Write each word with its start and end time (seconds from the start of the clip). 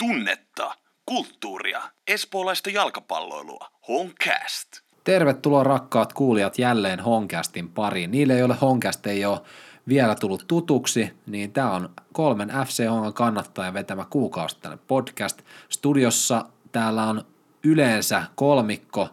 tunnetta, 0.00 0.74
kulttuuria, 1.06 1.82
espoolaista 2.08 2.70
jalkapalloilua. 2.70 3.70
Honcast. 3.88 4.68
Tervetuloa 5.04 5.64
rakkaat 5.64 6.12
kuulijat 6.12 6.58
jälleen 6.58 7.00
Honcastin 7.00 7.68
pariin. 7.68 8.10
Niille, 8.10 8.38
joille 8.38 8.56
Honcast 8.60 9.06
ei 9.06 9.24
ole 9.24 9.40
vielä 9.88 10.14
tullut 10.14 10.44
tutuksi, 10.48 11.16
niin 11.26 11.52
tämä 11.52 11.70
on 11.70 11.90
kolmen 12.12 12.48
FC 12.66 12.88
Hongan 12.88 13.12
kannattajan 13.12 13.74
vetämä 13.74 14.06
kuukausittainen 14.10 14.78
podcast. 14.88 15.42
Studiossa 15.68 16.44
täällä 16.72 17.04
on 17.04 17.24
yleensä 17.64 18.22
kolmikko, 18.34 19.08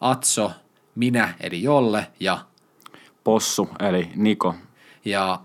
Atso, 0.00 0.52
minä 0.94 1.34
eli 1.40 1.62
Jolle 1.62 2.06
ja, 2.20 2.38
Possu, 3.24 3.68
eli 3.80 4.10
Niko. 4.16 4.54
ja 5.04 5.40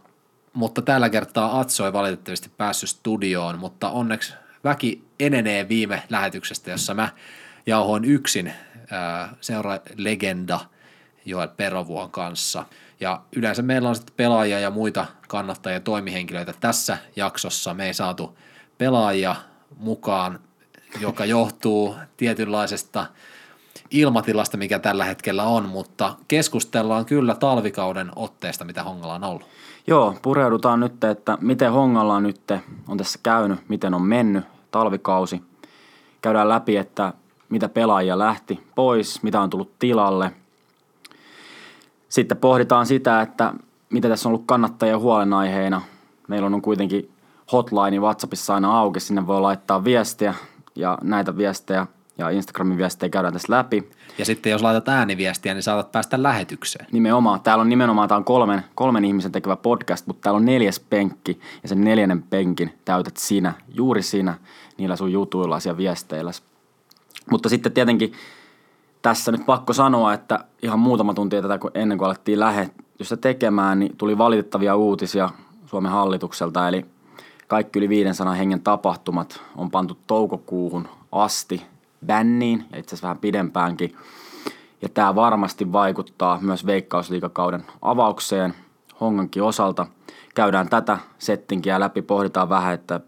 mutta 0.54 0.82
tällä 0.82 1.10
kertaa 1.10 1.60
Atso 1.60 1.86
ei 1.86 1.94
valitettavasti 1.94 2.50
päässyt 2.58 2.90
studioon, 2.90 3.60
mutta 3.60 3.90
onneksi 3.90 4.34
väki 4.64 5.04
enenee 5.20 5.70
viime 5.70 6.04
lähetyksestä, 6.10 6.72
jossa 6.72 6.94
mä 6.94 7.10
jauhoin 7.66 8.06
yksin 8.06 8.54
seura 9.42 9.80
legenda 9.96 10.60
Joel 11.26 11.48
Perovuon 11.58 12.12
kanssa. 12.12 12.66
Ja 13.00 13.22
yleensä 13.36 13.62
meillä 13.62 13.90
on 13.90 13.96
sitten 13.96 14.16
pelaajia 14.18 14.60
ja 14.60 14.70
muita 14.70 15.06
kannattajia 15.28 15.76
ja 15.76 15.80
toimihenkilöitä. 15.80 16.54
Tässä 16.60 16.98
jaksossa 17.16 17.74
me 17.74 17.88
ei 17.88 17.94
saatu 17.94 18.38
pelaajia 18.78 19.36
mukaan, 19.78 20.40
joka 21.00 21.26
johtuu 21.26 21.96
tietynlaisesta 22.18 23.06
ilmatilasta, 23.92 24.58
mikä 24.58 24.80
tällä 24.80 25.06
hetkellä 25.06 25.44
on, 25.44 25.70
mutta 25.70 26.16
keskustellaan 26.28 27.06
kyllä 27.06 27.36
talvikauden 27.36 28.12
otteesta, 28.16 28.66
mitä 28.66 28.84
Hongalla 28.84 29.16
on 29.16 29.24
ollut. 29.24 29.48
Joo, 29.88 30.18
pureudutaan 30.22 30.80
nyt, 30.80 31.04
että 31.04 31.38
miten 31.42 31.72
Hongalla 31.72 32.16
on 32.16 32.24
nyt 32.24 32.42
on 32.88 32.98
tässä 32.98 33.20
käynyt, 33.24 33.70
miten 33.70 33.94
on 33.94 34.02
mennyt 34.02 34.46
talvikausi. 34.72 35.42
Käydään 36.22 36.50
läpi, 36.50 36.78
että 36.78 37.14
mitä 37.50 37.70
pelaajia 37.70 38.20
lähti 38.20 38.64
pois, 38.76 39.24
mitä 39.24 39.42
on 39.42 39.50
tullut 39.50 39.80
tilalle. 39.80 40.32
Sitten 42.10 42.38
pohditaan 42.38 42.86
sitä, 42.86 43.22
että 43.22 43.54
mitä 43.90 44.10
tässä 44.10 44.30
on 44.30 44.34
ollut 44.34 44.46
kannattajien 44.46 45.00
huolenaiheina. 45.00 45.82
Meillä 46.28 46.46
on 46.46 46.62
kuitenkin 46.62 47.12
hotline 47.52 48.00
WhatsAppissa 48.00 48.54
aina 48.54 48.80
auki, 48.80 49.00
sinne 49.00 49.28
voi 49.28 49.42
laittaa 49.42 49.84
viestiä 49.84 50.34
ja 50.76 50.98
näitä 51.02 51.38
viestejä 51.38 51.88
ja 52.18 52.30
Instagramin 52.30 52.78
viestejä 52.78 53.10
käydään 53.10 53.34
tässä 53.34 53.54
läpi. 53.54 53.92
Ja 54.18 54.26
sitten 54.26 54.52
jos 54.52 54.62
laitat 54.62 54.90
ääniviestiä, 54.90 55.54
niin 55.54 55.64
saatat 55.64 55.92
päästä 55.92 56.24
lähetykseen. 56.24 56.88
Nimenomaan. 56.92 57.42
Täällä 57.42 57.62
on 57.62 57.70
nimenomaan, 57.70 58.08
tää 58.08 58.18
on 58.18 58.24
kolmen, 58.24 58.64
kolmen 58.76 59.06
ihmisen 59.06 59.32
tekevä 59.32 59.56
podcast, 59.56 60.08
mutta 60.08 60.22
täällä 60.22 60.38
on 60.38 60.46
neljäs 60.46 60.80
penkki 60.80 61.40
ja 61.64 61.70
sen 61.70 61.82
neljännen 61.82 62.24
penkin 62.24 62.80
täytät 62.86 63.18
sinä, 63.18 63.54
juuri 63.74 64.02
sinä, 64.02 64.38
niillä 64.78 64.96
sun 64.96 65.12
jutuilla 65.12 65.60
ja 65.66 65.78
viesteillä. 65.78 66.32
Mutta 67.32 67.50
sitten 67.50 67.72
tietenkin 67.72 68.14
tässä 69.02 69.32
nyt 69.32 69.46
pakko 69.46 69.74
sanoa, 69.74 70.14
että 70.14 70.40
ihan 70.62 70.80
muutama 70.80 71.14
tunti 71.14 71.42
tätä 71.42 71.58
kun 71.58 71.72
ennen 71.74 71.98
kuin 71.98 72.06
alettiin 72.06 72.40
lähetystä 72.40 73.18
tekemään, 73.18 73.80
niin 73.80 73.98
tuli 73.98 74.18
valitettavia 74.18 74.76
uutisia 74.76 75.30
Suomen 75.66 75.92
hallitukselta, 75.92 76.68
eli 76.68 76.86
kaikki 77.48 77.80
yli 77.80 77.90
500 77.90 78.34
hengen 78.34 78.62
tapahtumat 78.62 79.42
on 79.56 79.72
pantu 79.72 79.98
toukokuuhun 80.08 80.88
asti 81.12 81.71
bänniin 82.06 82.66
ja 82.72 82.80
itse 82.80 82.90
asiassa 82.90 83.08
vähän 83.08 83.18
pidempäänkin. 83.18 83.96
Ja 84.82 84.90
tämä 84.90 85.16
varmasti 85.16 85.72
vaikuttaa 85.72 86.40
myös 86.42 86.66
veikkausliikakauden 86.66 87.66
avaukseen 87.82 88.54
Hongankin 89.02 89.44
osalta. 89.44 89.88
Käydään 90.36 90.70
tätä 90.70 90.98
settinkiä 91.18 91.80
läpi, 91.80 92.02
pohditaan 92.02 92.50
vähän, 92.50 92.74
että 92.74 93.00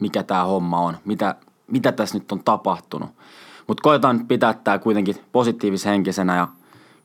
mikä 0.00 0.22
tämä 0.22 0.44
homma 0.44 0.80
on, 0.80 0.96
mitä, 1.04 1.34
mitä 1.66 1.92
tässä 1.92 2.18
nyt 2.18 2.32
on 2.32 2.44
tapahtunut. 2.44 3.10
Mutta 3.66 3.82
koetaan 3.82 4.26
pitää 4.26 4.54
tämä 4.54 4.78
kuitenkin 4.78 5.16
positiivishenkisenä 5.32 6.36
ja 6.36 6.48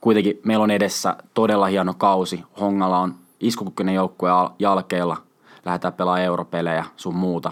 kuitenkin 0.02 0.40
meillä 0.44 0.64
on 0.64 0.72
edessä 0.72 1.18
todella 1.34 1.66
hieno 1.66 1.94
kausi. 1.94 2.44
Hongalla 2.60 3.00
on 3.00 3.16
iskukykyinen 3.40 3.96
joukkue 3.96 4.30
al- 4.30 4.50
jalkeilla, 4.60 5.18
lähdetään 5.66 5.94
pelaamaan 5.94 6.24
europelejä 6.26 6.86
sun 6.96 7.16
muuta. 7.16 7.52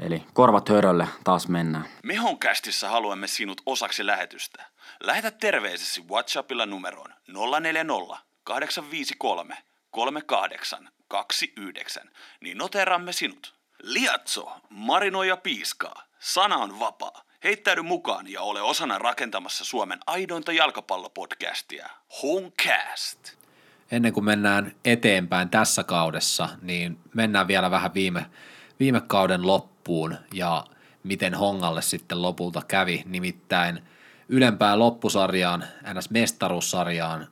Eli 0.00 0.22
korvat 0.32 0.68
hörölle 0.68 1.08
taas 1.24 1.48
mennään. 1.48 1.84
Me 2.02 2.14
Honkästissä 2.14 2.88
haluamme 2.88 3.26
sinut 3.26 3.60
osaksi 3.66 4.06
lähetystä. 4.06 4.64
Lähetä 5.00 5.30
terveisesi 5.30 6.04
WhatsAppilla 6.10 6.66
numeroon 6.66 7.14
040 7.60 8.16
853 8.44 9.56
3829, 9.90 12.10
niin 12.40 12.58
noteeramme 12.58 13.12
sinut. 13.12 13.54
Liatso, 13.82 14.52
marinoi 14.70 15.28
ja 15.28 15.36
piiskaa. 15.36 16.02
Sana 16.18 16.56
on 16.56 16.78
vapaa. 16.78 17.22
Heittäydy 17.44 17.82
mukaan 17.82 18.32
ja 18.32 18.42
ole 18.42 18.62
osana 18.62 18.98
rakentamassa 18.98 19.64
Suomen 19.64 19.98
aidointa 20.06 20.52
jalkapallopodcastia. 20.52 21.88
Homecast. 22.22 23.36
Ennen 23.90 24.12
kuin 24.12 24.24
mennään 24.24 24.72
eteenpäin 24.84 25.48
tässä 25.48 25.84
kaudessa, 25.84 26.48
niin 26.62 26.98
mennään 27.14 27.48
vielä 27.48 27.70
vähän 27.70 27.94
viime, 27.94 28.26
viime 28.80 29.00
kauden 29.00 29.46
loppuun 29.46 29.75
ja 30.34 30.64
miten 31.02 31.34
Hongalle 31.34 31.82
sitten 31.82 32.22
lopulta 32.22 32.62
kävi. 32.68 33.02
Nimittäin 33.06 33.82
ylempään 34.28 34.78
loppusarjaan, 34.78 35.64
ns. 35.94 36.10
mestaruussarjaan, 36.10 37.26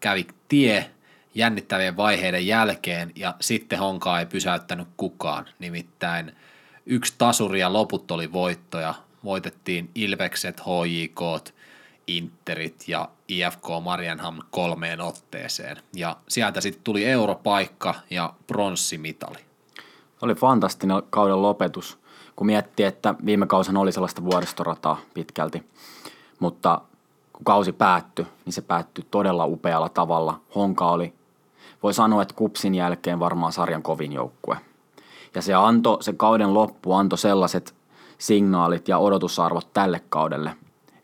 kävi 0.00 0.26
tie 0.48 0.90
jännittävien 1.34 1.96
vaiheiden 1.96 2.46
jälkeen 2.46 3.12
ja 3.16 3.34
sitten 3.40 3.78
Honkaa 3.78 4.20
ei 4.20 4.26
pysäyttänyt 4.26 4.88
kukaan. 4.96 5.46
Nimittäin 5.58 6.36
yksi 6.86 7.14
tasuri 7.18 7.60
ja 7.60 7.72
loput 7.72 8.10
oli 8.10 8.32
voittoja. 8.32 8.94
Voitettiin 9.24 9.90
Ilvekset, 9.94 10.60
HJK, 10.60 11.52
Interit 12.06 12.84
ja 12.88 13.08
IFK 13.28 13.64
Marienhamn 13.82 14.42
kolmeen 14.50 15.00
otteeseen. 15.00 15.76
Ja 15.96 16.16
sieltä 16.28 16.60
sitten 16.60 16.84
tuli 16.84 17.04
europaikka 17.04 17.94
ja 18.10 18.34
pronssimitali. 18.46 19.38
Oli 20.22 20.34
fantastinen 20.34 21.02
kauden 21.10 21.42
lopetus, 21.42 21.97
kun 22.38 22.46
miettii, 22.46 22.86
että 22.86 23.14
viime 23.24 23.46
kausina 23.46 23.80
oli 23.80 23.92
sellaista 23.92 24.24
vuoristorataa 24.24 24.98
pitkälti. 25.14 25.62
Mutta 26.40 26.80
kun 27.32 27.44
kausi 27.44 27.72
päättyi, 27.72 28.26
niin 28.44 28.52
se 28.52 28.62
päättyi 28.62 29.06
todella 29.10 29.46
upealla 29.46 29.88
tavalla. 29.88 30.40
Honka 30.54 30.90
oli, 30.90 31.12
voi 31.82 31.94
sanoa, 31.94 32.22
että 32.22 32.34
kupsin 32.34 32.74
jälkeen 32.74 33.20
varmaan 33.20 33.52
sarjan 33.52 33.82
kovin 33.82 34.12
joukkue. 34.12 34.56
Ja 35.34 35.42
se, 35.42 35.54
antoi, 35.54 36.02
se 36.02 36.12
kauden 36.12 36.54
loppu 36.54 36.92
antoi 36.92 37.18
sellaiset 37.18 37.74
signaalit 38.18 38.88
ja 38.88 38.98
odotusarvot 38.98 39.72
tälle 39.72 40.00
kaudelle, 40.08 40.56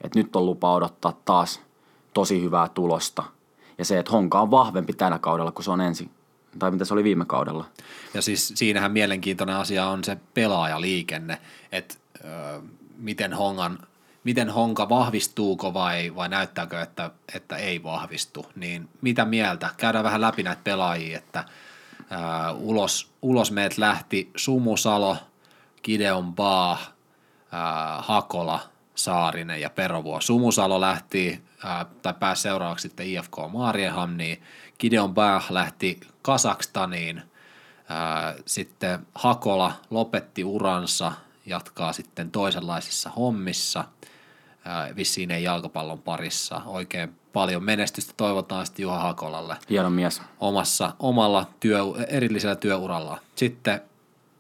että 0.04 0.18
nyt 0.18 0.36
on 0.36 0.46
lupa 0.46 0.74
odottaa 0.74 1.12
taas 1.24 1.60
tosi 2.12 2.42
hyvää 2.42 2.68
tulosta. 2.68 3.22
Ja 3.78 3.84
se, 3.84 3.98
että 3.98 4.12
Honka 4.12 4.40
on 4.40 4.50
vahvempi 4.50 4.92
tällä 4.92 5.18
kaudella 5.18 5.52
kuin 5.52 5.64
se 5.64 5.70
on 5.70 5.80
ensi, 5.80 6.10
tai 6.58 6.70
mitä 6.70 6.84
se 6.84 6.94
oli 6.94 7.04
viime 7.04 7.24
kaudella. 7.24 7.64
Ja 8.14 8.22
siis 8.22 8.52
siinähän 8.56 8.92
mielenkiintoinen 8.92 9.56
asia 9.56 9.86
on 9.86 10.04
se 10.04 10.16
pelaajaliikenne, 10.34 11.38
että 11.72 11.94
ö, 12.24 12.60
miten 12.96 13.32
Hongan 13.32 13.78
miten 14.24 14.50
Honka 14.50 14.88
vahvistuuko 14.88 15.74
vai, 15.74 16.14
vai 16.14 16.28
näyttääkö, 16.28 16.82
että, 16.82 17.10
että 17.34 17.56
ei 17.56 17.82
vahvistu, 17.82 18.46
niin 18.56 18.88
mitä 19.00 19.24
mieltä? 19.24 19.70
Käydään 19.76 20.04
vähän 20.04 20.20
läpi 20.20 20.42
näitä 20.42 20.60
pelaajia, 20.64 21.18
että 21.18 21.44
ää, 22.10 22.52
ulos, 22.52 23.10
ulos 23.22 23.50
meet 23.52 23.78
lähti 23.78 24.30
Sumusalo, 24.36 25.16
Gideon 25.82 26.34
Baa, 26.34 26.78
Hakola, 27.98 28.60
Saarinen 28.94 29.60
ja 29.60 29.70
Perovuo. 29.70 30.20
Sumusalo 30.20 30.80
lähti, 30.80 31.44
ää, 31.64 31.86
tai 32.02 32.14
pääsi 32.20 32.42
seuraavaksi 32.42 32.88
sitten 32.88 33.06
IFK 33.06 33.36
Maarienhamniin, 33.52 34.42
Gideon 34.78 35.14
Baa 35.14 35.42
lähti 35.50 36.00
Kasakstaniin, 36.22 37.22
ää, 37.88 38.34
sitten 38.46 39.06
Hakola 39.14 39.72
lopetti 39.90 40.44
uransa, 40.44 41.12
jatkaa 41.46 41.92
sitten 41.92 42.30
toisenlaisissa 42.30 43.10
hommissa, 43.10 43.84
ää, 44.64 44.96
vissiin 44.96 45.30
ei 45.30 45.42
jalkapallon 45.42 46.02
parissa. 46.02 46.62
Oikein 46.66 47.14
paljon 47.32 47.64
menestystä 47.64 48.14
toivotaan 48.16 48.66
sitten 48.66 48.82
Juha 48.82 48.98
Hakolalle 48.98 49.56
Hieno 49.70 49.90
mies. 49.90 50.22
omassa, 50.40 50.92
omalla 50.98 51.46
työ, 51.60 51.80
erillisellä 52.08 52.56
työuralla. 52.56 53.18
Sitten 53.36 53.80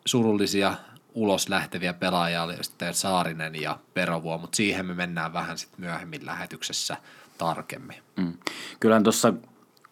surullisia 0.04 0.74
ulos 1.14 1.48
lähteviä 1.48 1.92
pelaajia 1.92 2.42
oli 2.42 2.64
sitten 2.64 2.94
Saarinen 2.94 3.62
ja 3.62 3.78
Perovuo, 3.94 4.38
mutta 4.38 4.56
siihen 4.56 4.86
me 4.86 4.94
mennään 4.94 5.32
vähän 5.32 5.58
sitten 5.58 5.80
myöhemmin 5.80 6.26
lähetyksessä 6.26 6.96
tarkemmin. 7.38 8.02
Mm. 8.16 8.32
Kyllähän 8.80 9.02
tuossa 9.02 9.34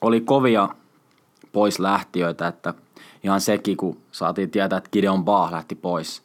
oli 0.03 0.21
kovia 0.21 0.69
pois 1.53 1.79
lähtiöitä, 1.79 2.47
että 2.47 2.75
ihan 3.23 3.41
sekin, 3.41 3.77
kun 3.77 3.97
saatiin 4.13 4.51
tietää, 4.51 4.77
että 4.77 4.91
Gideon 4.93 5.25
Baah 5.25 5.53
lähti 5.53 5.75
pois, 5.75 6.23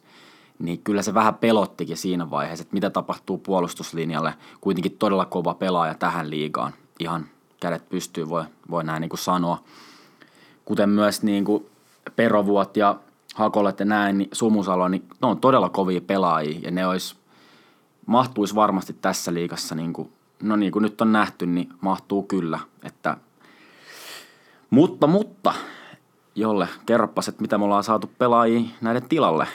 niin 0.58 0.78
kyllä 0.78 1.02
se 1.02 1.14
vähän 1.14 1.34
pelottikin 1.34 1.96
siinä 1.96 2.30
vaiheessa, 2.30 2.62
että 2.62 2.74
mitä 2.74 2.90
tapahtuu 2.90 3.38
puolustuslinjalle. 3.38 4.34
Kuitenkin 4.60 4.96
todella 4.98 5.24
kova 5.24 5.54
pelaaja 5.54 5.94
tähän 5.94 6.30
liigaan. 6.30 6.72
Ihan 6.98 7.26
kädet 7.60 7.88
pystyy, 7.88 8.28
voi, 8.28 8.44
voi 8.70 8.84
näin 8.84 9.00
niin 9.00 9.08
kuin 9.08 9.18
sanoa. 9.18 9.62
Kuten 10.64 10.88
myös 10.88 11.22
niin 11.22 11.44
kuin 11.44 11.66
Perovuot 12.16 12.76
ja 12.76 12.96
Hakolet 13.34 13.80
ja 13.80 13.86
näin, 13.86 14.18
niin 14.18 14.28
Sumusalo, 14.32 14.88
niin 14.88 15.04
ne 15.22 15.28
on 15.28 15.40
todella 15.40 15.68
kovia 15.68 16.00
pelaajia 16.00 16.58
ja 16.62 16.70
ne 16.70 16.86
olisi, 16.86 17.16
mahtuisi 18.06 18.54
varmasti 18.54 18.92
tässä 18.92 19.34
liigassa, 19.34 19.74
niin 19.74 19.92
kuin, 19.92 20.12
no 20.42 20.56
niin 20.56 20.72
kuin 20.72 20.82
nyt 20.82 21.00
on 21.00 21.12
nähty, 21.12 21.46
niin 21.46 21.68
mahtuu 21.80 22.22
kyllä. 22.22 22.58
Että, 22.82 23.16
mutta, 24.70 25.06
mutta, 25.06 25.54
Jolle, 26.34 26.68
kerropas, 26.86 27.28
että 27.28 27.42
mitä 27.42 27.58
me 27.58 27.64
ollaan 27.64 27.84
saatu 27.84 28.10
pelaajia 28.18 28.60
näiden 28.80 29.08
tilalle. 29.08 29.46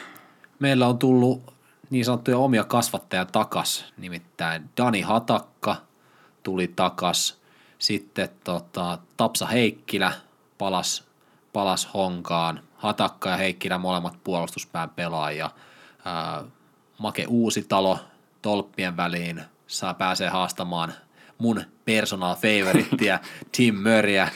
Meillä 0.60 0.88
on 0.88 0.98
tullut 0.98 1.54
niin 1.90 2.06
sanottuja 2.06 2.38
omia 2.38 2.64
kasvattajia 2.64 3.26
takas, 3.26 3.86
nimittäin 3.98 4.70
Dani 4.78 5.02
Hatakka 5.02 5.76
tuli 6.44 6.68
takas, 6.76 7.42
sitten 7.80 8.30
tota, 8.44 8.98
Tapsa 9.18 9.46
Heikkilä 9.46 10.12
palas, 10.58 11.04
palas 11.54 11.90
Honkaan, 11.94 12.60
Hatakka 12.78 13.30
ja 13.30 13.38
Heikkilä 13.38 13.78
molemmat 13.78 14.18
puolustuspään 14.24 14.90
pelaajia, 14.90 15.50
ää, 16.06 16.44
Make 16.98 17.26
Uusitalo 17.28 18.00
tolppien 18.42 18.98
väliin 18.98 19.42
saa 19.68 19.94
pääsee 19.94 20.30
haastamaan 20.30 20.94
mun 21.38 21.62
personal 21.86 22.36
favorittia 22.36 23.20
Tim 23.58 23.76
Murrayä. 23.76 24.30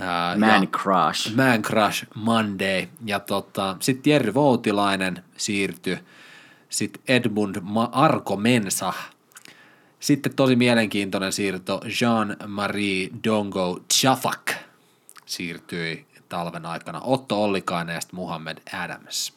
Ää, 0.00 0.36
Man 0.38 0.62
ja- 0.62 0.66
Crush. 0.66 1.34
Man 1.36 1.62
Crush 1.62 2.06
Monday. 2.14 2.86
Ja 3.04 3.20
tota, 3.20 3.76
sitten 3.80 4.10
Jerry 4.10 4.34
Voutilainen 4.34 5.24
siirtyi. 5.36 5.98
Sitten 6.68 7.02
Edmund 7.08 7.56
Ma- 7.62 7.88
Arko 7.92 8.36
Mensa. 8.36 8.92
Sitten 10.00 10.34
tosi 10.34 10.56
mielenkiintoinen 10.56 11.32
siirto 11.32 11.80
Jean-Marie 11.84 13.10
Dongo 13.24 13.80
Chafak 13.94 14.52
siirtyi 15.26 16.06
talven 16.28 16.66
aikana. 16.66 17.00
Otto 17.04 17.44
Ollikainen 17.44 17.94
ja 17.94 18.00
sitten 18.00 18.16
Muhammed 18.16 18.58
Adams. 18.72 19.32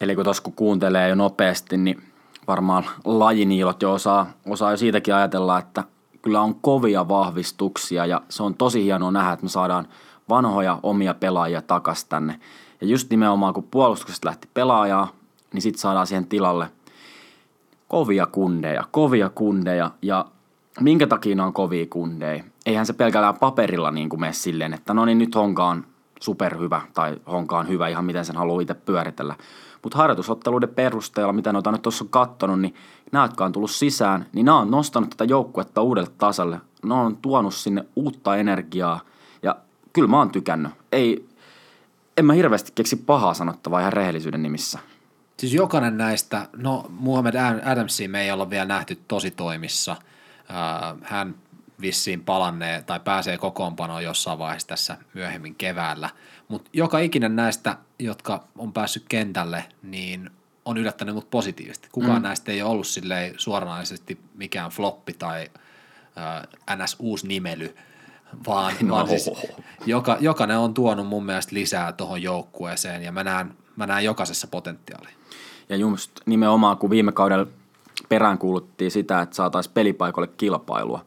Eli 0.00 0.14
kun 0.14 0.24
tuossa 0.24 0.42
kun 0.42 0.52
kuuntelee 0.52 1.08
jo 1.08 1.14
nopeasti, 1.14 1.76
niin 1.76 2.02
varmaan 2.46 2.84
lajiniilot 3.04 3.82
jo 3.82 3.92
osaa, 3.92 4.32
osaa 4.46 4.70
jo 4.70 4.76
siitäkin 4.76 5.14
ajatella, 5.14 5.58
että 5.58 5.84
kyllä 6.26 6.40
on 6.40 6.54
kovia 6.54 7.08
vahvistuksia 7.08 8.06
ja 8.06 8.22
se 8.28 8.42
on 8.42 8.54
tosi 8.54 8.84
hienoa 8.84 9.10
nähdä, 9.10 9.32
että 9.32 9.44
me 9.44 9.48
saadaan 9.48 9.88
vanhoja 10.28 10.78
omia 10.82 11.14
pelaajia 11.14 11.62
takas 11.62 12.04
tänne. 12.04 12.40
Ja 12.80 12.86
just 12.86 13.10
nimenomaan 13.10 13.54
kun 13.54 13.68
puolustuksesta 13.70 14.26
lähti 14.26 14.48
pelaajaa, 14.54 15.08
niin 15.52 15.62
sitten 15.62 15.80
saadaan 15.80 16.06
siihen 16.06 16.26
tilalle 16.26 16.68
kovia 17.88 18.26
kundeja, 18.26 18.84
kovia 18.90 19.28
kundeja 19.28 19.90
ja 20.02 20.24
minkä 20.80 21.06
takia 21.06 21.36
ne 21.36 21.42
on 21.42 21.52
kovia 21.52 21.86
kundeja? 21.90 22.44
Eihän 22.66 22.86
se 22.86 22.92
pelkällään 22.92 23.38
paperilla 23.40 23.90
niin 23.90 24.08
kuin 24.08 24.20
mene 24.20 24.32
silleen, 24.32 24.74
että 24.74 24.94
no 24.94 25.04
niin 25.04 25.18
nyt 25.18 25.34
Honka 25.34 25.68
on 25.68 25.84
superhyvä 26.20 26.80
tai 26.94 27.16
Honka 27.30 27.58
on 27.58 27.68
hyvä 27.68 27.88
ihan 27.88 28.04
miten 28.04 28.24
sen 28.24 28.36
haluaa 28.36 28.60
itse 28.60 28.74
pyöritellä. 28.74 29.34
Mutta 29.82 29.98
harjoitusotteluiden 29.98 30.68
perusteella, 30.68 31.32
mitä 31.32 31.52
noita 31.52 31.72
nyt 31.72 31.82
tuossa 31.82 32.04
on 32.04 32.10
kattonut, 32.10 32.60
niin 32.60 32.74
nämä, 33.12 33.24
jotka 33.24 33.44
on 33.44 33.52
tullut 33.52 33.70
sisään, 33.70 34.26
niin 34.32 34.46
nämä 34.46 34.58
on 34.58 34.70
nostanut 34.70 35.10
tätä 35.10 35.24
joukkuetta 35.24 35.82
uudelle 35.82 36.10
tasalle. 36.18 36.60
Ne 36.84 36.94
on 36.94 37.16
tuonut 37.16 37.54
sinne 37.54 37.84
uutta 37.96 38.36
energiaa 38.36 39.00
ja 39.42 39.56
kyllä 39.92 40.08
mä 40.08 40.18
oon 40.18 40.30
tykännyt. 40.30 40.72
Ei, 40.92 41.28
en 42.16 42.24
mä 42.24 42.32
hirveästi 42.32 42.72
keksi 42.74 42.96
pahaa 42.96 43.34
sanottavaa 43.34 43.80
ihan 43.80 43.92
rehellisyyden 43.92 44.42
nimissä. 44.42 44.78
Siis 45.36 45.54
jokainen 45.54 45.96
näistä, 45.96 46.48
no 46.56 46.86
Muhammed 46.88 47.34
Adamsia 47.64 48.08
me 48.08 48.22
ei 48.22 48.32
olla 48.32 48.50
vielä 48.50 48.64
nähty 48.64 48.98
tosi 49.08 49.30
toimissa. 49.30 49.96
Ää, 50.48 50.96
Hän 51.02 51.34
vissiin 51.80 52.24
palannee 52.24 52.82
tai 52.82 53.00
pääsee 53.00 53.38
kokoonpanoon 53.38 54.04
jossain 54.04 54.38
vaiheessa 54.38 54.68
tässä 54.68 54.96
myöhemmin 55.14 55.54
keväällä. 55.54 56.10
Mutta 56.48 56.70
joka 56.72 56.98
ikinen 56.98 57.36
näistä, 57.36 57.76
jotka 57.98 58.44
on 58.58 58.72
päässyt 58.72 59.04
kentälle, 59.08 59.64
niin 59.82 60.30
on 60.66 60.78
yllättänyt 60.78 61.14
mut 61.14 61.30
positiivisesti. 61.30 61.88
Kukaan 61.92 62.18
mm. 62.18 62.22
näistä 62.22 62.52
ei 62.52 62.62
ole 62.62 62.70
ollut 62.70 62.86
silleen 62.86 63.34
suoranaisesti 63.36 64.18
mikään 64.34 64.70
floppi 64.70 65.12
tai 65.12 65.50
ää, 66.16 66.46
ns. 66.76 66.96
uusi 66.98 67.26
nimely, 67.26 67.76
vaan, 68.46 68.74
no. 68.82 68.94
vaan 68.94 69.08
siis 69.08 69.30
joka, 69.86 70.16
jokainen 70.20 70.58
on 70.58 70.74
tuonut 70.74 71.06
mun 71.06 71.26
mielestä 71.26 71.54
lisää 71.54 71.92
tuohon 71.92 72.22
joukkueeseen 72.22 73.02
ja 73.02 73.12
mä 73.12 73.24
näen, 73.24 73.54
mä 73.76 73.86
näen 73.86 74.04
jokaisessa 74.04 74.46
potentiaalia. 74.46 75.10
Ja 75.68 75.76
just 75.76 76.10
nimenomaan, 76.26 76.76
kun 76.76 76.90
viime 76.90 77.12
kaudella 77.12 77.46
peräänkuuluttiin 78.08 78.90
sitä, 78.90 79.20
että 79.20 79.36
saataisiin 79.36 79.74
pelipaikoille 79.74 80.32
kilpailua, 80.36 81.04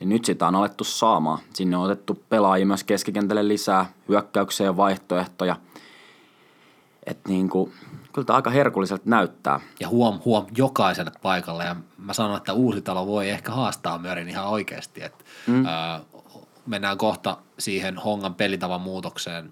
niin 0.00 0.08
nyt 0.08 0.24
sitä 0.24 0.46
on 0.46 0.54
alettu 0.54 0.84
saamaan. 0.84 1.38
Sinne 1.54 1.76
on 1.76 1.84
otettu 1.84 2.22
pelaajia 2.28 2.66
myös 2.66 2.84
keskikentälle 2.84 3.48
lisää, 3.48 3.86
hyökkäyksiä 4.08 4.66
ja 4.66 4.76
vaihtoehtoja. 4.76 5.56
Että 7.10 7.28
niin 7.28 7.48
kuin, 7.48 7.72
kyllä 8.12 8.26
tämä 8.26 8.36
aika 8.36 8.50
herkulliselta 8.50 9.02
näyttää. 9.06 9.60
ja 9.80 9.88
huom, 9.88 10.20
huom 10.24 10.46
jokaiselle 10.56 11.12
paikalle. 11.22 11.64
Ja 11.64 11.76
mä 11.98 12.12
sanon, 12.12 12.36
että 12.36 12.52
Uusitalo 12.52 13.06
voi 13.06 13.30
ehkä 13.30 13.52
haastaa 13.52 13.98
Mörin 13.98 14.28
ihan 14.28 14.46
oikeasti. 14.46 15.02
Että, 15.02 15.24
mm. 15.46 15.66
ää, 15.66 16.00
mennään 16.66 16.98
kohta 16.98 17.36
siihen 17.58 17.98
Hongan 17.98 18.34
pelitavan 18.34 18.80
muutokseen 18.80 19.50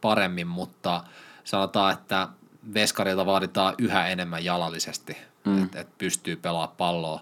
paremmin, 0.00 0.46
mutta 0.46 1.04
sanotaan, 1.44 1.92
että 1.92 2.28
Veskarilta 2.74 3.26
vaaditaan 3.26 3.74
yhä 3.78 4.08
enemmän 4.08 4.44
jalallisesti, 4.44 5.16
mm. 5.44 5.64
että 5.64 5.80
et 5.80 5.98
pystyy 5.98 6.36
pelaamaan 6.36 6.76
palloa, 6.76 7.20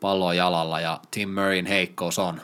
palloa 0.00 0.34
jalalla 0.34 0.80
ja 0.80 1.00
Tim 1.10 1.28
Murrayn 1.28 1.66
heikkous 1.66 2.18
on 2.18 2.40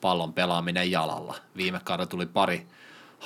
pallon 0.00 0.32
pelaaminen 0.32 0.90
jalalla. 0.90 1.34
Viime 1.56 1.80
kaudella 1.84 2.06
tuli 2.06 2.26
pari 2.26 2.66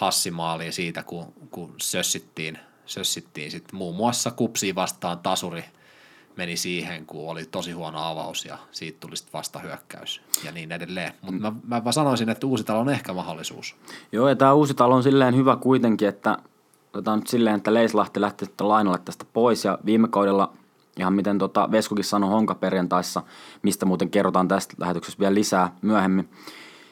hassimaalia 0.00 0.72
siitä, 0.72 1.02
kun, 1.02 1.32
kun 1.50 1.74
sössittiin, 1.80 2.58
sössittiin 2.86 3.50
sit 3.50 3.72
muun 3.72 3.96
muassa 3.96 4.30
kupsiin 4.30 4.74
vastaan 4.74 5.18
tasuri 5.18 5.64
meni 6.36 6.56
siihen, 6.56 7.06
kun 7.06 7.30
oli 7.30 7.44
tosi 7.44 7.72
huono 7.72 7.98
avaus 8.02 8.44
ja 8.44 8.58
siitä 8.70 9.00
tuli 9.00 9.16
sitten 9.16 9.32
vastahyökkäys 9.32 10.20
ja 10.44 10.52
niin 10.52 10.72
edelleen. 10.72 11.12
Mutta 11.22 11.40
mä, 11.40 11.52
mä, 11.66 11.82
mä 11.84 11.92
sanoisin, 11.92 12.28
että 12.28 12.46
Uusitalo 12.46 12.80
on 12.80 12.88
ehkä 12.88 13.12
mahdollisuus. 13.12 13.76
Joo, 14.12 14.28
ja 14.28 14.36
tämä 14.36 14.52
uusi 14.52 14.74
talo 14.74 14.94
on 14.94 15.02
silleen 15.02 15.36
hyvä 15.36 15.56
kuitenkin, 15.56 16.08
että 16.08 16.38
otetaan 16.92 17.18
nyt 17.18 17.26
silleen, 17.26 17.56
että 17.56 17.74
Leislahti 17.74 18.20
lähti 18.20 18.44
sitten 18.44 18.68
lainalle 18.68 18.98
tästä 19.04 19.24
pois 19.32 19.64
ja 19.64 19.78
viime 19.84 20.08
kaudella 20.08 20.52
ihan 20.98 21.12
miten 21.12 21.38
tota 21.38 21.68
Veskukin 21.70 22.04
sanoi 22.04 22.30
Honka 22.30 22.54
perjantaissa, 22.54 23.22
mistä 23.62 23.86
muuten 23.86 24.10
kerrotaan 24.10 24.48
tästä 24.48 24.74
lähetyksessä 24.78 25.18
vielä 25.18 25.34
lisää 25.34 25.76
myöhemmin, 25.82 26.28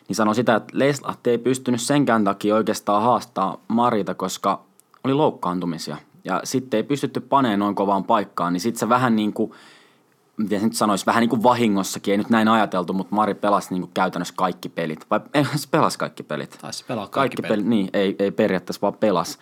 niin 0.09 0.17
sanoi 0.17 0.35
sitä, 0.35 0.57
että 0.57 0.79
Leislahti 0.79 1.31
ei 1.31 1.39
pystynyt 1.39 1.81
senkään 1.81 2.25
takia 2.25 2.55
oikeastaan 2.55 3.03
haastaa 3.03 3.61
Marita, 3.69 4.15
koska 4.15 4.61
oli 5.05 5.15
loukkaantumisia. 5.15 5.97
Ja 6.25 6.41
sitten 6.45 6.79
ei 6.79 6.83
pystytty 6.85 7.21
paneen 7.21 7.59
noin 7.59 7.75
kovaan 7.75 8.05
paikkaan, 8.05 8.53
niin 8.53 8.61
sitten 8.61 8.81
se 8.81 8.89
vähän 8.89 9.17
niin 9.17 9.33
kuin, 9.33 9.53
miten 10.37 10.61
se 10.61 10.67
nyt 10.67 10.75
sanoisi, 10.77 11.07
vähän 11.07 11.21
niin 11.21 11.31
kuin 11.31 11.43
vahingossakin, 11.43 12.13
ei 12.13 12.19
nyt 12.19 12.31
näin 12.31 12.49
ajateltu, 12.49 12.93
mutta 12.93 13.15
Mari 13.15 13.35
pelasi 13.35 13.75
niin 13.75 13.83
kuin 13.83 13.91
käytännössä 13.95 14.35
kaikki 14.37 14.69
pelit. 14.69 15.07
Vai 15.11 15.21
ei, 15.35 15.45
se 15.45 15.69
pelasi 15.71 15.99
kaikki 15.99 16.23
pelit. 16.23 16.59
Taisi 16.61 16.85
pelaa 16.89 17.07
kaikki, 17.07 17.15
Kaikki 17.15 17.43
pelit. 17.43 17.51
pelit, 17.53 17.67
niin, 17.67 17.91
ei, 17.93 18.17
ei 18.19 18.31
periaatteessa 18.31 18.81
vaan 18.83 18.95
pelas. 18.95 19.39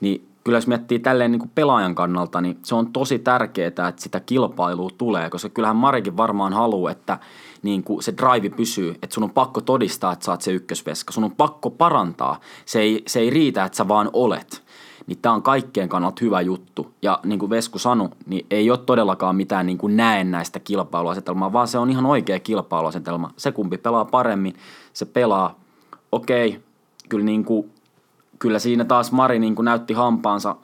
Niin 0.00 0.28
kyllä 0.46 0.56
jos 0.56 0.66
miettii 0.66 0.98
tälleen 0.98 1.32
niin 1.32 1.40
kuin 1.40 1.50
pelaajan 1.54 1.94
kannalta, 1.94 2.40
niin 2.40 2.58
se 2.62 2.74
on 2.74 2.92
tosi 2.92 3.18
tärkeää, 3.18 3.68
että 3.68 3.92
sitä 3.96 4.20
kilpailua 4.20 4.90
tulee, 4.98 5.30
koska 5.30 5.48
kyllähän 5.48 5.76
Marikin 5.76 6.16
varmaan 6.16 6.52
haluaa, 6.52 6.92
että 6.92 7.18
niin 7.62 7.82
kuin 7.82 8.02
se 8.02 8.14
drive 8.16 8.56
pysyy, 8.56 8.90
että 8.90 9.14
sun 9.14 9.24
on 9.24 9.30
pakko 9.30 9.60
todistaa, 9.60 10.12
että 10.12 10.24
sä 10.24 10.30
oot 10.30 10.42
se 10.42 10.52
ykkösveska. 10.52 11.12
Sun 11.12 11.24
on 11.24 11.32
pakko 11.32 11.70
parantaa. 11.70 12.40
Se 12.64 12.80
ei, 12.80 13.02
se 13.06 13.20
ei 13.20 13.30
riitä, 13.30 13.64
että 13.64 13.76
sä 13.76 13.88
vaan 13.88 14.10
olet. 14.12 14.62
Niin 15.06 15.18
tämä 15.22 15.34
on 15.34 15.42
kaikkien 15.42 15.88
kannalta 15.88 16.24
hyvä 16.24 16.40
juttu. 16.40 16.92
Ja 17.02 17.20
niin 17.24 17.38
kuin 17.38 17.50
Vesku 17.50 17.78
sanoi, 17.78 18.08
niin 18.26 18.46
ei 18.50 18.70
ole 18.70 18.78
todellakaan 18.78 19.36
mitään 19.36 19.66
niin 19.66 19.78
kuin 19.78 19.96
näennäistä 19.96 20.60
kilpailuasetelmaa, 20.60 21.52
vaan 21.52 21.68
se 21.68 21.78
on 21.78 21.90
ihan 21.90 22.06
oikea 22.06 22.40
kilpailuasetelma. 22.40 23.30
Se 23.36 23.52
kumpi 23.52 23.78
pelaa 23.78 24.04
paremmin, 24.04 24.54
se 24.92 25.04
pelaa. 25.04 25.54
Okei, 26.12 26.60
kyllä 27.08 27.24
niin 27.24 27.44
kuin 27.44 27.70
kyllä 28.38 28.58
siinä 28.58 28.84
taas 28.84 29.12
Mari 29.12 29.38
niin 29.38 29.54
kuin 29.54 29.64
näytti 29.64 29.94
hampaansa. 29.94 30.56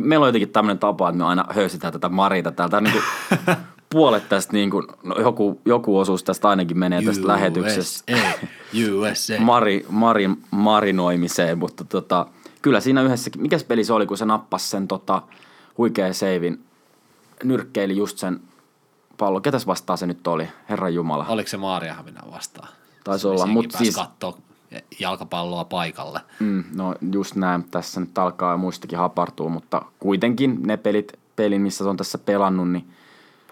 Meillä 0.00 0.24
on 0.24 0.28
jotenkin 0.28 0.48
tämmöinen 0.48 0.78
tapa, 0.78 1.08
että 1.08 1.18
me 1.18 1.24
aina 1.24 1.44
höysitään 1.50 1.92
tätä 1.92 2.08
Marita 2.08 2.52
täältä. 2.52 2.80
Niin 2.80 2.92
kuin 2.92 3.56
puolet 3.90 4.28
tästä, 4.28 4.52
niin 4.52 4.70
kuin, 4.70 4.86
no 5.02 5.16
joku, 5.18 5.60
joku 5.64 5.98
osuus 5.98 6.24
tästä 6.24 6.48
ainakin 6.48 6.78
menee 6.78 7.02
tästä 7.02 7.26
lähetyksestä. 7.26 8.12
USA, 8.12 9.10
USA. 9.10 9.34
Mari, 9.44 9.86
Marin 9.88 10.42
marinoimiseen, 10.50 11.58
mutta 11.58 11.84
tota, 11.84 12.26
kyllä 12.62 12.80
siinä 12.80 13.02
yhdessä, 13.02 13.30
mikäs 13.38 13.64
peli 13.64 13.84
se 13.84 13.92
oli, 13.92 14.06
kun 14.06 14.18
se 14.18 14.24
nappasi 14.24 14.68
sen 14.68 14.88
tota, 14.88 15.22
huikea 15.78 16.12
seivin, 16.12 16.64
nyrkkeili 17.44 17.96
just 17.96 18.18
sen 18.18 18.40
pallon. 19.18 19.42
Ketäs 19.42 19.66
vastaan 19.66 19.98
se 19.98 20.06
nyt 20.06 20.26
oli, 20.26 20.48
Herran 20.68 20.94
Jumala? 20.94 21.26
Oliko 21.28 21.48
se 21.48 21.56
Maaria 21.56 21.94
Haminä 21.94 22.20
vastaan? 22.32 22.68
Taisi 23.04 23.26
olla, 23.26 23.38
Senkin 23.38 23.52
mut 23.52 23.68
pääsi 23.72 23.84
siis- 23.84 23.96
kattoo 23.96 24.38
jalkapalloa 24.98 25.64
paikalle. 25.64 26.20
Mm, 26.40 26.64
no 26.76 26.94
just 27.12 27.34
näin, 27.34 27.64
tässä 27.64 28.00
nyt 28.00 28.18
alkaa 28.18 28.50
ja 28.50 28.56
muistakin 28.56 28.98
hapartuu, 28.98 29.48
mutta 29.48 29.82
kuitenkin 30.00 30.58
ne 30.62 30.76
pelit, 30.76 31.12
pelin, 31.36 31.62
missä 31.62 31.84
se 31.84 31.90
on 31.90 31.96
tässä 31.96 32.18
pelannut, 32.18 32.70
niin 32.70 32.88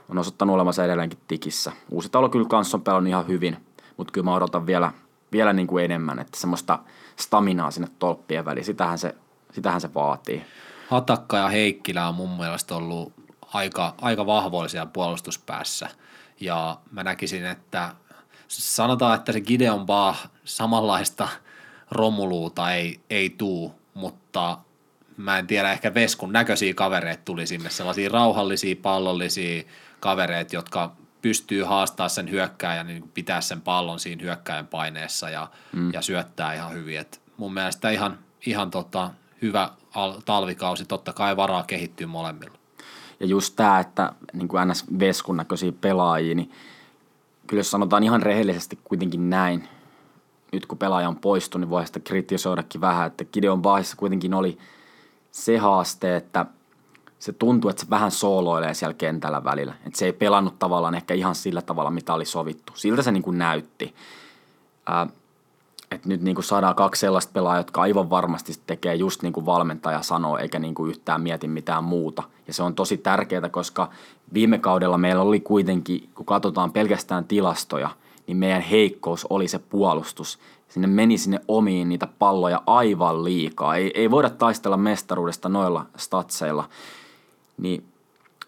on 0.09 0.19
osoittanut 0.19 0.55
olevansa 0.55 0.85
edelleenkin 0.85 1.19
tikissä. 1.29 1.73
Uusi 1.91 2.09
talo 2.09 2.29
kyllä 2.29 2.49
kanssa 2.49 2.77
on 2.77 2.83
pelannut 2.83 3.09
ihan 3.09 3.29
hyvin, 3.29 3.57
mutta 3.97 4.13
kyllä 4.13 4.25
mä 4.25 4.35
odotan 4.35 4.67
vielä, 4.67 4.93
vielä 5.33 5.53
niin 5.53 5.67
kuin 5.67 5.85
enemmän, 5.85 6.19
että 6.19 6.41
semmoista 6.41 6.79
staminaa 7.17 7.71
sinne 7.71 7.89
tolppien 7.99 8.45
väliin. 8.45 8.65
Sitähän 8.65 8.99
se 8.99 9.15
sitähän 9.53 9.81
se 9.81 9.95
vaatii. 9.95 10.45
Hatakka 10.89 11.37
ja 11.37 11.49
Heikkilä 11.49 12.09
on 12.09 12.15
mun 12.15 12.37
mielestä 12.37 12.77
ollut 12.77 13.13
aika, 13.53 13.95
aika 14.01 14.27
vahvoisia 14.27 14.87
puolustuspäässä. 14.87 15.89
Ja 16.41 16.79
mä 16.91 17.05
näkisin, 17.05 17.47
että 17.47 17.95
sanotaan, 18.61 19.15
että 19.15 19.33
se 19.33 19.41
Gideon 19.41 19.87
Bah 19.87 20.31
samanlaista 20.45 21.29
romuluuta 21.91 22.73
ei, 22.73 23.01
ei 23.11 23.31
tuu, 23.31 23.75
mutta 23.95 24.59
mä 25.17 25.39
en 25.39 25.47
tiedä, 25.47 25.73
ehkä 25.73 25.95
Veskun 25.95 26.33
näköisiä 26.33 26.75
kavereita 26.75 27.23
tuli 27.25 27.47
sinne, 27.47 27.71
sellaisia 27.71 28.11
rauhallisia, 28.13 28.77
pallollisia 28.83 29.63
kavereita, 30.01 30.57
jotka 30.57 30.93
pystyy 31.23 31.63
haastaa 31.63 32.09
sen 32.09 32.31
hyökkääjän, 32.31 32.87
niin 32.87 33.11
pitää 33.15 33.41
sen 33.41 33.61
pallon 33.61 34.01
siinä 34.01 34.23
hyökkäjän 34.23 34.67
paineessa 34.67 35.31
ja, 35.31 35.49
mm. 35.73 35.93
ja 35.93 36.03
syöttää 36.03 36.55
ihan 36.55 36.73
hyvin. 36.73 36.99
Et 36.99 37.21
mun 37.37 37.55
mielestä 37.55 37.91
ihan, 37.91 38.19
ihan 38.47 38.71
tota, 38.71 39.11
hyvä 39.43 39.71
al- 39.95 40.21
talvikausi, 40.25 40.85
totta 40.85 41.13
kai 41.13 41.37
varaa 41.37 41.63
kehittyy 41.63 42.07
molemmilla. 42.07 42.59
Ja 43.21 43.27
just 43.27 43.57
tämä, 43.57 43.81
että 43.81 44.13
niin 44.33 44.49
kuin 44.49 44.69
NS 44.69 44.85
Veskun 44.99 45.37
näköisiä 45.37 45.73
pelaajia, 45.81 46.35
niin 46.35 46.53
kyllä 47.53 47.61
jos 47.61 47.71
sanotaan 47.71 48.05
ihan 48.05 48.23
rehellisesti 48.23 48.79
kuitenkin 48.85 49.31
näin, 49.31 49.69
nyt 50.53 50.67
kun 50.67 50.79
pelaaja 50.79 51.09
on 51.09 51.17
poistunut, 51.17 51.63
niin 51.63 51.71
voi 51.71 51.87
sitä 51.87 52.01
kritisoidakin 52.01 52.81
vähän, 52.81 53.07
että 53.07 53.25
Gideon 53.25 53.63
Baahissa 53.63 53.97
kuitenkin 53.97 54.35
oli 54.35 54.59
se 55.31 55.59
haaste, 55.59 56.17
että 56.17 56.47
se 57.19 57.33
tuntuu, 57.33 57.71
että 57.71 57.85
se 57.85 57.91
vähän 57.91 58.11
sooloilee 58.11 58.75
siellä 58.75 58.95
kentällä 58.95 59.45
välillä. 59.45 59.75
Että 59.87 59.99
se 59.99 60.05
ei 60.07 60.13
pelannut 60.13 60.59
tavallaan 60.59 60.95
ehkä 60.95 61.15
ihan 61.15 61.35
sillä 61.35 61.63
tavalla, 61.63 61.91
mitä 61.91 62.15
oli 62.15 62.25
sovittu. 62.25 62.73
Siltä 62.77 63.03
se 63.03 63.13
niin 63.13 63.23
kuin 63.23 63.39
näytti. 63.39 63.95
Ää, 64.87 65.07
että 65.93 66.09
nyt 66.09 66.23
niin 66.23 66.35
kuin 66.35 66.45
saadaan 66.45 66.75
kaksi 66.75 67.01
sellaista 67.01 67.33
pelaajaa, 67.33 67.61
jotka 67.61 67.83
aivan 67.83 68.11
varmasti 68.11 68.53
tekee 68.67 68.95
just 68.95 69.23
niin 69.23 69.33
kuin 69.33 69.47
valmentaja 69.47 70.03
sanoo, 70.03 70.39
eikä 70.39 70.59
niin 70.59 70.75
kuin 70.75 70.91
yhtään 70.91 71.21
mieti 71.21 71.49
mitään 71.49 71.85
muuta. 71.85 72.23
Ja 72.47 72.53
se 72.55 72.63
on 72.63 72.75
tosi 72.75 72.97
tärkeää, 72.97 73.49
koska 73.49 73.91
viime 74.35 74.59
kaudella 74.59 74.99
meillä 74.99 75.23
oli 75.23 75.41
kuitenkin, 75.41 76.09
kun 76.15 76.27
katsotaan 76.27 76.73
pelkästään 76.73 77.25
tilastoja, 77.25 77.91
niin 78.27 78.37
meidän 78.37 78.63
heikkous 78.63 79.27
oli 79.31 79.49
se 79.49 79.59
puolustus. 79.59 80.39
Sinne 80.69 80.87
meni 80.87 81.19
sinne 81.19 81.41
omiin 81.49 81.89
niitä 81.89 82.09
palloja 82.19 82.63
aivan 82.67 83.25
liikaa. 83.25 83.77
Ei, 83.77 83.91
ei 83.95 84.11
voida 84.11 84.31
taistella 84.31 84.77
mestaruudesta 84.77 85.49
noilla 85.49 85.87
statseilla. 85.97 86.69
Niin 87.59 87.85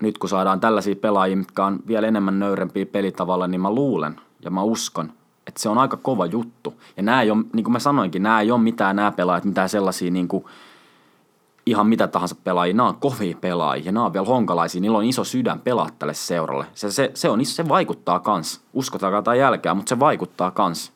nyt 0.02 0.18
kun 0.18 0.28
saadaan 0.28 0.60
tällaisia 0.60 0.96
pelaajia, 0.96 1.36
mitkä 1.36 1.64
on 1.64 1.80
vielä 1.86 2.06
enemmän 2.06 2.38
nöyrempiä 2.38 2.86
pelitavalla, 2.86 3.46
niin 3.46 3.60
mä 3.60 3.70
luulen 3.70 4.20
ja 4.44 4.50
mä 4.50 4.62
uskon, 4.62 5.12
että 5.46 5.60
se 5.60 5.68
on 5.68 5.78
aika 5.78 5.96
kova 5.96 6.26
juttu. 6.26 6.80
Ja 6.96 7.02
nämä 7.02 7.22
ei 7.22 7.30
ole, 7.30 7.44
niin 7.52 7.64
kuin 7.64 7.72
mä 7.72 7.78
sanoinkin, 7.78 8.22
nämä 8.22 8.40
ei 8.40 8.50
ole 8.50 8.60
mitään 8.60 8.96
nämä 8.96 9.12
pelaajat, 9.12 9.44
mitään 9.44 9.68
sellaisia 9.68 10.10
niin 10.10 10.28
kuin 10.28 10.44
ihan 11.66 11.86
mitä 11.86 12.08
tahansa 12.08 12.36
pelaajia. 12.44 12.74
Nämä 12.74 12.88
on 12.88 12.96
kovia 12.96 13.36
pelaajia 13.40 13.86
ja 13.86 13.92
nämä 13.92 14.06
on 14.06 14.12
vielä 14.12 14.26
honkalaisia. 14.26 14.80
Niillä 14.80 14.98
on 14.98 15.04
iso 15.04 15.24
sydän 15.24 15.60
pelaa 15.60 15.90
tälle 15.98 16.14
seuralle. 16.14 16.66
Se, 16.74 16.90
se, 16.90 17.10
se, 17.14 17.28
on, 17.28 17.44
se 17.44 17.68
vaikuttaa 17.68 18.20
kans. 18.20 18.60
Uskotakaa 18.72 19.22
tai 19.22 19.38
jälkeen, 19.38 19.76
mutta 19.76 19.88
se 19.88 19.98
vaikuttaa 19.98 20.50
kans. 20.50 20.92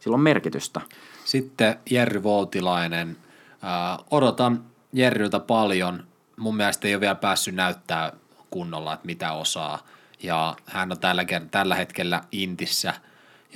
Sillä 0.00 0.14
on 0.14 0.20
merkitystä. 0.20 0.80
Sitten 1.24 1.76
Jerry 1.90 2.22
Voutilainen. 2.22 3.16
Äh, 3.64 4.04
odotan 4.10 4.64
Jerryltä 4.92 5.40
paljon. 5.40 6.04
Mun 6.36 6.56
mielestä 6.56 6.88
ei 6.88 6.94
ole 6.94 7.00
vielä 7.00 7.14
päässyt 7.14 7.54
näyttää 7.54 8.12
kunnolla, 8.50 8.94
että 8.94 9.06
mitä 9.06 9.32
osaa. 9.32 9.78
Ja 10.22 10.56
hän 10.66 10.92
on 10.92 10.98
tällä, 10.98 11.24
tällä 11.50 11.74
hetkellä 11.74 12.22
Intissä– 12.32 12.94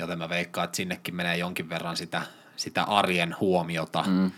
joten 0.00 0.19
mä 0.19 0.28
veikkaan, 0.28 0.64
että 0.64 0.76
sinnekin 0.76 1.14
menee 1.14 1.37
jonkin 1.37 1.69
verran 1.69 1.97
sitä, 1.97 2.23
sitä 2.57 2.83
arjen 2.83 3.37
huomiota, 3.40 4.04
mm. 4.07 4.30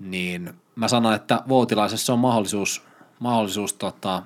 niin 0.00 0.54
mä 0.76 0.88
sanon, 0.88 1.14
että 1.14 1.42
Vuotilaisessa 1.48 2.12
on 2.12 2.18
mahdollisuus, 2.18 2.82
mahdollisuus 3.18 3.72
tota, 3.72 4.22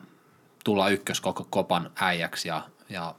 tulla 0.64 0.88
ykköskoko 0.88 1.46
kopan 1.50 1.90
äijäksi 2.00 2.48
ja, 2.48 2.62
ja 2.88 3.14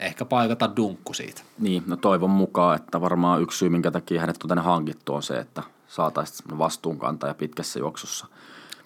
ehkä 0.00 0.24
paikata 0.24 0.76
dunkku 0.76 1.14
siitä. 1.14 1.42
Niin, 1.58 1.82
no 1.86 1.96
toivon 1.96 2.30
mukaan, 2.30 2.76
että 2.76 3.00
varmaan 3.00 3.42
yksi 3.42 3.58
syy, 3.58 3.68
minkä 3.68 3.90
takia 3.90 4.20
hänet 4.20 4.42
on 4.42 4.48
tänne 4.48 4.62
hankittu, 4.62 5.14
on 5.14 5.22
se, 5.22 5.38
että 5.38 5.62
saataisiin 5.88 6.58
vastuunkantaja 6.58 7.34
pitkässä 7.34 7.78
juoksussa. 7.78 8.26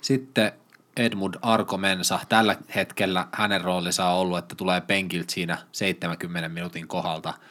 Sitten 0.01 0.53
Edmund 0.97 1.35
Arkomensa. 1.43 2.19
Tällä 2.29 2.57
hetkellä 2.75 3.29
hänen 3.33 3.61
roolinsa 3.61 4.09
on 4.09 4.19
ollut, 4.19 4.39
että 4.39 4.55
tulee 4.55 4.81
penkiltä 4.81 5.33
siinä 5.33 5.59
70 5.73 6.49
minuutin 6.49 6.89
kohdalta– 6.89 7.35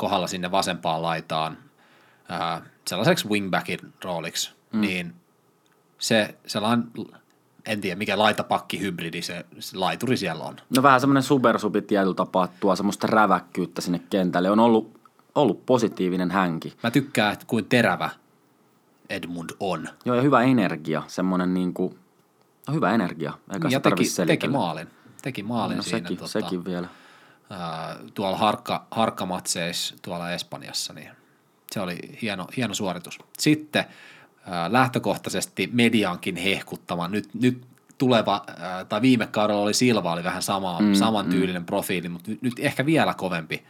kohdalla 0.00 0.26
sinne 0.26 0.50
vasempaan 0.50 1.02
laitaan 1.02 1.58
ää, 2.28 2.62
sellaiseksi 2.88 3.28
wingbackin 3.28 3.78
rooliksi, 4.04 4.52
mm. 4.72 4.80
niin 4.80 5.14
se 5.98 6.34
sellainen, 6.46 6.84
en 7.66 7.80
tiedä 7.80 7.96
mikä 7.96 8.18
laitapakki 8.18 8.80
hybridi 8.80 9.22
se, 9.22 9.46
se 9.58 9.76
laituri 9.76 10.16
siellä 10.16 10.44
on. 10.44 10.56
No 10.76 10.82
vähän 10.82 11.00
semmoinen 11.00 11.22
supersupi 11.22 11.82
tietyllä 11.82 12.14
tapaa 12.14 12.48
tuo 12.60 12.76
semmoista 12.76 13.06
räväkkyyttä 13.06 13.80
sinne 13.80 14.00
kentälle. 14.10 14.50
On 14.50 14.60
ollut, 14.60 15.00
ollut 15.34 15.66
positiivinen 15.66 16.30
hänki. 16.30 16.74
Mä 16.82 16.90
tykkään, 16.90 17.32
että 17.32 17.44
kuin 17.46 17.64
terävä 17.64 18.10
Edmund 19.10 19.50
on. 19.60 19.88
Joo, 20.04 20.16
ja 20.16 20.22
hyvä 20.22 20.42
energia, 20.42 21.02
semmoinen 21.06 21.54
niin 21.54 21.74
kuin, 21.74 21.98
no 22.68 22.74
hyvä 22.74 22.94
energia. 22.94 23.32
Eikä 23.52 23.68
ja 23.70 23.80
teki, 23.80 24.04
teki 24.26 24.48
maalin. 24.48 24.88
Teki 25.22 25.42
maalin 25.42 25.76
no, 25.76 25.82
siinä. 25.82 25.98
Sekin, 25.98 26.16
tota, 26.16 26.30
sekin 26.30 26.64
vielä 26.64 26.88
tuolla 28.14 28.36
harkka, 28.36 28.86
harkkamatseissa 28.90 29.94
tuolla 30.02 30.30
Espanjassa, 30.30 30.92
niin 30.92 31.10
se 31.72 31.80
oli 31.80 31.98
hieno, 32.22 32.46
hieno 32.56 32.74
suoritus. 32.74 33.18
Sitten 33.38 33.84
lähtökohtaisesti 34.68 35.70
mediankin 35.72 36.36
hehkuttama, 36.36 37.08
nyt, 37.08 37.34
nyt 37.34 37.66
tuleva, 37.98 38.44
tai 38.88 39.02
viime 39.02 39.26
kaudella 39.26 39.62
oli 39.62 39.74
Silva, 39.74 40.12
oli 40.12 40.24
vähän 40.24 40.42
sama, 40.42 40.80
mm, 40.80 40.94
saman 40.94 41.26
mm. 41.26 41.30
tyylinen 41.30 41.64
profiili, 41.64 42.08
mutta 42.08 42.30
nyt, 42.30 42.42
nyt 42.42 42.54
ehkä 42.58 42.86
vielä 42.86 43.14
kovempi 43.14 43.64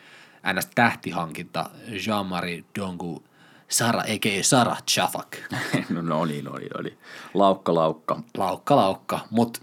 ns. 0.55 0.69
tähtihankinta, 0.75 1.71
Jean-Marie 1.89 2.65
Dongu, 2.79 3.25
Sara, 3.69 4.03
eikä 4.03 4.29
Sara 4.43 4.77
Chafak. 4.91 5.37
no, 5.91 6.03
no 6.03 6.25
niin, 6.25 6.45
no 6.45 6.57
niin, 6.59 6.71
no 6.77 6.83
niin. 6.83 6.99
Laukka, 7.35 7.75
laukka. 7.75 8.21
Laukka, 8.37 8.77
laukka, 8.77 9.21
mutta 9.31 9.61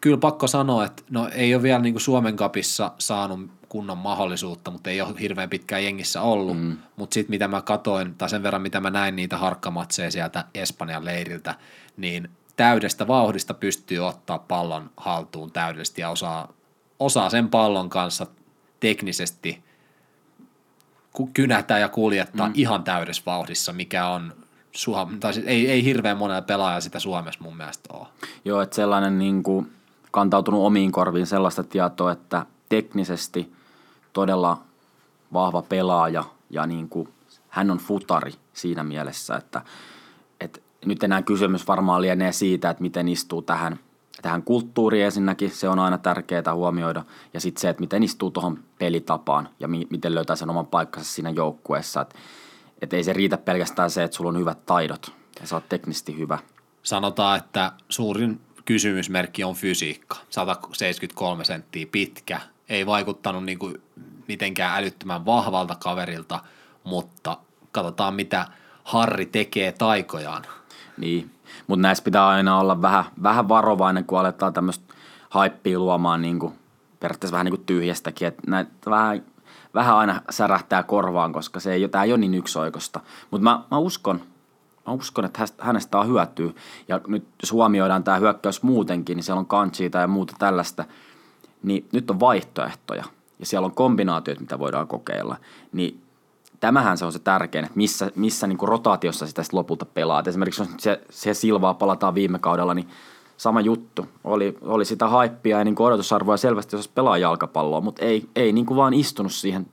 kyllä 0.00 0.18
pakko 0.18 0.46
sanoa, 0.46 0.84
että 0.84 1.02
no 1.10 1.28
ei 1.32 1.54
ole 1.54 1.62
vielä 1.62 1.78
niin 1.78 1.94
kuin 1.94 2.02
Suomen 2.02 2.36
kapissa 2.36 2.92
saanut 2.98 3.59
kunnon 3.70 3.98
mahdollisuutta, 3.98 4.70
mutta 4.70 4.90
ei 4.90 5.00
ole 5.00 5.20
hirveän 5.20 5.50
pitkään 5.50 5.84
jengissä 5.84 6.22
ollut. 6.22 6.58
Mm. 6.60 6.76
Mutta 6.96 7.14
sitten 7.14 7.30
mitä 7.30 7.48
mä 7.48 7.62
katoin, 7.62 8.14
tai 8.14 8.28
sen 8.28 8.42
verran 8.42 8.62
mitä 8.62 8.80
mä 8.80 8.90
näin 8.90 9.16
niitä 9.16 9.38
harkkamatseja 9.38 10.10
sieltä 10.10 10.44
Espanjan 10.54 11.04
leiriltä, 11.04 11.54
niin 11.96 12.30
täydestä 12.56 13.06
vauhdista 13.06 13.54
pystyy 13.54 13.98
ottaa 13.98 14.38
pallon 14.38 14.90
haltuun 14.96 15.52
täydellisesti 15.52 16.00
ja 16.00 16.10
osaa, 16.10 16.52
osaa 16.98 17.30
sen 17.30 17.48
pallon 17.48 17.90
kanssa 17.90 18.26
teknisesti 18.80 19.64
kynätä 21.32 21.78
ja 21.78 21.88
kuljettaa 21.88 22.46
mm. 22.46 22.54
ihan 22.56 22.84
täydessä 22.84 23.22
vauhdissa, 23.26 23.72
mikä 23.72 24.06
on 24.06 24.32
Suom- 24.72 25.20
tai 25.20 25.34
siis 25.34 25.46
ei, 25.46 25.70
ei 25.70 25.84
hirveän 25.84 26.16
monella 26.16 26.42
pelaaja 26.42 26.80
sitä 26.80 26.98
Suomessa 26.98 27.40
mun 27.42 27.56
mielestä 27.56 27.94
ole. 27.94 28.06
Joo, 28.44 28.60
että 28.60 28.76
sellainen 28.76 29.18
niin 29.18 29.42
kuin 29.42 29.72
kantautunut 30.10 30.66
omiin 30.66 30.92
korviin 30.92 31.26
sellaista 31.26 31.64
tietoa, 31.64 32.12
että 32.12 32.46
teknisesti 32.68 33.52
todella 34.12 34.62
vahva 35.32 35.62
pelaaja 35.62 36.24
ja 36.50 36.66
niin 36.66 36.88
kuin 36.88 37.08
hän 37.48 37.70
on 37.70 37.78
futari 37.78 38.32
siinä 38.52 38.84
mielessä, 38.84 39.36
että, 39.36 39.62
että 40.40 40.60
nyt 40.84 41.02
enää 41.02 41.22
kysymys 41.22 41.68
varmaan 41.68 42.02
lienee 42.02 42.32
siitä, 42.32 42.70
että 42.70 42.82
miten 42.82 43.08
istuu 43.08 43.42
tähän, 43.42 43.78
tähän 44.22 44.42
kulttuuriin 44.42 45.04
ensinnäkin, 45.04 45.50
se 45.50 45.68
on 45.68 45.78
aina 45.78 45.98
tärkeää 45.98 46.54
huomioida, 46.54 47.04
ja 47.34 47.40
sitten 47.40 47.60
se, 47.60 47.68
että 47.68 47.80
miten 47.80 48.02
istuu 48.02 48.30
tuohon 48.30 48.58
pelitapaan 48.78 49.48
ja 49.60 49.68
mi- 49.68 49.86
miten 49.90 50.14
löytää 50.14 50.36
sen 50.36 50.50
oman 50.50 50.66
paikkansa 50.66 51.12
siinä 51.12 51.30
joukkueessa, 51.30 52.00
että, 52.00 52.18
että 52.82 52.96
ei 52.96 53.04
se 53.04 53.12
riitä 53.12 53.38
pelkästään 53.38 53.90
se, 53.90 54.04
että 54.04 54.16
sulla 54.16 54.30
on 54.30 54.38
hyvät 54.38 54.66
taidot 54.66 55.12
ja 55.40 55.46
sä 55.46 55.56
oot 55.56 55.68
teknisesti 55.68 56.18
hyvä. 56.18 56.38
Sanotaan, 56.82 57.38
että 57.38 57.72
suurin 57.88 58.40
kysymysmerkki 58.64 59.44
on 59.44 59.54
fysiikka. 59.54 60.16
173 60.30 61.44
senttiä 61.44 61.86
pitkä, 61.92 62.40
ei 62.70 62.86
vaikuttanut 62.86 63.44
niin 63.44 63.58
kuin 63.58 63.82
mitenkään 64.28 64.78
älyttömän 64.78 65.26
vahvalta 65.26 65.74
kaverilta, 65.74 66.40
mutta 66.84 67.36
katsotaan 67.72 68.14
mitä 68.14 68.46
Harri 68.84 69.26
tekee 69.26 69.72
taikojaan. 69.72 70.42
Niin, 70.96 71.30
mutta 71.66 71.82
näissä 71.82 72.04
pitää 72.04 72.28
aina 72.28 72.58
olla 72.58 72.82
vähän, 72.82 73.04
vähän 73.22 73.48
varovainen, 73.48 74.04
kun 74.04 74.18
aletaan 74.18 74.52
tämmöistä 74.52 74.94
haippia 75.30 75.78
luomaan 75.78 76.22
niin 76.22 76.38
kuin, 76.38 76.52
periaatteessa 77.00 77.32
vähän 77.32 77.44
niin 77.44 77.56
kuin 77.56 77.66
tyhjästäkin, 77.66 78.28
että 78.28 78.42
näitä 78.46 78.70
vähän, 78.90 79.22
vähän 79.74 79.96
aina 79.96 80.22
särähtää 80.30 80.82
korvaan, 80.82 81.32
koska 81.32 81.60
se 81.60 81.72
ei, 81.72 81.88
tämä 81.88 82.04
ei 82.04 82.12
ole 82.12 82.18
niin 82.18 82.34
yksioikosta. 82.34 83.00
Mutta 83.30 83.44
mä, 83.44 83.62
mä 83.70 83.78
uskon, 83.78 84.20
mä 84.86 84.92
uskon, 84.92 85.24
että 85.24 85.44
hänestä 85.58 85.98
on 85.98 86.08
hyötyä. 86.08 86.50
Ja 86.88 87.00
nyt 87.06 87.28
jos 87.42 87.52
huomioidaan 87.52 88.04
tämä 88.04 88.18
hyökkäys 88.18 88.62
muutenkin, 88.62 89.16
niin 89.16 89.24
siellä 89.24 89.40
on 89.40 89.46
kantsiita 89.46 89.98
ja 89.98 90.06
muuta 90.06 90.34
tällaista, 90.38 90.84
niin 91.62 91.88
nyt 91.92 92.10
on 92.10 92.20
vaihtoehtoja 92.20 93.04
ja 93.38 93.46
siellä 93.46 93.66
on 93.66 93.74
kombinaatiot, 93.74 94.40
mitä 94.40 94.58
voidaan 94.58 94.88
kokeilla. 94.88 95.36
Niin 95.72 96.02
tämähän 96.60 96.98
se 96.98 97.04
on 97.04 97.12
se 97.12 97.18
tärkein, 97.18 97.64
että 97.64 97.76
missä, 97.76 98.10
missä 98.14 98.46
niin 98.46 98.58
rotaatiossa 98.62 99.26
sitä 99.26 99.42
sitten 99.42 99.58
lopulta 99.58 99.84
pelaat. 99.84 100.28
Esimerkiksi 100.28 100.62
jos 100.62 100.70
se, 100.78 101.00
se 101.10 101.34
Silvaa 101.34 101.74
palataan 101.74 102.14
viime 102.14 102.38
kaudella, 102.38 102.74
niin 102.74 102.88
sama 103.36 103.60
juttu. 103.60 104.08
Oli, 104.24 104.58
oli 104.62 104.84
sitä 104.84 105.08
haippia 105.08 105.58
ja 105.58 105.64
niin 105.64 105.74
odotusarvoa 105.78 106.36
selvästi, 106.36 106.76
jos 106.76 106.88
pelaa 106.88 107.18
jalkapalloa, 107.18 107.80
mutta 107.80 108.04
ei, 108.04 108.28
ei 108.36 108.52
niin 108.52 108.76
vaan 108.76 108.94
istunut 108.94 109.32
siihen 109.32 109.66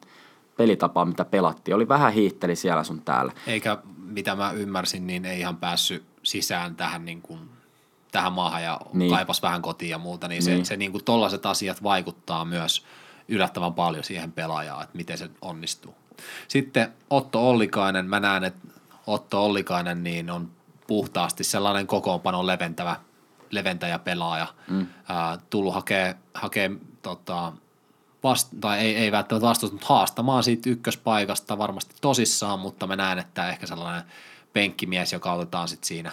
pelitapaan, 0.57 1.07
mitä 1.07 1.25
pelattiin. 1.25 1.75
Oli 1.75 1.87
vähän 1.87 2.13
hiihteli 2.13 2.55
siellä 2.55 2.83
sun 2.83 3.01
täällä. 3.01 3.31
Eikä, 3.47 3.77
mitä 3.97 4.35
mä 4.35 4.51
ymmärsin, 4.51 5.07
niin 5.07 5.25
ei 5.25 5.39
ihan 5.39 5.57
päässyt 5.57 6.03
sisään 6.23 6.75
tähän, 6.75 7.05
niin 7.05 7.21
kuin, 7.21 7.39
tähän 8.11 8.33
maahan 8.33 8.63
ja 8.63 8.79
niin. 8.93 9.11
kaipas 9.11 9.41
vähän 9.41 9.61
kotiin 9.61 9.91
ja 9.91 9.97
muuta, 9.97 10.27
niin, 10.27 10.45
niin. 10.45 10.65
se, 10.65 10.69
se 10.69 10.77
niin 10.77 10.91
kuin 10.91 11.03
tollaiset 11.03 11.45
asiat 11.45 11.83
vaikuttaa 11.83 12.45
myös 12.45 12.85
yllättävän 13.27 13.73
paljon 13.73 14.03
siihen 14.03 14.31
pelaajaan, 14.31 14.83
että 14.83 14.97
miten 14.97 15.17
se 15.17 15.29
onnistuu. 15.41 15.95
Sitten 16.47 16.93
Otto 17.09 17.49
Ollikainen, 17.49 18.05
mä 18.09 18.19
näen, 18.19 18.43
että 18.43 18.67
Otto 19.07 19.45
Ollikainen 19.45 20.03
niin 20.03 20.29
on 20.29 20.51
puhtaasti 20.87 21.43
sellainen 21.43 21.87
kokoonpano 21.87 22.47
leventävä, 22.47 22.95
leventäjä 23.51 23.99
pelaaja. 23.99 24.47
Mm. 24.69 24.87
Ää, 25.09 25.37
tullut 25.49 25.73
hakee, 25.73 26.15
hakee 26.33 26.71
tota, 27.01 27.53
vast, 28.23 28.49
tai 28.61 28.79
ei, 28.79 28.95
ei 28.95 29.11
välttämättä 29.11 29.47
vastusta, 29.47 29.73
mutta 29.73 29.87
haastamaan 29.87 30.43
siitä 30.43 30.69
ykköspaikasta 30.69 31.57
varmasti 31.57 31.95
tosissaan, 32.01 32.59
mutta 32.59 32.87
mä 32.87 32.95
näen, 32.95 33.19
että 33.19 33.49
ehkä 33.49 33.67
sellainen 33.67 34.03
penkkimies, 34.53 35.13
joka 35.13 35.33
otetaan 35.33 35.67
sitten 35.67 35.87
siinä 35.87 36.11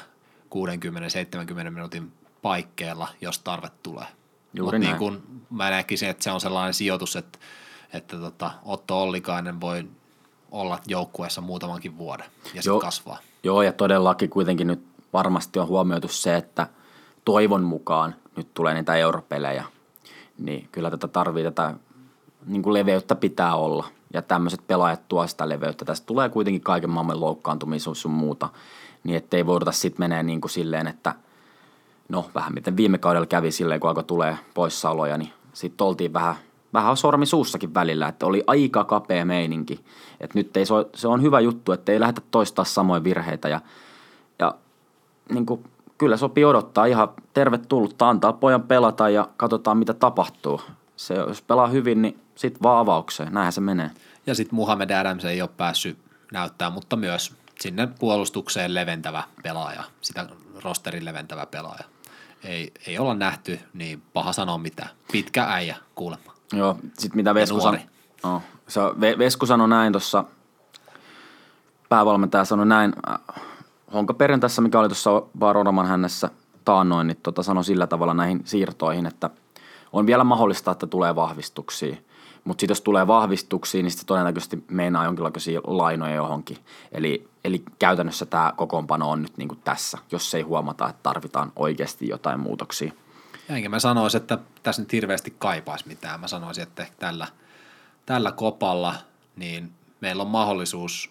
60-70 0.55 1.71
minuutin 1.71 2.13
paikkeella, 2.43 3.09
jos 3.21 3.39
tarve 3.39 3.71
tulee. 3.83 4.07
Juuri 4.55 4.79
niin 4.79 4.97
kun 4.97 5.23
mä 5.51 5.71
näkisin, 5.71 6.09
että 6.09 6.25
se 6.25 6.31
on 6.31 6.41
sellainen 6.41 6.75
sijoitus, 6.75 7.17
että, 7.17 7.39
että 7.93 8.17
tota, 8.17 8.51
Otto 8.65 9.03
Ollikainen 9.03 9.61
voi 9.61 9.89
olla 10.51 10.79
joukkueessa 10.87 11.41
muutamankin 11.41 11.99
vuoden 11.99 12.27
ja 12.55 12.63
sitten 12.63 12.81
kasvaa. 12.81 13.19
Joo, 13.43 13.63
ja 13.63 13.73
todellakin 13.73 14.31
kuitenkin 14.31 14.67
nyt 14.67 14.87
varmasti 15.13 15.59
on 15.59 15.69
huomioitu 15.69 16.09
se, 16.09 16.37
että 16.37 16.67
toivon 17.25 17.63
mukaan 17.63 18.15
nyt 18.37 18.55
tulee 18.55 18.75
niitä 18.75 18.95
europelejä, 18.95 19.65
niin 20.39 20.69
kyllä 20.73 20.91
tätä 20.91 21.09
tarvii 21.09 21.45
tätä 21.45 21.75
niin 22.47 22.63
kuin 22.63 22.75
leveyttä 22.75 23.15
pitää 23.15 23.55
olla. 23.55 23.87
Ja 24.13 24.23
tämmöiset 24.23 24.67
pelaajat 24.67 25.09
tuo 25.09 25.27
sitä 25.27 25.49
leveyttä. 25.49 25.85
Tästä 25.85 26.07
tulee 26.07 26.29
kuitenkin 26.29 26.63
kaiken 26.63 26.91
maailman 26.91 27.21
loukkaantumisuus 27.21 28.03
sun 28.03 28.11
muuta. 28.11 28.49
Niin 29.05 29.17
ettei 29.17 29.47
voida 29.47 29.73
sitten 29.73 30.03
menee 30.03 30.23
niin 30.23 30.41
kuin 30.41 30.51
silleen, 30.51 30.87
että 30.87 31.15
no 32.09 32.31
vähän 32.35 32.55
miten 32.55 32.77
viime 32.77 32.99
kaudella 32.99 33.27
kävi 33.27 33.51
silleen, 33.51 33.81
kun 33.81 33.91
alkoi 33.91 34.05
tulee 34.05 34.39
poissaoloja, 34.55 35.19
niin 35.19 35.33
sitten 35.53 35.87
oltiin 35.87 36.13
vähän, 36.13 36.35
vähän 36.73 36.97
sormi 36.97 37.27
suussakin 37.27 37.75
välillä, 37.75 38.09
että 38.09 38.27
oli 38.27 38.45
aika 38.47 38.85
kapea 38.85 39.25
meininki. 39.25 39.85
Että 40.21 40.39
nyt 40.39 40.57
ei, 40.57 40.65
se 40.95 41.09
on 41.09 41.23
hyvä 41.23 41.41
juttu, 41.41 41.73
että 41.73 41.93
ei 41.93 42.01
lähdetä 42.01 42.23
toistaa 42.31 42.65
samoja 42.65 43.05
virheitä 43.05 43.49
ja, 43.49 43.61
ja 44.39 44.55
niin 45.29 45.47
kuin, 45.47 45.65
kyllä 45.99 46.17
sopii 46.17 46.45
odottaa 46.45 46.85
ihan 46.85 47.09
tervetullut 47.33 48.03
antaa 48.03 48.33
pojan 48.33 48.63
pelata 48.63 49.09
ja 49.09 49.29
katsotaan 49.37 49.79
mitä 49.79 49.95
tapahtuu. 49.95 50.61
Se, 50.97 51.15
jos 51.15 51.43
pelaa 51.43 51.67
hyvin, 51.67 52.03
niin 52.03 52.19
sitten 52.35 52.63
vaan 52.63 52.81
avaukseen. 52.81 53.33
Näinhän 53.33 53.53
se 53.53 53.61
menee. 53.61 53.91
Ja 54.27 54.35
sitten 54.35 54.57
Muhammed 54.57 54.91
Adams 54.91 55.25
ei 55.25 55.43
ole 55.43 55.51
päässyt 55.57 55.99
näyttää, 56.33 56.71
mutta 56.71 56.97
myös 56.97 57.35
sinne 57.61 57.89
puolustukseen 57.99 58.75
leventävä 58.75 59.23
pelaaja, 59.43 59.85
sitä 60.01 60.27
rosterin 60.65 61.05
leventävä 61.05 61.47
pelaaja. 61.47 61.85
Ei, 62.45 62.73
ei 62.87 62.99
olla 62.99 63.15
nähty, 63.15 63.61
niin 63.75 64.03
paha 64.13 64.33
sanoa 64.33 64.59
mitään. 64.59 64.91
Pitkä 65.13 65.45
äijä 65.45 65.77
kuulemma. 65.95 66.35
Joo, 66.53 66.77
sitten 66.99 67.17
mitä 67.17 67.35
Vesku, 67.35 67.61
san... 67.61 67.81
no, 68.25 68.43
se, 68.69 68.81
Vesku 69.19 69.47
sanoi 69.47 69.69
näin 69.69 69.93
tuossa, 69.93 70.25
päävalmentaja 71.89 72.45
sanoi 72.45 72.67
näin, 72.67 72.93
äh, 73.11 73.19
Honka 73.93 74.15
perjantaissa, 74.15 74.63
mikä 74.63 74.81
oli 74.81 74.89
tuossa 74.89 75.23
Baroraman 75.39 75.87
hännessä 75.87 76.31
taannoin, 76.65 77.07
niin 77.07 77.19
tota 77.23 77.43
sanoi 77.43 77.65
sillä 77.65 77.87
tavalla 77.87 78.15
näihin 78.15 78.41
siirtoihin, 78.45 79.07
että 79.07 79.31
on 79.93 80.07
vielä 80.07 80.25
mahdollista, 80.25 80.71
että 80.71 80.87
tulee 80.87 81.15
vahvistuksia– 81.15 81.97
mutta 82.45 82.61
sitten 82.61 82.73
jos 82.73 82.81
tulee 82.81 83.07
vahvistuksia, 83.07 83.83
niin 83.83 83.91
sitten 83.91 84.07
todennäköisesti 84.07 84.65
meinaa 84.71 85.05
jonkinlaisia 85.05 85.61
lainoja 85.67 86.15
johonkin. 86.15 86.59
Eli, 86.93 87.29
eli 87.45 87.63
käytännössä 87.79 88.27
tämä 88.27 88.53
kokoonpano 88.57 89.11
on 89.11 89.23
nyt 89.23 89.37
niinku 89.37 89.55
tässä, 89.55 89.99
jos 90.11 90.35
ei 90.35 90.43
huomata, 90.43 90.89
että 90.89 91.03
tarvitaan 91.03 91.53
oikeasti 91.57 92.09
jotain 92.09 92.41
muutoksia. 92.41 92.93
enkä 93.49 93.69
mä 93.69 93.79
sanoisin, 93.79 94.21
että 94.21 94.39
tässä 94.63 94.83
nyt 94.83 94.93
hirveästi 94.93 95.35
kaipaisi 95.39 95.89
mitään. 95.89 96.21
Mä 96.21 96.29
sanoisin, 96.29 96.63
että 96.63 96.87
tällä, 96.99 97.27
tällä 98.07 98.33
kopalla 98.33 98.95
niin 99.37 99.73
meillä 100.01 100.23
on 100.23 100.31
mahdollisuus 100.31 101.11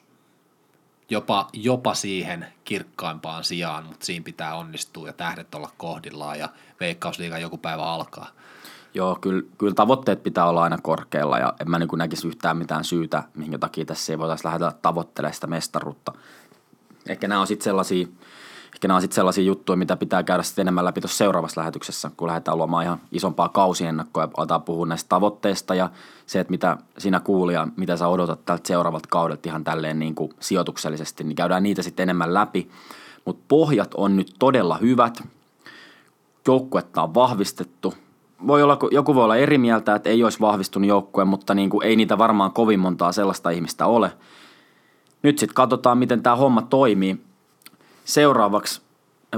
jopa, 1.10 1.48
jopa 1.54 1.94
siihen 1.94 2.48
kirkkaimpaan 2.64 3.44
sijaan, 3.44 3.86
mutta 3.86 4.06
siinä 4.06 4.24
pitää 4.24 4.56
onnistua 4.56 5.08
ja 5.08 5.14
tähdet 5.14 5.56
olla 5.56 5.70
kohdillaan 5.78 6.40
ja 6.40 6.50
veikkausliiga 6.80 7.38
joku 7.38 7.58
päivä 7.58 7.84
alkaa. 7.84 8.28
Joo, 8.94 9.18
kyllä, 9.22 9.44
kyllä 9.58 9.74
tavoitteet 9.74 10.24
pitää 10.24 10.46
olla 10.46 10.64
aina 10.64 10.78
korkealla 10.82 11.40
ja 11.40 11.54
en 11.62 11.70
mä 11.70 11.80
niin 11.80 11.90
näkisi 11.96 12.28
yhtään 12.28 12.58
mitään 12.58 12.84
syytä, 12.84 13.24
minkä 13.36 13.58
takia 13.58 13.86
tässä 13.86 14.14
ei 14.14 14.20
voitaisiin 14.20 14.52
lähteä 14.52 14.72
tavoittelemaan 14.82 15.34
sitä 15.34 15.48
mestaruutta. 15.48 16.14
Ehkä 17.08 17.28
nämä 17.28 17.42
on 17.42 17.48
sitten 17.48 17.64
sellaisia, 17.64 18.08
ehkä 18.74 18.88
nämä 18.88 18.96
on 18.96 19.02
sit 19.02 19.12
sellaisia 19.12 19.44
juttuja, 19.44 19.78
mitä 19.78 19.96
pitää 19.96 20.24
käydä 20.24 20.44
sitten 20.44 20.64
enemmän 20.64 20.86
läpi 20.86 21.02
tuossa 21.02 21.18
seuraavassa 21.18 21.62
lähetyksessä, 21.62 22.12
kun 22.18 22.28
lähdetään 22.28 22.58
luomaan 22.58 22.84
ihan 22.84 23.02
isompaa 23.12 23.50
kausiennakkoa 23.50 24.24
ja 24.24 24.30
aletaan 24.38 24.62
puhua 24.62 24.86
näistä 24.86 25.10
tavoitteista 25.10 25.76
ja 25.76 25.90
se, 26.26 26.40
että 26.40 26.52
mitä 26.52 26.78
sinä 26.98 27.20
kuulija, 27.20 27.68
mitä 27.76 27.98
sä 27.98 28.08
odotat 28.08 28.46
tältä 28.46 28.68
seuraavalta 28.68 29.08
kaudelta 29.12 29.50
ihan 29.50 29.64
tälleen 29.64 30.00
niin 30.00 30.16
kuin 30.16 30.34
sijoituksellisesti, 30.40 31.24
niin 31.24 31.36
käydään 31.36 31.64
niitä 31.64 31.82
sitten 31.82 32.04
enemmän 32.04 32.34
läpi. 32.34 32.70
Mutta 33.26 33.44
pohjat 33.48 33.94
on 33.94 34.16
nyt 34.16 34.36
todella 34.40 34.78
hyvät, 34.78 35.24
joukkuetta 36.48 37.04
on 37.04 37.14
vahvistettu, 37.14 37.94
voi 38.48 38.64
olla, 38.64 38.78
joku 38.92 39.16
voi 39.16 39.24
olla 39.24 39.36
eri 39.36 39.58
mieltä, 39.58 39.96
että 39.96 40.10
ei 40.10 40.24
olisi 40.24 40.40
vahvistunut 40.40 40.90
joukkue, 40.90 41.26
mutta 41.26 41.54
niin 41.54 41.70
kuin 41.70 41.88
ei 41.88 41.96
niitä 41.96 42.18
varmaan 42.18 42.52
kovin 42.52 42.80
montaa 42.80 43.12
sellaista 43.12 43.50
ihmistä 43.50 43.86
ole. 43.86 44.12
Nyt 45.24 45.40
sitten 45.40 45.56
katsotaan, 45.56 45.98
miten 45.98 46.24
tämä 46.24 46.36
homma 46.36 46.62
toimii. 46.62 47.22
Seuraavaksi 48.06 48.82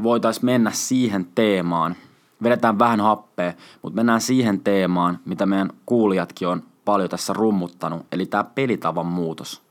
voitaisiin 0.03 0.45
mennä 0.45 0.71
siihen 0.71 1.27
teemaan. 1.35 1.95
Vedetään 2.43 2.79
vähän 2.79 3.01
happea, 3.01 3.53
mutta 3.81 3.95
mennään 3.95 4.21
siihen 4.21 4.59
teemaan, 4.59 5.19
mitä 5.25 5.45
meidän 5.45 5.69
kuulijatkin 5.85 6.47
on 6.47 6.63
paljon 6.85 7.09
tässä 7.09 7.33
rummuttanut, 7.33 8.05
eli 8.11 8.25
tämä 8.25 8.43
pelitavan 8.43 9.05
muutos. 9.05 9.61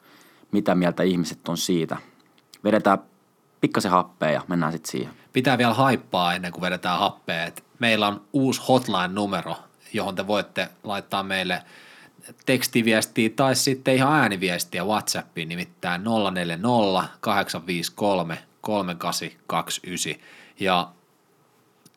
Mitä 0.52 0.74
mieltä 0.74 1.02
ihmiset 1.02 1.48
on 1.48 1.56
siitä? 1.56 1.96
Vedetään 2.64 2.98
pikkasen 3.60 3.90
happea 3.90 4.30
ja 4.30 4.42
mennään 4.48 4.72
sitten 4.72 4.90
siihen. 4.90 5.14
Pitää 5.32 5.58
vielä 5.58 5.74
haippaa 5.74 6.34
ennen 6.34 6.52
kuin 6.52 6.62
vedetään 6.62 6.98
happea, 6.98 7.44
että 7.44 7.62
meillä 7.78 8.08
on 8.08 8.24
uusi 8.32 8.62
hotline-numero, 8.68 9.56
johon 9.92 10.14
te 10.14 10.26
voitte 10.26 10.68
laittaa 10.84 11.22
meille 11.22 11.62
tekstiviestiä 12.46 13.30
tai 13.36 13.56
sitten 13.56 13.94
ihan 13.94 14.12
ääniviestiä 14.12 14.84
WhatsAppiin, 14.84 15.48
nimittäin 15.48 16.02
040 16.30 17.08
853 17.20 18.38
3829. 18.60 20.14
Ja 20.60 20.88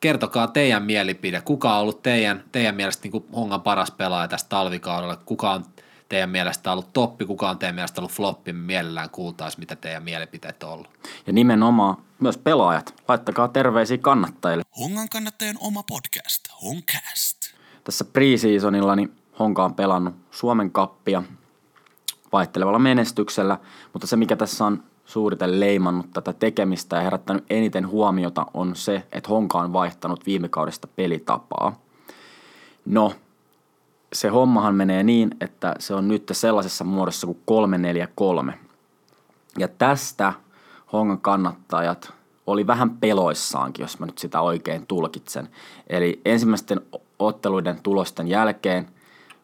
kertokaa 0.00 0.46
teidän 0.46 0.82
mielipide, 0.82 1.40
kuka 1.40 1.74
on 1.74 1.80
ollut 1.80 2.02
teidän, 2.02 2.44
teidän 2.52 2.74
mielestä 2.74 3.08
niin 3.08 3.24
Hongan 3.36 3.62
paras 3.62 3.90
pelaaja 3.90 4.28
tästä 4.28 4.48
talvikaudella, 4.48 5.16
kuka 5.16 5.50
on 5.50 5.64
teidän 6.08 6.30
mielestä 6.30 6.72
ollut 6.72 6.92
toppi, 6.92 7.24
kuka 7.24 7.50
on 7.50 7.58
teidän 7.58 7.74
mielestä 7.74 8.00
ollut 8.00 8.12
floppi, 8.12 8.52
me 8.52 8.58
mielellään 8.66 9.10
kuultaisiin, 9.10 9.60
mitä 9.60 9.76
teidän 9.76 10.02
mielipiteet 10.02 10.62
on 10.62 10.70
ollut. 10.70 10.88
Ja 11.26 11.32
nimenomaan 11.32 11.96
myös 12.20 12.38
pelaajat, 12.38 12.94
laittakaa 13.08 13.48
terveisiä 13.48 13.98
kannattajille. 13.98 14.62
Hongan 14.80 15.08
kannattajien 15.08 15.56
oma 15.60 15.82
podcast, 15.82 16.44
Honcast. 16.62 17.36
Tässä 17.84 18.04
preseasonilla 18.04 18.96
niin 18.96 19.12
Honka 19.38 19.64
on 19.64 19.74
pelannut 19.74 20.14
Suomen 20.30 20.70
kappia 20.70 21.22
vaihtelevalla 22.32 22.78
menestyksellä, 22.78 23.58
mutta 23.92 24.06
se 24.06 24.16
mikä 24.16 24.36
tässä 24.36 24.64
on 24.64 24.82
suuriten 25.04 25.60
leimannut 25.60 26.06
tätä 26.12 26.32
tekemistä 26.32 26.96
ja 26.96 27.02
herättänyt 27.02 27.44
eniten 27.50 27.88
huomiota 27.88 28.46
on 28.54 28.76
se, 28.76 29.06
että 29.12 29.28
Honka 29.28 29.58
on 29.58 29.72
vaihtanut 29.72 30.26
viime 30.26 30.48
kaudesta 30.48 30.86
pelitapaa. 30.86 31.80
No, 32.84 33.12
se 34.12 34.28
hommahan 34.28 34.74
menee 34.74 35.02
niin, 35.02 35.30
että 35.40 35.74
se 35.78 35.94
on 35.94 36.08
nyt 36.08 36.28
sellaisessa 36.32 36.84
muodossa 36.84 37.26
kuin 37.26 37.40
343. 37.44 38.54
Ja 39.58 39.68
tästä 39.68 40.32
Hongan 40.92 41.20
kannattajat 41.20 42.12
oli 42.46 42.66
vähän 42.66 42.90
peloissaankin, 42.90 43.82
jos 43.82 43.98
mä 43.98 44.06
nyt 44.06 44.18
sitä 44.18 44.40
oikein 44.40 44.86
tulkitsen. 44.86 45.48
Eli 45.86 46.20
ensimmäisten 46.24 46.80
otteluiden 47.18 47.82
tulosten 47.82 48.28
jälkeen 48.28 48.88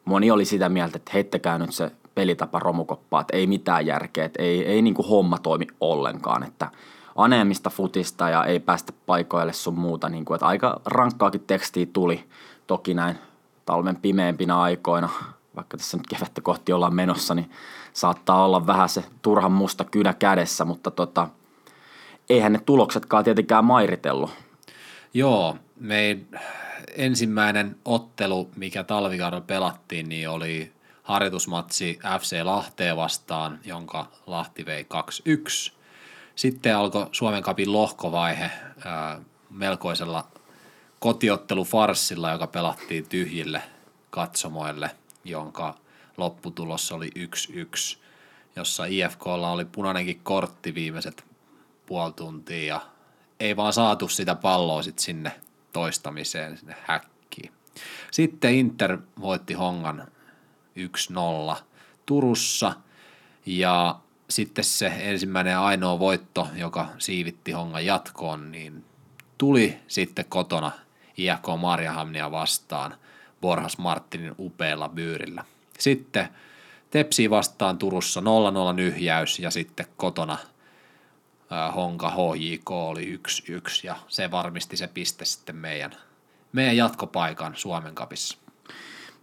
moni 0.04 0.30
oli 0.30 0.44
sitä 0.44 0.68
mieltä, 0.68 0.96
että 0.96 1.10
heittäkää 1.14 1.58
nyt 1.58 1.72
se 1.72 1.90
pelitapa 2.14 2.58
romukoppaa, 2.58 3.20
että 3.20 3.36
ei 3.36 3.46
mitään 3.46 3.86
järkeä, 3.86 4.24
että 4.24 4.42
ei, 4.42 4.66
ei 4.66 4.82
niin 4.82 4.94
kuin 4.94 5.08
homma 5.08 5.38
toimi 5.38 5.66
ollenkaan, 5.80 6.42
että 6.42 6.70
aneemista 7.16 7.70
futista 7.70 8.28
ja 8.28 8.44
ei 8.44 8.60
päästä 8.60 8.92
paikoille 9.06 9.52
sun 9.52 9.78
muuta, 9.78 10.08
niin 10.08 10.24
kuin, 10.24 10.34
että 10.34 10.46
aika 10.46 10.80
rankkaakin 10.84 11.44
tekstiä 11.46 11.86
tuli 11.92 12.24
toki 12.66 12.94
näin 12.94 13.18
talven 13.64 13.96
pimeimpinä 13.96 14.60
aikoina 14.60 15.08
vaikka 15.56 15.76
tässä 15.76 15.96
nyt 15.96 16.06
kevättä 16.06 16.40
kohti 16.40 16.72
ollaan 16.72 16.94
menossa, 16.94 17.34
niin 17.34 17.50
saattaa 17.92 18.44
olla 18.44 18.66
vähän 18.66 18.88
se 18.88 19.04
turhan 19.22 19.52
musta 19.52 19.84
kynä 19.84 20.14
kädessä, 20.14 20.64
mutta 20.64 20.90
tota, 20.90 21.28
eihän 22.28 22.52
ne 22.52 22.60
tuloksetkaan 22.66 23.24
tietenkään 23.24 23.64
mairitellut. 23.64 24.30
Joo, 25.14 25.56
me 25.80 26.18
ensimmäinen 26.96 27.76
ottelu, 27.84 28.50
mikä 28.56 28.84
talvikaudella 28.84 29.44
pelattiin, 29.46 30.08
niin 30.08 30.28
oli 30.28 30.72
harjoitusmatsi 31.02 31.98
FC 32.20 32.42
Lahteen 32.42 32.96
vastaan, 32.96 33.58
jonka 33.64 34.06
Lahti 34.26 34.66
vei 34.66 34.86
2-1. 35.70 35.72
Sitten 36.34 36.76
alkoi 36.76 37.06
Suomen 37.12 37.42
kapin 37.42 37.72
lohkovaihe 37.72 38.50
melkoisella 39.50 40.24
kotiottelufarssilla, 41.04 42.32
joka 42.32 42.46
pelattiin 42.46 43.08
tyhjille 43.08 43.62
katsomoille, 44.10 44.90
jonka 45.24 45.78
lopputulos 46.16 46.92
oli 46.92 47.10
1-1, 47.18 47.98
jossa 48.56 48.84
IFKlla 48.84 49.50
oli 49.50 49.64
punainenkin 49.64 50.20
kortti 50.22 50.74
viimeiset 50.74 51.24
puoli 51.86 52.12
tuntia 52.12 52.64
ja 52.64 52.80
ei 53.40 53.56
vaan 53.56 53.72
saatu 53.72 54.08
sitä 54.08 54.34
palloa 54.34 54.82
sit 54.82 54.98
sinne 54.98 55.40
toistamiseen, 55.72 56.58
sinne 56.58 56.76
häkkiin. 56.84 57.52
Sitten 58.10 58.54
Inter 58.54 58.98
voitti 59.20 59.54
Hongan 59.54 60.08
1-0 61.56 61.56
Turussa 62.06 62.72
ja 63.46 64.00
sitten 64.30 64.64
se 64.64 64.92
ensimmäinen 64.98 65.58
ainoa 65.58 65.98
voitto, 65.98 66.48
joka 66.54 66.88
siivitti 66.98 67.52
Hongan 67.52 67.86
jatkoon, 67.86 68.52
niin 68.52 68.84
tuli 69.38 69.78
sitten 69.88 70.24
kotona 70.28 70.72
IFK 71.16 71.46
Marjahamnia 71.60 72.30
vastaan 72.30 72.94
Borhas 73.40 73.78
Martinin 73.78 74.34
upealla 74.38 74.88
byyrillä. 74.88 75.44
Sitten 75.78 76.28
Tepsi 76.90 77.30
vastaan 77.30 77.78
Turussa 77.78 78.20
0-0 78.20 78.24
nyhjäys 78.74 79.38
ja 79.38 79.50
sitten 79.50 79.86
kotona 79.96 80.38
Honka 81.74 82.10
HJK 82.10 82.70
oli 82.70 83.20
1-1 83.28 83.50
ja 83.82 83.96
se 84.08 84.30
varmisti 84.30 84.76
se 84.76 84.86
piste 84.86 85.24
sitten 85.24 85.56
meidän, 85.56 85.90
meidän 86.52 86.76
jatkopaikan 86.76 87.52
Suomen 87.56 87.94
kapissa. 87.94 88.38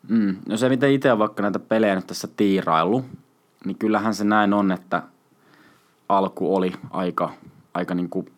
Mm, 0.08 0.36
no 0.48 0.58
se, 0.58 0.70
miten 0.70 0.92
itse 0.92 1.12
on 1.12 1.20
vaikka 1.20 1.42
näitä 1.42 1.60
pelejä 1.60 1.96
nyt 1.96 2.08
tässä 2.08 2.28
tiirailu, 2.38 3.06
niin 3.66 3.78
kyllähän 3.78 4.16
se 4.16 4.24
näin 4.24 4.54
on, 4.54 4.72
että 4.72 5.04
alku 6.10 6.56
oli 6.56 6.74
aika, 6.90 7.34
aika 7.74 7.96
niin 7.96 8.10
kuin, 8.10 8.32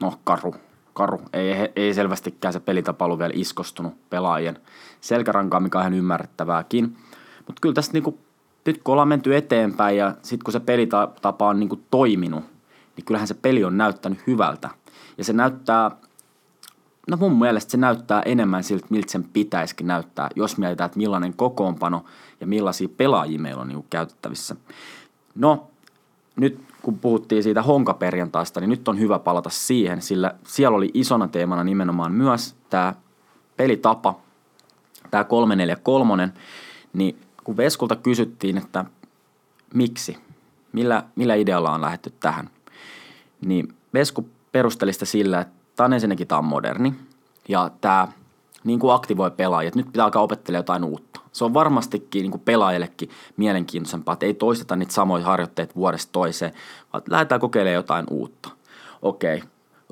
no 0.00 0.20
karu, 0.24 0.54
karu. 1.00 1.20
Ei, 1.32 1.72
ei 1.76 1.94
selvästikään 1.94 2.52
se 2.52 2.60
pelitapa 2.60 3.04
ollut 3.04 3.18
vielä 3.18 3.32
iskostunut 3.36 4.10
pelaajien 4.10 4.58
selkärankaan, 5.00 5.62
mikä 5.62 5.78
on 5.78 5.82
ihan 5.82 5.94
ymmärrettävääkin. 5.94 6.96
Mutta 7.46 7.60
kyllä 7.60 7.74
tässä 7.74 7.92
niinku, 7.92 8.18
nyt 8.66 8.80
kun 8.84 8.92
ollaan 8.92 9.08
menty 9.08 9.36
eteenpäin 9.36 9.96
ja 9.96 10.14
sitten 10.22 10.44
kun 10.44 10.52
se 10.52 10.60
pelitapa 10.60 11.48
on 11.48 11.60
niinku 11.60 11.80
toiminut, 11.90 12.44
niin 12.96 13.04
kyllähän 13.04 13.28
se 13.28 13.34
peli 13.34 13.64
on 13.64 13.76
näyttänyt 13.76 14.26
hyvältä. 14.26 14.70
Ja 15.18 15.24
se 15.24 15.32
näyttää, 15.32 15.90
no 17.08 17.16
mun 17.16 17.38
mielestä 17.38 17.70
se 17.70 17.76
näyttää 17.76 18.22
enemmän 18.22 18.64
siltä, 18.64 18.86
miltä 18.90 19.12
sen 19.12 19.24
pitäisikin 19.24 19.86
näyttää, 19.86 20.28
jos 20.36 20.58
mietitään, 20.58 20.86
että 20.86 20.98
millainen 20.98 21.34
kokoonpano 21.34 22.04
ja 22.40 22.46
millaisia 22.46 22.88
pelaajia 22.96 23.38
meillä 23.38 23.62
on 23.62 23.68
niinku 23.68 23.86
käytettävissä. 23.90 24.56
No, 25.34 25.70
nyt 26.36 26.69
kun 26.82 26.98
puhuttiin 26.98 27.42
siitä 27.42 27.62
honkaperjantaista, 27.62 28.60
niin 28.60 28.70
nyt 28.70 28.88
on 28.88 28.98
hyvä 28.98 29.18
palata 29.18 29.50
siihen, 29.50 30.02
sillä 30.02 30.34
siellä 30.46 30.76
oli 30.76 30.90
isona 30.94 31.28
teemana 31.28 31.64
nimenomaan 31.64 32.12
myös 32.12 32.54
tämä 32.70 32.94
pelitapa, 33.56 34.18
tämä 35.10 35.24
343, 35.24 36.32
niin 36.92 37.16
kun 37.44 37.56
Veskulta 37.56 37.96
kysyttiin, 37.96 38.58
että 38.58 38.84
miksi, 39.74 40.18
millä, 40.72 41.04
millä 41.16 41.34
idealla 41.34 41.72
on 41.72 41.80
lähdetty 41.80 42.12
tähän, 42.20 42.50
niin 43.40 43.74
Vesku 43.94 44.28
perusteli 44.52 44.92
sitä 44.92 45.04
sillä, 45.04 45.40
että 45.40 45.54
tämä 45.76 45.84
on 45.84 45.92
ensinnäkin 45.92 46.26
tämä 46.26 46.38
on 46.38 46.44
moderni 46.44 46.94
ja 47.48 47.70
tämä 47.80 48.08
niin 48.64 48.78
kuin 48.78 48.94
aktivoi 48.94 49.30
pelaajia, 49.30 49.68
että 49.68 49.78
nyt 49.78 49.86
pitää 49.86 50.04
alkaa 50.04 50.22
opettelemaan 50.22 50.60
jotain 50.60 50.84
uutta. 50.84 51.19
Se 51.32 51.44
on 51.44 51.54
varmastikin 51.54 52.22
niin 52.22 52.30
kuin 52.30 52.42
pelaajillekin 52.44 53.10
mielenkiintoisempaa, 53.36 54.12
että 54.12 54.26
ei 54.26 54.34
toisteta 54.34 54.76
niitä 54.76 54.92
samoja 54.92 55.24
harjoitteita 55.24 55.74
vuodesta 55.74 56.12
toiseen, 56.12 56.52
vaan 56.92 57.02
lähdetään 57.10 57.40
kokeilemaan 57.40 57.74
jotain 57.74 58.06
uutta. 58.10 58.50
Okei, 59.02 59.42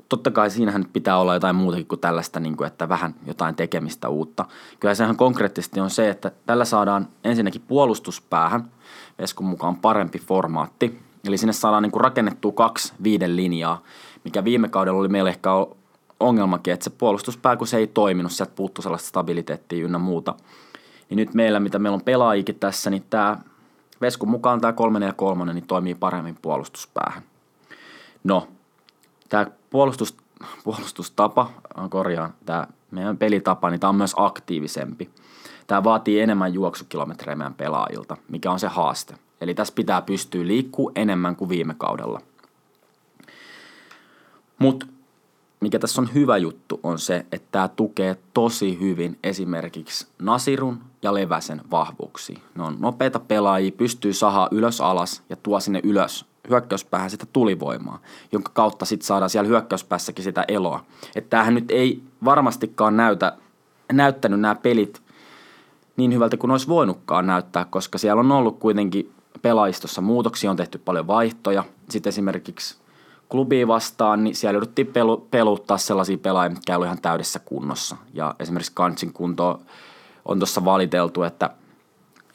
totta 0.09 0.31
kai 0.31 0.49
siinähän 0.49 0.85
pitää 0.93 1.19
olla 1.19 1.33
jotain 1.33 1.55
muutakin 1.55 1.87
kuin 1.87 1.99
tällaista, 1.99 2.39
niin 2.39 2.57
kuin, 2.57 2.67
että 2.67 2.89
vähän 2.89 3.15
jotain 3.27 3.55
tekemistä 3.55 4.09
uutta. 4.09 4.45
Kyllä 4.79 4.95
sehän 4.95 5.15
konkreettisesti 5.15 5.79
on 5.79 5.89
se, 5.89 6.09
että 6.09 6.31
tällä 6.45 6.65
saadaan 6.65 7.07
ensinnäkin 7.23 7.61
puolustuspäähän, 7.67 8.71
Veskun 9.19 9.47
mukaan 9.47 9.75
parempi 9.75 10.19
formaatti, 10.19 10.99
eli 11.27 11.37
sinne 11.37 11.53
saadaan 11.53 11.83
niin 11.83 11.91
kuin 11.91 12.01
rakennettua 12.01 12.51
kaksi 12.51 12.93
viiden 13.03 13.35
linjaa, 13.35 13.83
mikä 14.23 14.43
viime 14.43 14.69
kaudella 14.69 14.99
oli 14.99 15.07
meillä 15.07 15.29
ehkä 15.29 15.49
ongelmakin, 16.19 16.73
että 16.73 16.83
se 16.83 16.89
puolustuspää, 16.89 17.57
kun 17.57 17.67
se 17.67 17.77
ei 17.77 17.87
toiminut, 17.87 18.31
sieltä 18.31 18.53
puuttuu 18.55 18.81
sellaista 18.81 19.07
stabiliteettia 19.07 19.85
ynnä 19.85 19.97
muuta. 19.97 20.35
Niin 21.09 21.17
nyt 21.17 21.33
meillä, 21.33 21.59
mitä 21.59 21.79
meillä 21.79 21.95
on 21.95 22.01
pelaajikin 22.01 22.59
tässä, 22.59 22.89
niin 22.89 23.03
tämä 23.09 23.37
Veskun 24.01 24.29
mukaan 24.29 24.61
tämä 24.61 24.73
3 24.73 25.05
ja 25.05 25.13
3 25.13 25.53
niin 25.53 25.67
toimii 25.67 25.95
paremmin 25.95 26.37
puolustuspäähän. 26.41 27.23
No, 28.23 28.47
tämä 29.29 29.47
puolustus, 29.69 30.17
puolustustapa, 30.63 31.51
korjaan, 31.89 32.33
tämä 32.45 32.67
meidän 32.91 33.17
pelitapa, 33.17 33.69
niin 33.69 33.79
tämä 33.79 33.89
on 33.89 33.95
myös 33.95 34.13
aktiivisempi. 34.17 35.09
Tämä 35.67 35.83
vaatii 35.83 36.19
enemmän 36.19 36.53
juoksukilometrejä 36.53 37.35
meidän 37.35 37.53
pelaajilta, 37.53 38.17
mikä 38.29 38.51
on 38.51 38.59
se 38.59 38.67
haaste. 38.67 39.15
Eli 39.41 39.53
tässä 39.53 39.73
pitää 39.75 40.01
pystyä 40.01 40.47
liikkuu 40.47 40.91
enemmän 40.95 41.35
kuin 41.35 41.49
viime 41.49 41.75
kaudella. 41.77 42.21
Mutta 44.59 44.85
mikä 45.59 45.79
tässä 45.79 46.01
on 46.01 46.13
hyvä 46.13 46.37
juttu, 46.37 46.79
on 46.83 46.99
se, 46.99 47.25
että 47.31 47.47
tämä 47.51 47.67
tukee 47.67 48.17
tosi 48.33 48.79
hyvin 48.79 49.19
esimerkiksi 49.23 50.07
Nasirun 50.19 50.79
ja 51.01 51.13
Leväsen 51.13 51.61
vahvuuksia. 51.71 52.39
Ne 52.55 52.63
on 52.63 52.75
nopeita 52.79 53.19
pelaajia, 53.19 53.71
pystyy 53.71 54.13
sahaa 54.13 54.47
ylös 54.51 54.81
alas 54.81 55.23
ja 55.29 55.35
tuo 55.35 55.59
sinne 55.59 55.79
ylös 55.83 56.25
hyökkäyspäähän 56.49 57.09
sitä 57.09 57.25
tulivoimaa, 57.33 57.99
jonka 58.31 58.51
kautta 58.53 58.85
sitten 58.85 59.07
saadaan 59.07 59.29
siellä 59.29 59.47
hyökkäyspäässäkin 59.47 60.23
sitä 60.23 60.45
eloa. 60.47 60.85
Että 61.15 61.29
tämähän 61.29 61.55
nyt 61.55 61.71
ei 61.71 62.03
varmastikaan 62.25 62.97
näytä, 62.97 63.37
näyttänyt 63.93 64.39
nämä 64.39 64.55
pelit 64.55 65.01
niin 65.97 66.13
hyvältä 66.13 66.37
kuin 66.37 66.51
olisi 66.51 66.67
voinutkaan 66.67 67.27
näyttää, 67.27 67.65
koska 67.65 67.97
siellä 67.97 68.19
on 68.19 68.31
ollut 68.31 68.59
kuitenkin 68.59 69.11
pelaajistossa 69.41 70.01
muutoksia, 70.01 70.51
on 70.51 70.57
tehty 70.57 70.77
paljon 70.77 71.07
vaihtoja. 71.07 71.63
Sitten 71.89 72.09
esimerkiksi 72.09 72.77
klubiin 73.29 73.67
vastaan, 73.67 74.23
niin 74.23 74.35
siellä 74.35 74.55
jouduttiin 74.55 74.87
pelu, 74.87 75.27
peluttaa 75.31 75.77
sellaisia 75.77 76.17
pelaajia, 76.17 76.49
mitkä 76.49 76.75
ei 76.75 76.83
ihan 76.85 77.01
täydessä 77.01 77.39
kunnossa. 77.39 77.97
Ja 78.13 78.35
esimerkiksi 78.39 78.71
Kantsin 78.75 79.13
kunto 79.13 79.61
on 80.25 80.39
tuossa 80.39 80.65
valiteltu, 80.65 81.23
että 81.23 81.49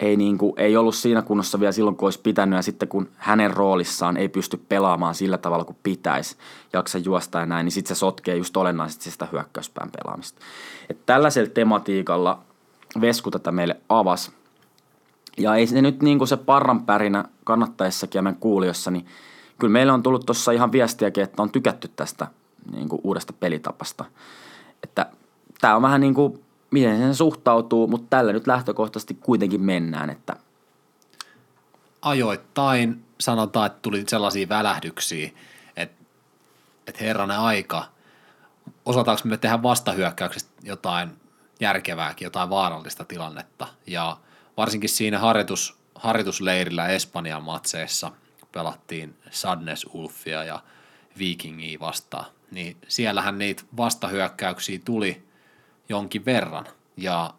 ei, 0.01 0.17
niin 0.17 0.39
kuin, 0.39 0.53
ei 0.57 0.77
ollut 0.77 0.95
siinä 0.95 1.23
kunnossa 1.23 1.61
vielä 1.61 1.73
silloin, 1.73 1.97
kun 1.97 2.07
olisi 2.07 2.21
pitänyt, 2.23 2.57
ja 2.57 2.63
sitten 2.63 2.89
kun 2.89 3.09
hänen 3.17 3.51
roolissaan 3.51 4.17
ei 4.17 4.29
pysty 4.29 4.57
pelaamaan 4.57 5.15
sillä 5.15 5.39
tavalla 5.39 5.65
kuin 5.65 5.77
pitäisi, 5.83 6.37
jaksa 6.73 6.99
juosta 6.99 7.39
ja 7.39 7.47
näin, 7.47 7.65
niin 7.65 7.73
sitten 7.73 7.97
se 7.97 7.99
sotkee 7.99 8.37
just 8.37 8.57
olennaisesti 8.57 9.11
sitä 9.11 9.29
hyökkäyspään 9.33 9.91
pelaamista. 9.91 10.41
Et 10.91 11.07
tällaisella 11.07 11.51
tematiikalla 11.51 12.39
Vesku 13.01 13.31
tätä 13.31 13.53
meille 13.53 13.77
avasi, 13.89 14.33
ja 15.39 15.55
ei 15.55 15.67
se 15.67 15.83
nyt 15.83 16.03
niin 16.03 16.19
kuin 16.19 16.29
se 16.29 16.37
parranpärinä 16.37 17.25
kannattaessakin 17.45 18.19
ja 18.19 18.23
meidän 18.23 18.41
kuulijossa, 18.41 18.91
niin 18.91 19.07
kyllä 19.65 19.73
meillä 19.73 19.95
on 19.95 20.03
tullut 20.03 20.27
tuossa 20.27 20.53
ihan 20.53 20.73
viestiäkin, 20.73 21.25
että 21.25 21.43
on 21.43 21.51
tykätty 21.51 21.89
tästä 21.97 22.27
niin 22.73 22.89
kuin 22.89 23.01
uudesta 23.05 23.33
pelitapasta. 23.33 24.05
Että 24.83 25.07
tämä 25.61 25.77
on 25.77 25.83
vähän 25.83 26.01
niin 26.01 26.15
kuin, 26.15 26.45
miten 26.71 27.15
se 27.15 27.17
suhtautuu, 27.17 27.87
mutta 27.87 28.07
tällä 28.11 28.33
nyt 28.33 28.47
lähtökohtaisesti 28.47 29.15
kuitenkin 29.15 29.63
mennään, 29.63 30.11
että 30.11 30.37
ajoittain 32.03 33.05
sanotaan, 33.21 33.67
että 33.67 33.79
tuli 33.83 34.05
sellaisia 34.09 34.49
välähdyksiä, 34.49 35.31
että, 35.77 36.05
että 36.87 37.05
herranen 37.05 37.39
aika, 37.39 37.85
osataanko 38.85 39.23
me 39.25 39.37
tehdä 39.37 39.63
vastahyökkäyksestä 39.63 40.51
jotain 40.63 41.11
järkevääkin, 41.61 42.27
jotain 42.27 42.51
vaarallista 42.51 43.05
tilannetta. 43.05 43.67
Ja 43.87 44.17
varsinkin 44.57 44.91
siinä 44.91 45.19
harjoitus, 45.19 45.77
harjoitusleirillä 45.95 46.89
Espanjan 46.89 47.43
matseissa– 47.43 48.11
pelattiin 48.55 49.17
Sadness 49.31 49.87
Ulfia 49.93 50.45
ja 50.45 50.63
Vikingia 51.19 51.81
vastaan, 51.81 52.27
niin 52.51 52.77
siellähän 52.89 53.39
niitä 53.39 53.63
vastahyökkäyksiä 53.77 54.79
tuli 54.85 55.25
jonkin 55.89 56.25
verran. 56.25 56.67
Ja 56.97 57.35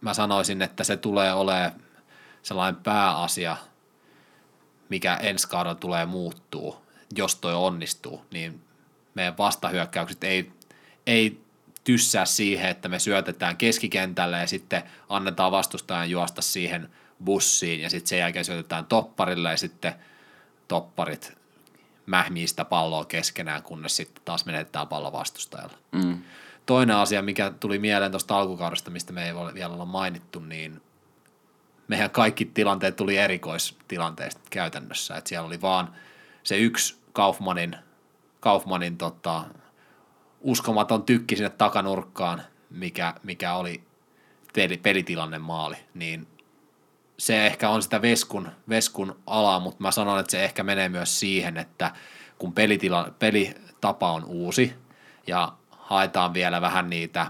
mä 0.00 0.14
sanoisin, 0.14 0.62
että 0.62 0.84
se 0.84 0.96
tulee 0.96 1.32
olemaan 1.32 1.72
sellainen 2.42 2.82
pääasia, 2.82 3.56
mikä 4.88 5.14
ensi 5.14 5.48
kaudella 5.48 5.74
tulee 5.74 6.06
muuttuu, 6.06 6.76
jos 7.16 7.36
toi 7.36 7.54
onnistuu, 7.54 8.26
niin 8.30 8.64
meidän 9.14 9.38
vastahyökkäykset 9.38 10.24
ei, 10.24 10.52
ei 11.06 11.40
tyssää 11.84 12.24
siihen, 12.24 12.70
että 12.70 12.88
me 12.88 12.98
syötetään 12.98 13.56
keskikentälle 13.56 14.38
ja 14.38 14.46
sitten 14.46 14.82
annetaan 15.08 15.52
vastustajan 15.52 16.10
juosta 16.10 16.42
siihen 16.42 16.88
bussiin 17.24 17.80
ja 17.80 17.90
sitten 17.90 18.08
sen 18.08 18.18
jälkeen 18.18 18.44
syötetään 18.44 18.86
topparille 18.86 19.50
ja 19.50 19.56
sitten 19.56 19.94
topparit 20.72 21.38
mähmii 22.06 22.46
sitä 22.46 22.64
palloa 22.64 23.04
keskenään, 23.04 23.62
kunnes 23.62 23.96
sitten 23.96 24.22
taas 24.24 24.46
menetetään 24.46 24.88
pallo 24.88 25.12
vastustajalla. 25.12 25.74
Mm. 25.92 26.22
Toinen 26.66 26.96
asia, 26.96 27.22
mikä 27.22 27.50
tuli 27.60 27.78
mieleen 27.78 28.10
tuosta 28.10 28.38
alkukaudesta, 28.38 28.90
mistä 28.90 29.12
me 29.12 29.26
ei 29.26 29.32
ole 29.32 29.54
vielä 29.54 29.74
olla 29.74 29.84
mainittu, 29.84 30.40
niin 30.40 30.82
meidän 31.88 32.10
kaikki 32.10 32.44
tilanteet 32.44 32.96
tuli 32.96 33.16
erikoistilanteista 33.16 34.40
käytännössä. 34.50 35.16
Et 35.16 35.26
siellä 35.26 35.46
oli 35.46 35.60
vaan 35.60 35.94
se 36.42 36.58
yksi 36.58 36.96
Kaufmanin, 37.12 37.76
Kaufmanin 38.40 38.98
tota, 38.98 39.44
uskomaton 40.40 41.02
tykki 41.02 41.36
sinne 41.36 41.50
takanurkkaan, 41.50 42.42
mikä, 42.70 43.14
mikä 43.22 43.54
oli 43.54 43.84
peli, 44.54 44.76
pelitilanne 44.76 45.38
maali, 45.38 45.76
niin 45.94 46.26
se 47.22 47.46
ehkä 47.46 47.68
on 47.68 47.82
sitä 47.82 48.02
veskun, 48.02 48.48
veskun 48.68 49.16
alaa, 49.26 49.60
mutta 49.60 49.82
mä 49.82 49.90
sanon, 49.90 50.18
että 50.20 50.30
se 50.30 50.44
ehkä 50.44 50.62
menee 50.62 50.88
myös 50.88 51.20
siihen, 51.20 51.56
että 51.56 51.90
kun 52.38 52.52
pelitila, 52.52 53.08
pelitapa 53.18 54.12
on 54.12 54.24
uusi 54.24 54.74
ja 55.26 55.52
haetaan 55.70 56.34
vielä 56.34 56.60
vähän 56.60 56.90
niitä, 56.90 57.26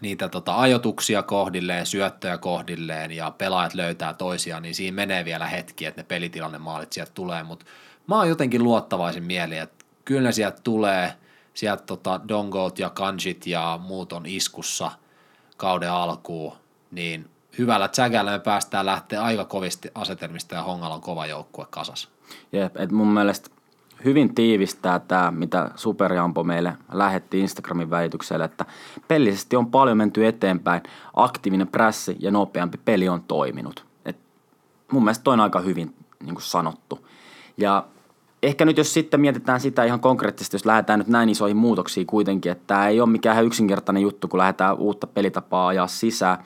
niitä 0.00 0.28
tota 0.28 0.60
ajotuksia 0.60 1.22
kohdilleen, 1.22 1.86
syöttöjä 1.86 2.38
kohdilleen 2.38 3.12
ja 3.12 3.30
pelaajat 3.30 3.74
löytää 3.74 4.14
toisiaan, 4.14 4.62
niin 4.62 4.74
siinä 4.74 4.94
menee 4.94 5.24
vielä 5.24 5.46
hetki, 5.46 5.86
että 5.86 6.00
ne 6.00 6.04
pelitilanne 6.04 6.58
maalit 6.58 6.92
sieltä 6.92 7.12
tulee, 7.14 7.42
mutta 7.42 7.66
mä 8.06 8.16
oon 8.16 8.28
jotenkin 8.28 8.64
luottavaisin 8.64 9.24
mieli, 9.24 9.58
että 9.58 9.84
kyllä 10.04 10.22
ne 10.22 10.32
sieltä 10.32 10.60
tulee, 10.64 11.14
sieltä 11.54 11.82
tota 11.82 12.20
Dongot 12.28 12.78
ja 12.78 12.90
Kanjit 12.90 13.46
ja 13.46 13.80
muut 13.82 14.12
on 14.12 14.26
iskussa 14.26 14.90
kauden 15.56 15.92
alkuun, 15.92 16.56
niin 16.90 17.30
hyvällä 17.58 17.88
tsägällä 17.88 18.30
me 18.30 18.38
päästään 18.38 18.86
lähteä 18.86 19.22
aika 19.22 19.44
kovisti 19.44 19.90
asetelmista 19.94 20.54
ja 20.54 20.62
Hongalla 20.62 20.94
on 20.94 21.00
kova 21.00 21.26
joukkue 21.26 21.66
kasas. 21.70 22.08
Jep, 22.52 22.76
et 22.76 22.92
mun 22.92 23.08
mielestä 23.08 23.50
hyvin 24.04 24.34
tiivistää 24.34 24.98
tämä, 24.98 25.30
mitä 25.30 25.70
Superjampo 25.76 26.44
meille 26.44 26.72
lähetti 26.92 27.40
Instagramin 27.40 27.90
väityksellä, 27.90 28.44
että 28.44 28.64
pellisesti 29.08 29.56
on 29.56 29.70
paljon 29.70 29.96
menty 29.96 30.26
eteenpäin, 30.26 30.82
aktiivinen 31.14 31.68
prässi 31.68 32.16
ja 32.18 32.30
nopeampi 32.30 32.78
peli 32.84 33.08
on 33.08 33.22
toiminut. 33.22 33.84
Et 34.04 34.16
mun 34.92 35.04
mielestä 35.04 35.24
toi 35.24 35.34
on 35.34 35.40
aika 35.40 35.60
hyvin 35.60 35.94
niin 36.22 36.34
kuin 36.34 36.42
sanottu. 36.42 37.06
Ja 37.56 37.86
ehkä 38.42 38.64
nyt 38.64 38.76
jos 38.76 38.94
sitten 38.94 39.20
mietitään 39.20 39.60
sitä 39.60 39.84
ihan 39.84 40.00
konkreettisesti, 40.00 40.54
jos 40.54 40.66
lähdetään 40.66 40.98
nyt 40.98 41.08
näin 41.08 41.28
isoihin 41.28 41.56
muutoksiin 41.56 42.06
kuitenkin, 42.06 42.52
että 42.52 42.64
tämä 42.66 42.88
ei 42.88 43.00
ole 43.00 43.10
mikään 43.10 43.44
yksinkertainen 43.44 44.02
juttu, 44.02 44.28
kun 44.28 44.38
lähdetään 44.38 44.76
uutta 44.76 45.06
pelitapaa 45.06 45.68
ajaa 45.68 45.86
sisään, 45.86 46.38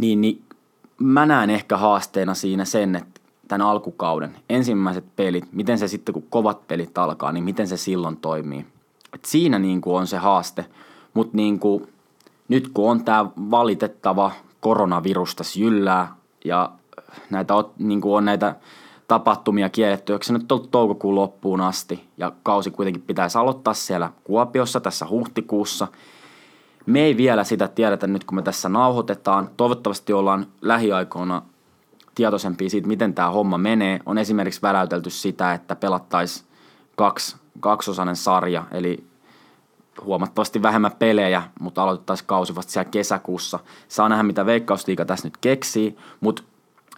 niin, 0.00 0.20
niin 0.20 0.42
mä 0.98 1.26
näen 1.26 1.50
ehkä 1.50 1.76
haasteena 1.76 2.34
siinä 2.34 2.64
sen, 2.64 2.96
että 2.96 3.20
tämän 3.48 3.66
alkukauden 3.66 4.36
ensimmäiset 4.48 5.04
pelit, 5.16 5.52
miten 5.52 5.78
se 5.78 5.88
sitten 5.88 6.12
kun 6.12 6.26
kovat 6.30 6.68
pelit 6.68 6.98
alkaa, 6.98 7.32
niin 7.32 7.44
miten 7.44 7.68
se 7.68 7.76
silloin 7.76 8.16
toimii. 8.16 8.66
Et 9.14 9.24
siinä 9.24 9.58
niin 9.58 9.80
kuin 9.80 9.96
on 9.96 10.06
se 10.06 10.16
haaste, 10.16 10.66
mutta 11.14 11.36
niin 11.36 11.58
kuin, 11.58 11.88
nyt 12.48 12.68
kun 12.74 12.90
on 12.90 13.04
tämä 13.04 13.26
valitettava 13.50 14.32
koronavirus 14.60 15.36
tässä 15.36 15.60
jyllää 15.60 16.14
ja 16.44 16.70
näitä 17.30 17.54
niin 17.78 18.00
kuin 18.00 18.16
on 18.16 18.24
näitä 18.24 18.54
tapahtumia 19.08 19.68
kielletty, 19.68 20.18
se 20.22 20.32
nyt 20.32 20.52
ollut 20.52 20.70
toukokuun 20.70 21.14
loppuun 21.14 21.60
asti 21.60 22.04
ja 22.16 22.32
kausi 22.42 22.70
kuitenkin 22.70 23.02
pitäisi 23.02 23.38
aloittaa 23.38 23.74
siellä 23.74 24.12
Kuopiossa 24.24 24.80
tässä 24.80 25.06
huhtikuussa– 25.10 25.88
me 26.86 27.00
ei 27.00 27.16
vielä 27.16 27.44
sitä 27.44 27.68
tiedetä 27.68 28.06
nyt, 28.06 28.24
kun 28.24 28.36
me 28.36 28.42
tässä 28.42 28.68
nauhoitetaan. 28.68 29.50
Toivottavasti 29.56 30.12
ollaan 30.12 30.46
lähiaikoina 30.60 31.42
tietoisempia 32.14 32.70
siitä, 32.70 32.88
miten 32.88 33.14
tämä 33.14 33.30
homma 33.30 33.58
menee. 33.58 34.00
On 34.06 34.18
esimerkiksi 34.18 34.62
väläytelty 34.62 35.10
sitä, 35.10 35.54
että 35.54 35.76
pelattaisiin 35.76 36.46
kaksi, 36.96 37.36
kaksosainen 37.60 38.16
sarja, 38.16 38.64
eli 38.70 39.04
huomattavasti 40.04 40.62
vähemmän 40.62 40.92
pelejä, 40.98 41.42
mutta 41.60 41.82
aloitettaisiin 41.82 42.26
kausi 42.26 42.54
vasta 42.54 42.72
siellä 42.72 42.90
kesäkuussa. 42.90 43.58
Saa 43.88 44.08
nähdä, 44.08 44.22
mitä 44.22 44.46
Veikkausliiga 44.46 45.04
tässä 45.04 45.26
nyt 45.26 45.36
keksii, 45.36 45.96
mutta 46.20 46.42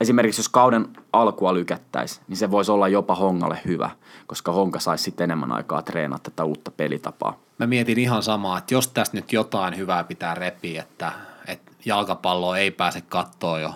esimerkiksi 0.03 0.41
jos 0.41 0.49
kauden 0.49 0.89
alkua 1.13 1.55
lykättäisiin, 1.55 2.25
niin 2.29 2.37
se 2.37 2.51
voisi 2.51 2.71
olla 2.73 2.89
jopa 2.89 3.15
Hongalle 3.15 3.61
hyvä, 3.65 3.91
koska 4.27 4.53
Honka 4.53 4.81
saisi 4.81 5.05
sitten 5.05 5.25
enemmän 5.25 5.53
aikaa 5.53 5.83
treenata 5.83 6.31
tätä 6.31 6.45
uutta 6.45 6.71
pelitapaa. 6.71 7.39
Mä 7.59 7.67
mietin 7.67 7.99
ihan 7.99 8.23
samaa, 8.23 8.59
että 8.59 8.75
jos 8.75 8.89
tässä 8.89 9.17
nyt 9.17 9.33
jotain 9.33 9.77
hyvää 9.77 10.05
pitää 10.05 10.35
repiä, 10.35 10.83
että, 10.83 11.13
että 11.47 11.73
jalkapallo 11.85 12.55
ei 12.55 12.71
pääse 12.71 13.01
kattoon 13.01 13.63
jo 13.63 13.75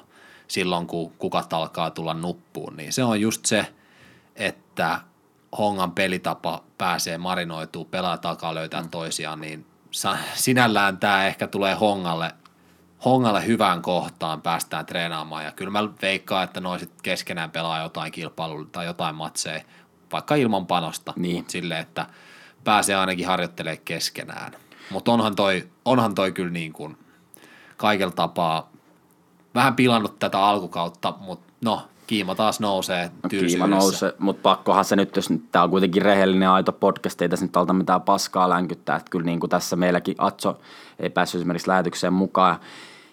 silloin, 0.48 0.86
kun 0.86 1.12
kukat 1.18 1.52
alkaa 1.52 1.90
tulla 1.90 2.14
nuppuun, 2.14 2.76
niin 2.76 2.92
se 2.92 3.04
on 3.04 3.20
just 3.20 3.46
se, 3.46 3.66
että 4.36 5.00
Hongan 5.58 5.92
pelitapa 5.92 6.62
pääsee 6.78 7.18
marinoituu, 7.18 7.84
pelaa 7.84 8.18
takaa 8.18 8.54
löytää 8.54 8.84
toisiaan, 8.90 9.40
niin 9.40 9.66
sinällään 10.34 10.98
tämä 10.98 11.26
ehkä 11.26 11.46
tulee 11.46 11.74
Hongalle 11.74 12.32
Hongalle 13.04 13.46
hyvään 13.46 13.82
kohtaan 13.82 14.42
päästään 14.42 14.86
treenaamaan 14.86 15.44
ja 15.44 15.52
kyllä 15.52 15.70
mä 15.70 15.88
veikkaan, 16.02 16.44
että 16.44 16.60
noiset 16.60 16.90
keskenään 17.02 17.50
pelaa 17.50 17.82
jotain 17.82 18.12
kilpailua 18.12 18.66
tai 18.72 18.86
jotain 18.86 19.14
matseja, 19.14 19.62
vaikka 20.12 20.34
ilman 20.34 20.66
panosta, 20.66 21.12
niin. 21.16 21.44
silleen, 21.48 21.80
että 21.80 22.06
pääsee 22.64 22.96
ainakin 22.96 23.26
harjoittelemaan 23.26 23.82
keskenään. 23.84 24.52
Mutta 24.90 25.12
onhan 25.12 25.36
toi, 25.36 25.68
onhan 25.84 26.14
toi 26.14 26.32
kyllä 26.32 26.50
niin 26.50 26.72
kuin 26.72 26.98
kaikella 27.76 28.12
tapaa 28.12 28.70
vähän 29.54 29.76
pilannut 29.76 30.18
tätä 30.18 30.40
alkukautta, 30.40 31.14
mutta 31.18 31.52
no, 31.64 31.88
kiima 32.06 32.34
taas 32.34 32.60
nousee 32.60 33.10
no, 33.22 33.28
Kiima 33.28 33.66
nousee, 33.66 34.12
mutta 34.18 34.42
pakkohan 34.42 34.84
se 34.84 34.96
nyt, 34.96 35.16
jos 35.16 35.28
tämä 35.52 35.62
on 35.62 35.70
kuitenkin 35.70 36.02
rehellinen 36.02 36.50
aito 36.50 36.72
podcast, 36.72 37.22
ei 37.22 37.28
tässä 37.28 37.46
nyt 37.46 37.56
alta 37.56 37.72
mitään 37.72 38.02
paskaa 38.02 38.48
länkyttää, 38.48 38.96
että 38.96 39.10
kyllä 39.10 39.24
niin 39.24 39.40
kuin 39.40 39.50
tässä 39.50 39.76
meilläkin 39.76 40.14
Atso 40.18 40.58
ei 40.98 41.10
päässyt 41.10 41.38
esimerkiksi 41.38 41.68
lähetykseen 41.68 42.12
mukaan, 42.12 42.56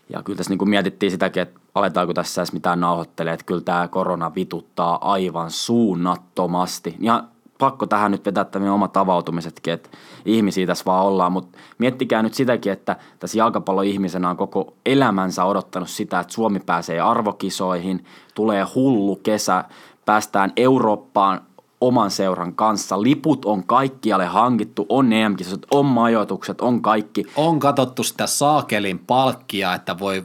ja 0.10 0.24
kyllä 0.24 0.38
tässä 0.38 0.50
niin 0.52 0.58
kuin 0.58 0.70
mietittiin 0.70 1.12
sitäkin, 1.12 1.44
että 1.44 1.60
aletaanko 1.76 2.14
tässä 2.14 2.42
edes 2.42 2.54
mitään 2.54 2.80
nauhoittelemaan, 2.80 3.34
että 3.34 3.46
kyllä 3.46 3.62
tämä 3.62 3.88
korona 3.88 4.36
vituttaa 4.36 5.12
aivan 5.12 5.52
suunnattomasti. 5.52 6.96
Ja 7.00 7.24
pakko 7.64 7.86
tähän 7.86 8.12
nyt 8.12 8.26
vetää 8.26 8.46
tämmöinen 8.46 8.74
omat 8.74 8.98
avautumisetkin, 8.98 9.74
että 9.74 9.90
ihmisiä 10.26 10.68
tässä 10.68 10.86
vaan 10.86 11.06
ollaan, 11.06 11.32
mutta 11.32 11.58
miettikää 11.78 12.24
nyt 12.24 12.34
sitäkin, 12.34 12.72
että 12.72 12.96
tässä 13.20 13.38
jalkapalloihmisenä 13.38 14.30
on 14.30 14.38
koko 14.38 14.74
elämänsä 14.86 15.46
odottanut 15.46 15.90
sitä, 15.90 16.20
että 16.20 16.34
Suomi 16.34 16.60
pääsee 16.60 17.00
arvokisoihin, 17.00 18.06
tulee 18.36 18.66
hullu 18.76 19.16
kesä, 19.16 19.64
päästään 20.06 20.54
Eurooppaan 20.58 21.42
oman 21.88 22.12
seuran 22.12 22.56
kanssa. 22.56 23.02
Liput 23.02 23.46
on 23.46 23.64
kaikkialle 23.64 24.26
hankittu, 24.26 24.86
on 24.90 25.14
em 25.14 25.36
on 25.72 25.86
majoitukset, 25.86 26.62
on 26.62 26.82
kaikki. 26.82 27.26
On 27.36 27.60
katsottu 27.60 28.04
sitä 28.04 28.28
saakelin 28.28 29.00
palkkia, 29.00 29.74
että 29.74 30.00
voi 30.00 30.24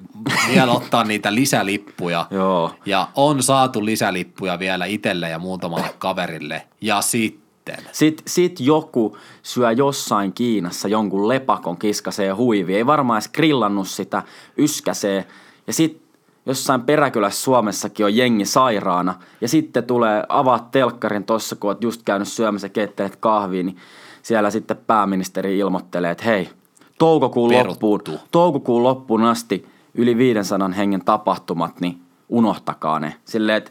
vielä 0.49 0.73
ottaa 0.73 1.05
niitä 1.05 1.35
lisälippuja. 1.35 2.27
Joo. 2.31 2.71
Ja 2.87 3.09
on 3.15 3.43
saatu 3.43 3.85
lisälippuja 3.85 4.59
vielä 4.59 4.85
itselle 4.85 5.29
ja 5.29 5.39
muutamalle 5.39 5.95
kaverille. 5.99 6.63
Ja 6.81 7.01
sitten 7.01 7.49
sitten 7.93 8.25
sit 8.29 8.61
joku 8.61 9.17
syö 9.43 9.73
jossain 9.73 10.33
Kiinassa 10.33 10.89
jonkun 10.89 11.29
lepakon 11.29 11.77
kiskasee 11.77 12.31
huivi. 12.31 12.77
Ei 12.77 12.87
varmaan 12.87 13.17
edes 13.17 13.29
grillannut 13.29 13.89
sitä, 13.89 14.23
yskäsee. 14.59 15.27
Ja 15.67 15.73
sitten 15.73 16.08
jossain 16.49 16.83
peräkylässä 16.83 17.43
Suomessakin 17.43 18.07
on 18.07 18.17
jengi 18.17 18.45
sairaana 18.45 19.15
ja 19.41 19.49
sitten 19.49 19.85
tulee 19.85 20.25
avaat 20.29 20.71
telkkarin 20.71 21.25
tuossa, 21.25 21.57
kun 21.57 21.71
oot 21.71 21.85
just 21.85 22.03
käynyt 22.05 22.29
syömässä 22.29 22.69
kettelet 22.69 23.17
kahviin, 23.17 23.67
niin 23.67 23.77
siellä 24.23 24.51
sitten 24.51 24.77
pääministeri 24.87 25.59
ilmoittelee, 25.59 26.11
että 26.11 26.25
hei, 26.25 26.51
toukokuun 26.99 27.53
loppuun, 27.53 28.01
toukokuun 28.31 28.83
loppuun 28.83 29.25
asti 29.25 29.67
yli 29.95 30.17
500 30.17 30.69
hengen 30.69 31.05
tapahtumat, 31.05 31.81
niin 31.81 32.01
unohtakaa 32.29 33.01
ne. 33.01 33.15
Silleen, 33.25 33.59
että 33.59 33.71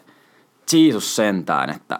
Jeesus 0.73 1.15
sentään, 1.15 1.69
että 1.69 1.99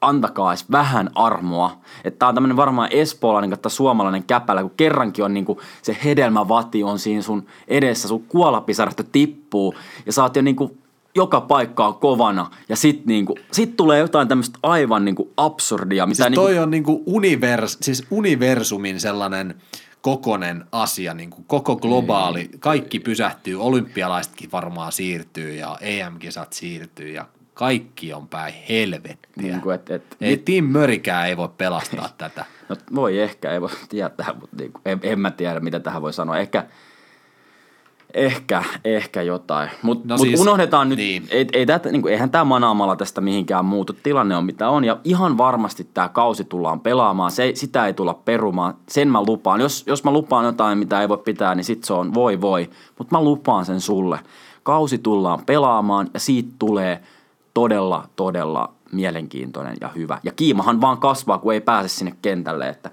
antakaa 0.00 0.52
edes 0.52 0.70
vähän 0.70 1.10
armoa. 1.14 1.76
Että 2.04 2.18
tää 2.18 2.28
on 2.28 2.34
tämmönen 2.34 2.56
varmaan 2.56 2.88
espoolainen 2.92 3.50
kautta 3.50 3.68
suomalainen 3.68 4.24
käpälä, 4.24 4.62
kun 4.62 4.72
kerrankin 4.76 5.24
on 5.24 5.34
niinku 5.34 5.60
se 5.82 5.96
hedelmävati 6.04 6.82
on 6.82 6.98
siinä 6.98 7.22
sun 7.22 7.46
edessä, 7.68 8.08
sun 8.08 8.24
kuolapisarasta 8.28 9.04
tippuu 9.12 9.74
ja 10.06 10.12
sä 10.12 10.22
oot 10.22 10.36
jo 10.36 10.42
niinku 10.42 10.76
joka 11.14 11.40
paikka 11.40 11.86
on 11.86 11.94
kovana 11.94 12.50
ja 12.68 12.76
sit, 12.76 13.06
niinku, 13.06 13.38
sit 13.52 13.76
tulee 13.76 13.98
jotain 13.98 14.28
tämmöistä 14.28 14.58
aivan 14.62 15.04
niinku 15.04 15.32
absurdia. 15.36 16.06
Mitä 16.06 16.24
siis 16.24 16.34
toi 16.34 16.50
niinku... 16.50 16.62
on 16.62 16.70
niinku 16.70 17.02
univers, 17.06 17.78
siis 17.82 18.06
universumin 18.10 19.00
sellainen 19.00 19.54
kokonen 20.00 20.64
asia, 20.72 21.14
niin 21.14 21.30
kuin 21.30 21.44
koko 21.46 21.76
globaali, 21.76 22.50
kaikki 22.60 23.00
pysähtyy, 23.00 23.62
olympialaisetkin 23.62 24.52
varmaan 24.52 24.92
siirtyy 24.92 25.54
ja 25.54 25.78
EM-kisat 25.80 26.52
siirtyy 26.52 27.10
ja 27.10 27.26
kaikki 27.60 28.12
on 28.14 28.28
päin 28.28 28.54
helvettiä. 28.68 29.30
Niin 29.36 29.60
kuin, 29.60 29.74
et, 29.74 29.90
et, 29.90 30.16
ei, 30.20 30.36
Tim 30.36 30.64
Mörikään 30.64 31.28
ei 31.28 31.36
voi 31.36 31.48
pelastaa 31.58 32.08
tätä. 32.18 32.44
No, 32.68 32.76
voi 32.94 33.18
ehkä, 33.20 33.50
ei 33.52 33.60
voi 33.60 33.70
tietää, 33.88 34.34
mutta 34.40 34.56
niin 34.56 34.72
kuin, 34.72 34.82
en, 34.84 35.00
en 35.02 35.20
mä 35.20 35.30
tiedä, 35.30 35.60
mitä 35.60 35.80
tähän 35.80 36.02
voi 36.02 36.12
sanoa. 36.12 36.38
Ehkä, 36.38 36.64
Ehkä, 38.14 38.64
ehkä 38.84 39.22
jotain. 39.22 39.70
Mutta 39.82 40.08
No 40.08 40.16
mut 40.16 40.26
siis- 40.26 40.40
unohdetaan 40.40 40.88
nyt, 40.88 40.98
niin. 40.98 41.26
ei, 41.30 41.46
ei 41.52 41.66
tätä, 41.66 41.88
niin 41.92 42.02
kuin, 42.02 42.12
eihän 42.12 42.30
tämä 42.30 42.44
manaamalla 42.44 42.96
tästä 42.96 43.20
mihinkään 43.20 43.64
muutu. 43.64 43.92
Tilanne 44.02 44.36
on 44.36 44.44
mitä 44.44 44.68
on 44.68 44.84
ja 44.84 44.98
ihan 45.04 45.38
varmasti 45.38 45.88
tämä 45.94 46.08
kausi 46.08 46.44
tullaan 46.44 46.80
pelaamaan. 46.80 47.30
Se, 47.30 47.52
sitä 47.54 47.86
ei 47.86 47.94
tulla 47.94 48.14
perumaan. 48.14 48.74
Sen 48.88 49.08
mä 49.08 49.22
lupaan. 49.22 49.60
Jos, 49.60 49.84
jos 49.86 50.04
mä 50.04 50.10
lupaan 50.10 50.44
jotain, 50.44 50.78
mitä 50.78 51.00
ei 51.00 51.08
voi 51.08 51.18
pitää, 51.18 51.54
niin 51.54 51.64
sit 51.64 51.84
se 51.84 51.92
on 51.92 52.14
voi 52.14 52.40
voi. 52.40 52.70
Mutta 52.98 53.16
mä 53.16 53.22
lupaan 53.24 53.64
sen 53.64 53.80
sulle. 53.80 54.20
Kausi 54.62 54.98
tullaan 54.98 55.44
pelaamaan 55.46 56.10
ja 56.14 56.20
siitä 56.20 56.50
tulee 56.58 57.02
todella, 57.54 58.08
todella 58.16 58.74
mielenkiintoinen 58.92 59.76
ja 59.80 59.88
hyvä. 59.88 60.20
Ja 60.22 60.32
kiimahan 60.32 60.80
vaan 60.80 60.98
kasvaa, 60.98 61.38
kun 61.38 61.52
ei 61.52 61.60
pääse 61.60 61.88
sinne 61.88 62.16
kentälle, 62.22 62.68
että 62.68 62.90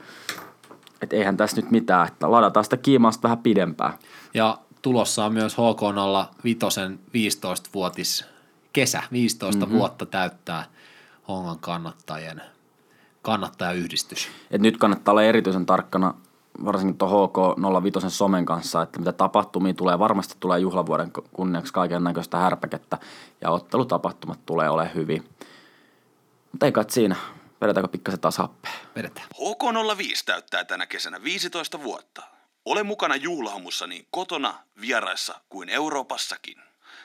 et 1.02 1.14
eihän 1.14 1.38
tässä 1.38 1.62
nyt 1.62 1.72
mitään, 1.72 2.08
että 2.08 2.32
ladataan 2.32 2.64
sitä 2.64 2.78
kiimaa 2.78 3.12
sit 3.12 3.24
vähän 3.24 3.38
pidempään. 3.38 3.94
Ja 4.34 4.58
tulossa 4.82 5.26
on 5.26 5.34
myös 5.34 5.56
HK05 5.56 6.98
15-vuotis 7.14 8.26
kesä, 8.74 9.04
15 9.12 9.66
mm-hmm. 9.66 9.78
vuotta 9.78 10.06
täyttää 10.06 10.66
Hongan 11.28 11.60
kannattajien 11.60 12.42
kannattajayhdistys. 13.22 14.28
Et 14.52 14.62
nyt 14.62 14.78
kannattaa 14.78 15.12
olla 15.12 15.24
erityisen 15.24 15.66
tarkkana 15.66 16.14
varsinkin 16.66 16.98
tuon 16.98 17.30
HK05 17.30 18.10
somen 18.10 18.46
kanssa, 18.46 18.82
että 18.82 19.00
mitä 19.00 19.12
tapahtumia 19.12 19.74
tulee. 19.74 20.00
Varmasti 20.00 20.36
tulee 20.40 20.60
juhlavuoden 20.60 21.12
kunniaksi 21.34 21.74
kaiken 21.74 22.04
näköistä 22.04 22.38
härpäkettä 22.38 22.98
ja 23.42 23.50
ottelutapahtumat 23.50 24.46
tulee 24.46 24.70
ole 24.70 24.92
hyvin. 24.96 25.24
Mutta 26.52 26.66
ei 26.66 26.72
kai 26.72 26.86
siinä. 26.88 27.16
Vedetäänkö 27.62 27.92
pikkasen 27.92 28.20
taas 28.20 28.38
happea? 28.38 28.72
Vedetään. 28.96 29.28
HK05 29.34 30.24
täyttää 30.26 30.64
tänä 30.64 30.86
kesänä 30.86 31.24
15 31.24 31.84
vuotta. 31.84 32.24
Ole 32.66 32.84
mukana 32.84 33.16
juhlahamussa 33.16 33.88
niin 33.88 34.08
kotona, 34.12 34.54
vieraissa 34.82 35.42
kuin 35.50 35.70
Euroopassakin. 35.70 36.58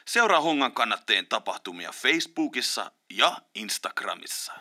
Seuraa 0.04 0.40
Hongan 0.40 0.72
kannattajien 0.72 1.26
tapahtumia 1.26 1.92
Facebookissa 1.92 2.92
ja 3.10 3.36
Instagramissa. 3.54 4.52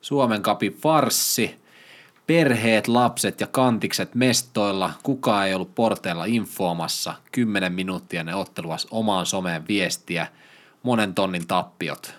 Suomen 0.00 0.42
kapi 0.42 0.70
farssi. 0.70 1.63
Perheet, 2.26 2.88
lapset 2.88 3.40
ja 3.40 3.46
kantikset 3.46 4.14
mestoilla. 4.14 4.92
Kukaan 5.02 5.46
ei 5.46 5.54
ollut 5.54 5.74
porteilla 5.74 6.24
infoamassa. 6.24 7.14
10 7.32 7.72
minuuttia 7.72 8.24
ne 8.24 8.34
otteluas 8.34 8.86
omaan 8.90 9.26
someen 9.26 9.68
viestiä. 9.68 10.26
Monen 10.82 11.14
tonnin 11.14 11.46
tappiot. 11.46 12.14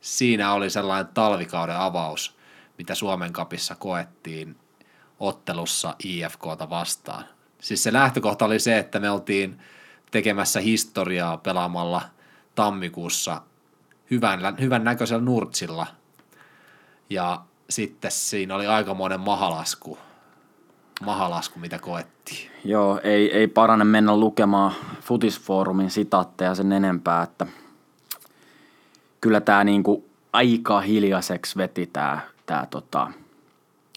Siinä 0.00 0.52
oli 0.52 0.70
sellainen 0.70 1.12
talvikauden 1.14 1.76
avaus, 1.76 2.36
mitä 2.78 2.94
Suomen 2.94 3.32
kapissa 3.32 3.74
koettiin 3.74 4.56
ottelussa 5.20 5.94
IFKta 6.04 6.70
vastaan. 6.70 7.24
Siis 7.60 7.82
se 7.82 7.92
lähtökohta 7.92 8.44
oli 8.44 8.58
se, 8.58 8.78
että 8.78 9.00
me 9.00 9.10
oltiin 9.10 9.60
tekemässä 10.10 10.60
historiaa 10.60 11.36
pelaamalla 11.36 12.02
tammikuussa 12.54 13.42
hyvän, 14.10 14.40
hyvän 14.60 14.84
näköisellä 14.84 15.24
nurtsilla– 15.24 15.86
ja 17.10 17.40
sitten 17.70 18.10
siinä 18.10 18.54
oli 18.54 18.66
aikamoinen 18.66 19.20
mahalasku, 19.20 19.98
mahalasku 21.04 21.58
mitä 21.58 21.78
koettiin. 21.78 22.50
Joo, 22.64 23.00
ei, 23.02 23.32
ei 23.32 23.46
parane 23.46 23.84
mennä 23.84 24.16
lukemaan 24.16 24.72
Futisfoorumin 25.00 25.90
sitaatteja 25.90 26.54
sen 26.54 26.72
enempää, 26.72 27.22
että 27.22 27.46
kyllä 29.20 29.40
tämä 29.40 29.64
niinku 29.64 30.04
aika 30.32 30.80
hiljaiseksi 30.80 31.56
veti 31.56 31.86
tämä, 31.86 32.20
tää 32.46 32.66
tota, 32.70 33.12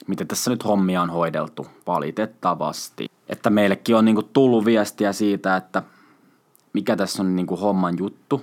miten 0.07 0.27
tässä 0.27 0.51
nyt 0.51 0.65
hommia 0.65 1.01
on 1.01 1.09
hoideltu 1.09 1.67
valitettavasti. 1.87 3.11
Että 3.29 3.49
meillekin 3.49 3.95
on 3.95 4.05
niinku 4.05 4.23
tullut 4.23 4.65
viestiä 4.65 5.13
siitä, 5.13 5.55
että 5.55 5.83
mikä 6.73 6.95
tässä 6.95 7.23
on 7.23 7.35
niinku 7.35 7.55
homman 7.55 7.95
juttu, 7.97 8.41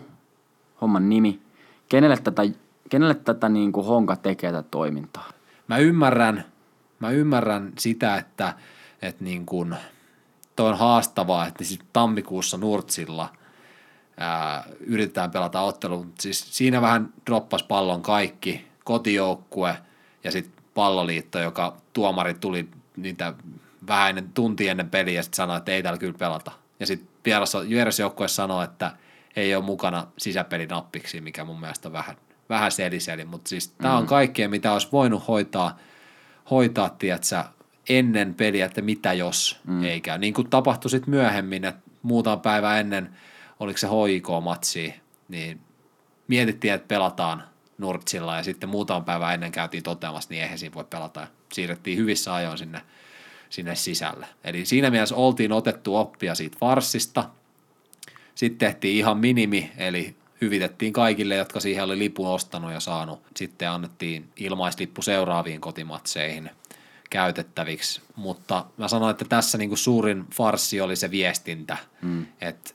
homman 0.80 1.08
nimi, 1.08 1.40
kenelle 1.88 2.16
tätä, 2.16 2.42
kenelle 2.90 3.14
tätä 3.14 3.48
niinku 3.48 3.82
honka 3.82 4.16
tekee 4.16 4.52
tätä 4.52 4.68
toimintaa. 4.70 5.30
Mä 5.68 5.78
ymmärrän, 5.78 6.44
mä 6.98 7.10
ymmärrän 7.10 7.72
sitä, 7.78 8.16
että, 8.16 8.54
että 9.02 9.24
niin 9.24 9.46
kun, 9.46 9.76
toi 10.56 10.68
on 10.68 10.78
haastavaa, 10.78 11.46
että 11.46 11.64
siis 11.64 11.80
tammikuussa 11.92 12.56
Nurtsilla 12.56 13.28
ää, 14.16 14.64
yritetään 14.80 15.30
pelata 15.30 15.60
ottelu, 15.60 16.04
mutta 16.04 16.22
siis 16.22 16.56
siinä 16.56 16.80
vähän 16.80 17.12
droppas 17.26 17.62
pallon 17.62 18.02
kaikki, 18.02 18.68
kotijoukkue 18.84 19.76
ja 20.24 20.30
sitten 20.30 20.64
palloliitto, 20.74 21.38
joka 21.38 21.76
tuomari 21.92 22.34
tuli 22.34 22.68
niitä 22.96 23.34
vähän 23.86 24.08
ennen, 24.08 24.30
tunti 24.34 24.68
ennen 24.68 24.90
peliä 24.90 25.14
ja 25.14 25.22
sitten 25.22 25.36
sanoi, 25.36 25.56
että 25.56 25.72
ei 25.72 25.82
täällä 25.82 25.98
kyllä 25.98 26.18
pelata. 26.18 26.52
Ja 26.80 26.86
sitten 26.86 27.08
vierasjoukkue 27.68 28.28
sanoi, 28.28 28.64
että 28.64 28.92
ei 29.36 29.54
ole 29.54 29.64
mukana 29.64 30.06
sisäpelinappiksi, 30.18 31.20
mikä 31.20 31.44
mun 31.44 31.60
mielestä 31.60 31.92
vähän, 31.92 32.16
vähän 32.50 32.72
seliseli, 32.72 33.24
mutta 33.24 33.48
siis 33.48 33.68
tämä 33.68 33.96
on 33.96 34.06
kaikkea, 34.06 34.48
mitä 34.48 34.72
olisi 34.72 34.88
voinut 34.92 35.28
hoitaa, 35.28 35.78
hoitaa 36.50 36.88
tiedätkö, 36.88 37.44
ennen 37.88 38.34
peliä, 38.34 38.66
että 38.66 38.82
mitä 38.82 39.12
jos 39.12 39.60
mm. 39.66 39.84
ei 39.84 40.00
käy. 40.00 40.18
Niin 40.18 40.34
kuin 40.34 40.50
tapahtui 40.50 40.90
sitten 40.90 41.10
myöhemmin, 41.10 41.64
että 41.64 41.90
muutama 42.02 42.36
päivä 42.36 42.80
ennen, 42.80 43.10
oliko 43.60 43.78
se 43.78 43.86
HIK-matsi, 43.86 44.94
niin 45.28 45.60
mietittiin, 46.28 46.74
että 46.74 46.88
pelataan 46.88 47.44
Nurtsilla 47.78 48.36
ja 48.36 48.42
sitten 48.42 48.68
muutama 48.68 49.00
päivä 49.00 49.34
ennen 49.34 49.52
käytiin 49.52 49.82
toteamassa, 49.82 50.30
niin 50.30 50.42
eihän 50.42 50.58
siinä 50.58 50.74
voi 50.74 50.84
pelata. 50.84 51.26
Siirrettiin 51.52 51.98
hyvissä 51.98 52.34
ajoin 52.34 52.58
sinne, 52.58 52.82
sinne 53.50 53.74
sisälle. 53.74 54.26
Eli 54.44 54.66
siinä 54.66 54.90
mielessä 54.90 55.14
oltiin 55.14 55.52
otettu 55.52 55.96
oppia 55.96 56.34
siitä 56.34 56.56
farssista. 56.60 57.24
Sitten 58.34 58.58
tehtiin 58.68 58.96
ihan 58.96 59.18
minimi, 59.18 59.72
eli 59.76 60.16
hyvitettiin 60.40 60.92
kaikille, 60.92 61.34
jotka 61.34 61.60
siihen 61.60 61.84
oli 61.84 61.98
lipun 61.98 62.28
ostanut 62.28 62.72
ja 62.72 62.80
saanut. 62.80 63.22
Sitten 63.36 63.70
annettiin 63.70 64.28
ilmaislippu 64.36 65.02
seuraaviin 65.02 65.60
kotimatseihin 65.60 66.50
käytettäviksi, 67.10 68.00
mutta 68.16 68.64
mä 68.76 68.88
sanoin, 68.88 69.10
että 69.10 69.24
tässä 69.24 69.58
niinku 69.58 69.76
suurin 69.76 70.24
farssi 70.34 70.80
oli 70.80 70.96
se 70.96 71.10
viestintä, 71.10 71.76
mm. 72.02 72.26
että 72.40 72.70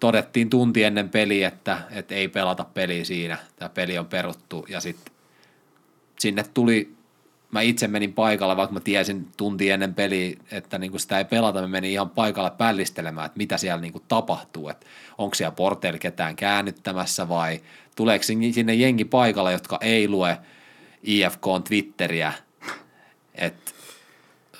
todettiin 0.00 0.50
tunti 0.50 0.84
ennen 0.84 1.08
peliä, 1.08 1.48
että, 1.48 1.78
että 1.90 2.14
ei 2.14 2.28
pelata 2.28 2.64
peliä 2.64 3.04
siinä, 3.04 3.38
tämä 3.56 3.68
peli 3.68 3.98
on 3.98 4.06
peruttu 4.06 4.66
ja 4.68 4.80
sitten 4.80 5.14
sinne 6.18 6.44
tuli, 6.54 6.95
mä 7.56 7.60
itse 7.60 7.88
menin 7.88 8.12
paikalle, 8.12 8.56
vaikka 8.56 8.74
mä 8.74 8.80
tiesin 8.80 9.28
tunti 9.36 9.70
ennen 9.70 9.94
peliä, 9.94 10.36
että 10.50 10.78
niinku 10.78 10.98
sitä 10.98 11.18
ei 11.18 11.24
pelata, 11.24 11.60
mä 11.60 11.68
menin 11.68 11.90
ihan 11.90 12.10
paikalle 12.10 12.50
pällistelemään, 12.50 13.26
että 13.26 13.38
mitä 13.38 13.58
siellä 13.58 13.80
niinku 13.80 14.02
tapahtuu, 14.08 14.68
että 14.68 14.86
onko 15.18 15.34
siellä 15.34 15.54
porteilla 15.54 15.98
ketään 15.98 16.36
käännyttämässä 16.36 17.28
vai 17.28 17.60
tuleeko 17.96 18.22
sinne 18.22 18.74
jengi 18.74 19.04
paikalle, 19.04 19.52
jotka 19.52 19.78
ei 19.80 20.08
lue 20.08 20.38
IFKn 21.02 21.62
Twitteriä, 21.68 22.32
että 23.34 23.72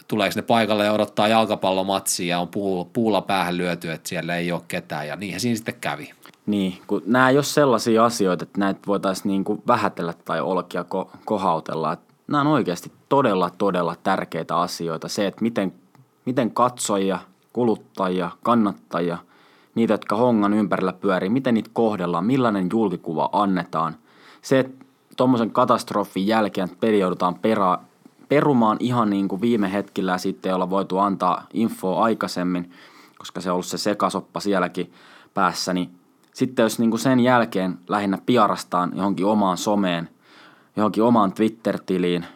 tuleeko 0.08 0.32
ne 0.36 0.42
paikalle 0.42 0.84
ja 0.84 0.92
odottaa 0.92 1.28
jalkapallomatsia 1.28 2.26
ja 2.26 2.40
on 2.40 2.48
puu, 2.48 2.84
puulla 2.84 3.20
päähän 3.20 3.58
lyöty, 3.58 3.90
että 3.90 4.08
siellä 4.08 4.36
ei 4.36 4.52
ole 4.52 4.62
ketään 4.68 5.08
ja 5.08 5.16
niinhän 5.16 5.40
siinä 5.40 5.56
sitten 5.56 5.80
kävi. 5.80 6.12
Niin, 6.46 6.78
kun 6.86 7.02
nämä 7.06 7.28
ei 7.28 7.36
ole 7.36 7.44
sellaisia 7.44 8.04
asioita, 8.04 8.42
että 8.42 8.60
näitä 8.60 8.80
voitaisiin 8.86 9.28
niin 9.28 9.44
kuin 9.44 9.62
vähätellä 9.66 10.14
tai 10.24 10.40
olkia 10.40 10.82
ko- 10.82 11.16
kohautella. 11.24 11.96
Nämä 12.28 12.40
on 12.40 12.46
oikeasti 12.46 12.92
todella, 13.08 13.50
todella 13.50 13.96
tärkeitä 14.02 14.56
asioita. 14.56 15.08
Se, 15.08 15.26
että 15.26 15.42
miten, 15.42 15.72
miten 16.24 16.50
katsojia, 16.50 17.18
kuluttajia, 17.52 18.30
kannattajia, 18.42 19.18
niitä, 19.74 19.94
jotka 19.94 20.16
hongan 20.16 20.54
ympärillä 20.54 20.92
pyörii, 20.92 21.30
miten 21.30 21.54
niitä 21.54 21.70
kohdellaan, 21.72 22.24
millainen 22.24 22.68
julkikuva 22.72 23.30
annetaan. 23.32 23.96
Se, 24.42 24.58
että 24.58 24.84
tuommoisen 25.16 25.50
katastrofin 25.50 26.26
jälkeen 26.26 26.68
peli 26.80 26.98
joudutaan 26.98 27.34
perä, 27.34 27.78
perumaan 28.28 28.76
ihan 28.80 29.10
niin 29.10 29.28
kuin 29.28 29.40
viime 29.40 29.72
hetkillä 29.72 30.12
ja 30.12 30.18
sitten 30.18 30.54
olla 30.54 30.70
voitu 30.70 30.98
antaa 30.98 31.46
infoa 31.52 32.04
aikaisemmin, 32.04 32.70
koska 33.18 33.40
se 33.40 33.50
on 33.50 33.54
ollut 33.54 33.66
se 33.66 33.78
sekasoppa 33.78 34.40
sielläkin 34.40 34.92
päässä, 35.34 35.72
niin 35.74 35.90
sitten 36.34 36.62
jos 36.62 36.78
niin 36.78 36.90
kuin 36.90 37.00
sen 37.00 37.20
jälkeen 37.20 37.78
lähinnä 37.88 38.18
piarastaan 38.26 38.92
johonkin 38.94 39.26
omaan 39.26 39.56
someen, 39.56 40.08
johonkin 40.76 41.02
omaan 41.02 41.32
Twitter-tiliin, 41.32 42.26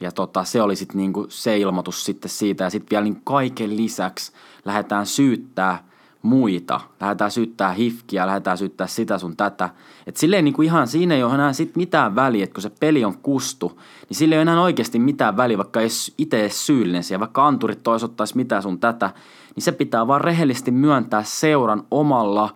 ja 0.00 0.12
tota, 0.12 0.44
se 0.44 0.62
oli 0.62 0.76
sitten 0.76 0.96
niinku 0.96 1.26
se 1.28 1.58
ilmoitus 1.58 2.04
sitten 2.04 2.30
siitä, 2.30 2.64
ja 2.64 2.70
sitten 2.70 2.90
vielä 2.90 3.04
niin 3.04 3.20
kaiken 3.24 3.76
lisäksi 3.76 4.32
lähdetään 4.64 5.06
syyttää 5.06 5.84
muita, 6.22 6.80
lähdetään 7.00 7.30
syyttää 7.30 7.72
hifkiä, 7.72 8.26
lähdetään 8.26 8.58
syyttää 8.58 8.86
sitä 8.86 9.18
sun 9.18 9.36
tätä. 9.36 9.70
Et 10.06 10.16
silleen 10.16 10.44
niinku 10.44 10.62
ihan 10.62 10.88
siinä 10.88 11.14
ei 11.14 11.22
ole 11.22 11.34
enää 11.34 11.52
sit 11.52 11.76
mitään 11.76 12.14
väliä, 12.14 12.44
että 12.44 12.54
kun 12.54 12.62
se 12.62 12.70
peli 12.80 13.04
on 13.04 13.18
kustu, 13.18 13.80
niin 14.08 14.16
sille 14.16 14.34
ei 14.34 14.38
ole 14.38 14.42
enää 14.42 14.62
oikeasti 14.62 14.98
mitään 14.98 15.36
väliä, 15.36 15.58
vaikka 15.58 15.80
ei 15.80 15.88
itse 16.18 16.40
edes 16.40 16.66
syyllinen 16.66 17.04
siellä, 17.04 17.20
vaikka 17.20 17.46
anturit 17.46 17.82
tois 17.82 18.04
ottaisi 18.04 18.36
mitä 18.36 18.60
sun 18.60 18.80
tätä, 18.80 19.10
niin 19.54 19.62
se 19.62 19.72
pitää 19.72 20.06
vaan 20.06 20.20
rehellisesti 20.20 20.70
myöntää 20.70 21.22
seuran 21.24 21.82
omalla 21.90 22.54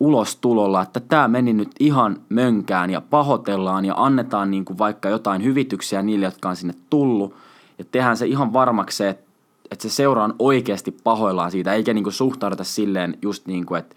ulostulolla, 0.00 0.82
että 0.82 1.00
tämä 1.00 1.28
meni 1.28 1.52
nyt 1.52 1.70
ihan 1.80 2.20
mönkään 2.28 2.90
ja 2.90 3.00
pahoitellaan 3.00 3.84
ja 3.84 3.94
annetaan 3.96 4.50
niin 4.50 4.64
kuin 4.64 4.78
vaikka 4.78 5.08
jotain 5.08 5.44
hyvityksiä 5.44 6.02
niille, 6.02 6.26
jotka 6.26 6.48
on 6.48 6.56
sinne 6.56 6.74
tullut. 6.90 7.34
Ja 7.78 7.84
tehdään 7.84 8.16
se 8.16 8.26
ihan 8.26 8.52
varmaksi 8.52 9.04
että 9.04 9.28
että 9.70 9.82
se 9.82 9.94
seura 9.94 10.24
on 10.24 10.34
oikeasti 10.38 10.90
pahoillaan 11.04 11.50
siitä, 11.50 11.72
eikä 11.72 11.94
niinku 11.94 12.10
suhtauduta 12.10 12.64
silleen 12.64 13.18
just 13.22 13.46
niin 13.46 13.66
kuin, 13.66 13.78
että 13.78 13.96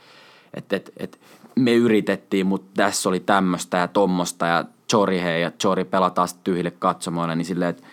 et, 0.54 0.74
et, 0.74 0.92
et 0.98 1.20
me 1.56 1.74
yritettiin, 1.74 2.48
mutta 2.48 2.72
tässä 2.76 3.10
oli 3.10 3.20
tämmöistä 3.20 3.78
ja 3.78 3.88
tommosta 3.88 4.46
ja 4.46 4.66
Chori 4.90 5.22
hei 5.22 5.42
ja 5.42 5.52
Chori 5.52 5.86
pelaa 5.86 6.10
taas 6.10 6.34
tyhjille 6.34 6.72
katsomoille, 6.72 7.36
niin 7.36 7.46
silleen, 7.46 7.70
että 7.70 7.84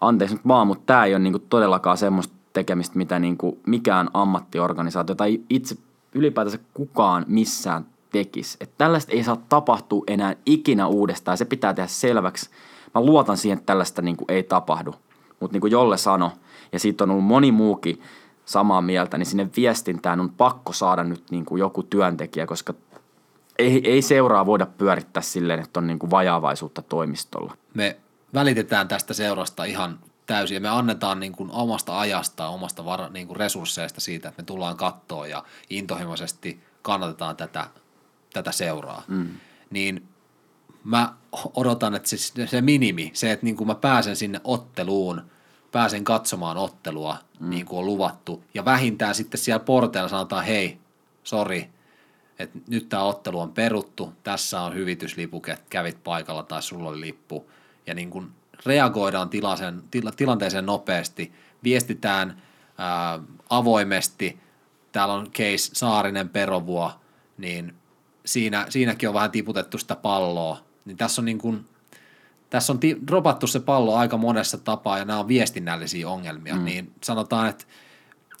anteeksi 0.00 0.36
nyt 0.36 0.48
vaan, 0.48 0.66
mutta 0.66 0.82
tämä 0.86 1.04
ei 1.04 1.14
ole 1.14 1.22
niinku 1.22 1.38
todellakaan 1.38 1.96
semmoista 1.96 2.34
tekemistä, 2.52 2.98
mitä 2.98 3.18
niinku 3.18 3.58
mikään 3.66 4.08
ammattiorganisaatio 4.14 5.14
tai 5.14 5.40
itse 5.50 5.76
ylipäätänsä 6.14 6.58
kukaan 6.74 7.24
missään 7.28 7.86
tekisi. 8.12 8.56
Että 8.60 8.74
tällaista 8.78 9.12
ei 9.12 9.24
saa 9.24 9.42
tapahtua 9.48 10.04
enää 10.06 10.36
ikinä 10.46 10.86
uudestaan. 10.86 11.38
Se 11.38 11.44
pitää 11.44 11.74
tehdä 11.74 11.88
selväksi. 11.88 12.50
Mä 12.94 13.00
luotan 13.00 13.36
siihen, 13.36 13.58
että 13.58 13.66
tällaista 13.66 14.02
niinku 14.02 14.24
ei 14.28 14.42
tapahdu. 14.42 14.94
Mutta 15.40 15.54
niin 15.54 15.60
kuin 15.60 15.70
Jolle 15.70 15.96
sano, 15.96 16.32
ja 16.72 16.78
siitä 16.78 17.04
on 17.04 17.10
ollut 17.10 17.24
moni 17.24 17.52
muukin 17.52 18.02
samaa 18.44 18.82
mieltä, 18.82 19.18
niin 19.18 19.26
sinne 19.26 19.48
viestintään 19.56 20.20
on 20.20 20.30
pakko 20.30 20.72
saada 20.72 21.04
nyt 21.04 21.24
niin 21.30 21.44
kuin 21.44 21.60
joku 21.60 21.82
työntekijä, 21.82 22.46
koska 22.46 22.74
ei, 23.58 23.90
ei 23.90 24.02
seuraa 24.02 24.46
voida 24.46 24.66
pyörittää 24.66 25.22
silleen, 25.22 25.60
että 25.60 25.80
on 25.80 25.86
niin 25.86 25.98
kuin 25.98 26.10
vajaavaisuutta 26.10 26.82
toimistolla. 26.82 27.54
Me 27.74 27.96
välitetään 28.34 28.88
tästä 28.88 29.14
seurasta 29.14 29.64
ihan 29.64 29.98
täysin 30.26 30.54
ja 30.54 30.60
me 30.60 30.68
annetaan 30.68 31.20
niin 31.20 31.32
kuin 31.32 31.50
omasta 31.50 32.00
ajasta, 32.00 32.48
omasta 32.48 32.84
vara, 32.84 33.08
niin 33.08 33.26
kuin 33.26 33.36
resursseista 33.36 34.00
siitä, 34.00 34.28
että 34.28 34.42
me 34.42 34.46
tullaan 34.46 34.76
kattoon 34.76 35.30
ja 35.30 35.44
intohimoisesti 35.70 36.60
kannatetaan 36.82 37.36
tätä, 37.36 37.66
tätä 38.32 38.52
seuraa. 38.52 39.02
Mm. 39.08 39.28
Niin 39.70 40.08
mä 40.84 41.14
odotan, 41.54 41.94
että 41.94 42.08
se, 42.08 42.46
se 42.46 42.60
minimi, 42.60 43.10
se, 43.14 43.32
että 43.32 43.46
niin 43.46 43.56
kuin 43.56 43.66
mä 43.66 43.74
pääsen 43.74 44.16
sinne 44.16 44.40
otteluun, 44.44 45.22
pääsen 45.72 46.04
katsomaan 46.04 46.56
ottelua, 46.56 47.16
mm. 47.40 47.50
niin 47.50 47.66
kuin 47.66 47.78
on 47.78 47.86
luvattu, 47.86 48.44
ja 48.54 48.64
vähintään 48.64 49.14
sitten 49.14 49.40
siellä 49.40 49.64
porteilla 49.64 50.08
sanotaan, 50.08 50.44
hei, 50.44 50.78
sori, 51.24 51.70
että 52.38 52.58
nyt 52.68 52.88
tämä 52.88 53.02
ottelu 53.02 53.40
on 53.40 53.52
peruttu, 53.52 54.12
tässä 54.22 54.60
on 54.60 54.74
hyvityslipuke, 54.74 55.58
kävit 55.70 56.04
paikalla 56.04 56.42
tai 56.42 56.62
sulla 56.62 56.88
oli 56.88 57.00
lippu, 57.00 57.50
ja 57.86 57.94
niin 57.94 58.10
kuin 58.10 58.30
reagoidaan 58.66 59.28
tilasen, 59.28 59.82
tila, 59.90 60.12
tilanteeseen 60.12 60.66
nopeasti, 60.66 61.32
viestitään 61.64 62.42
ää, 62.78 63.20
avoimesti, 63.50 64.38
täällä 64.92 65.14
on 65.14 65.30
case 65.30 65.70
Saarinen 65.72 66.28
Perovuo, 66.28 66.92
niin 67.38 67.74
siinä, 68.24 68.66
siinäkin 68.68 69.08
on 69.08 69.14
vähän 69.14 69.30
tiputettu 69.30 69.78
sitä 69.78 69.96
palloa, 69.96 70.58
niin 70.84 70.96
tässä 70.96 71.20
on 71.20 71.24
niin 71.24 71.38
kuin, 71.38 71.66
tässä 72.50 72.72
on 72.72 72.78
ti- 72.78 72.98
dropattu 73.06 73.46
se 73.46 73.60
pallo 73.60 73.96
aika 73.96 74.16
monessa 74.16 74.58
tapaa 74.58 74.98
ja 74.98 75.04
nämä 75.04 75.18
on 75.18 75.28
viestinnällisiä 75.28 76.08
ongelmia, 76.08 76.54
mm. 76.54 76.64
niin 76.64 76.92
sanotaan, 77.02 77.48
että 77.48 77.64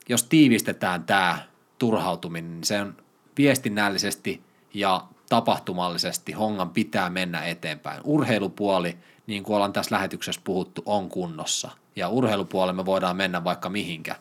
jos 0.08 0.22
tiivistetään 0.22 1.04
tämä 1.04 1.38
turhautuminen, 1.78 2.50
niin 2.50 2.64
se 2.64 2.80
on 2.80 2.96
viestinnällisesti 3.38 4.42
ja 4.74 5.04
tapahtumallisesti 5.28 6.32
Hongan 6.32 6.70
pitää 6.70 7.10
mennä 7.10 7.44
eteenpäin. 7.44 8.00
Urheilupuoli, 8.04 8.98
niin 9.26 9.42
kuin 9.42 9.54
ollaan 9.54 9.72
tässä 9.72 9.94
lähetyksessä 9.94 10.40
puhuttu, 10.44 10.82
on 10.86 11.08
kunnossa. 11.08 11.70
Ja 11.96 12.08
urheilupuolelle 12.08 12.72
me 12.72 12.86
voidaan 12.86 13.16
mennä 13.16 13.44
vaikka 13.44 13.68
mihinkä. 13.68 14.16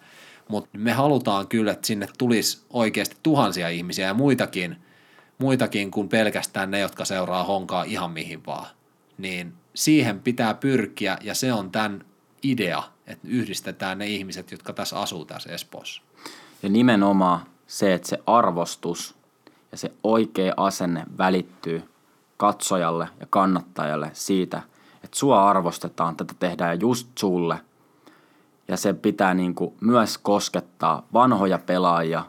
Mutta 0.47 0.69
me 0.77 0.91
halutaan 0.91 1.47
kyllä, 1.47 1.71
että 1.71 1.87
sinne 1.87 2.07
tulisi 2.17 2.65
oikeasti 2.69 3.17
tuhansia 3.23 3.69
ihmisiä 3.69 4.07
ja 4.07 4.13
muitakin, 4.13 4.77
muitakin 5.37 5.91
kuin 5.91 6.09
pelkästään 6.09 6.71
ne, 6.71 6.79
jotka 6.79 7.05
seuraa 7.05 7.43
Honkaa 7.43 7.83
ihan 7.83 8.11
mihin 8.11 8.45
vaan. 8.45 8.67
Niin 9.17 9.53
siihen 9.75 10.19
pitää 10.19 10.53
pyrkiä 10.53 11.17
ja 11.21 11.35
se 11.35 11.53
on 11.53 11.71
tämän 11.71 12.05
idea, 12.43 12.83
että 13.07 13.27
yhdistetään 13.27 13.97
ne 13.97 14.07
ihmiset, 14.07 14.51
jotka 14.51 14.73
tässä 14.73 14.99
asuu 14.99 15.25
tässä 15.25 15.49
Espoossa. 15.49 16.01
Ja 16.63 16.69
nimenomaan 16.69 17.39
se, 17.67 17.93
että 17.93 18.09
se 18.09 18.19
arvostus 18.25 19.15
ja 19.71 19.77
se 19.77 19.91
oikea 20.03 20.53
asenne 20.57 21.03
välittyy 21.17 21.83
katsojalle 22.37 23.07
ja 23.19 23.27
kannattajalle 23.29 24.09
siitä, 24.13 24.61
että 25.13 25.19
sua 25.19 25.49
arvostetaan, 25.49 26.15
tätä 26.15 26.33
tehdään 26.39 26.81
just 26.81 27.07
sulle. 27.17 27.59
Ja 28.67 28.77
se 28.77 28.93
pitää 28.93 29.33
niin 29.33 29.55
kuin 29.55 29.73
myös 29.81 30.17
koskettaa 30.17 31.03
vanhoja 31.13 31.59
pelaajia, 31.59 32.23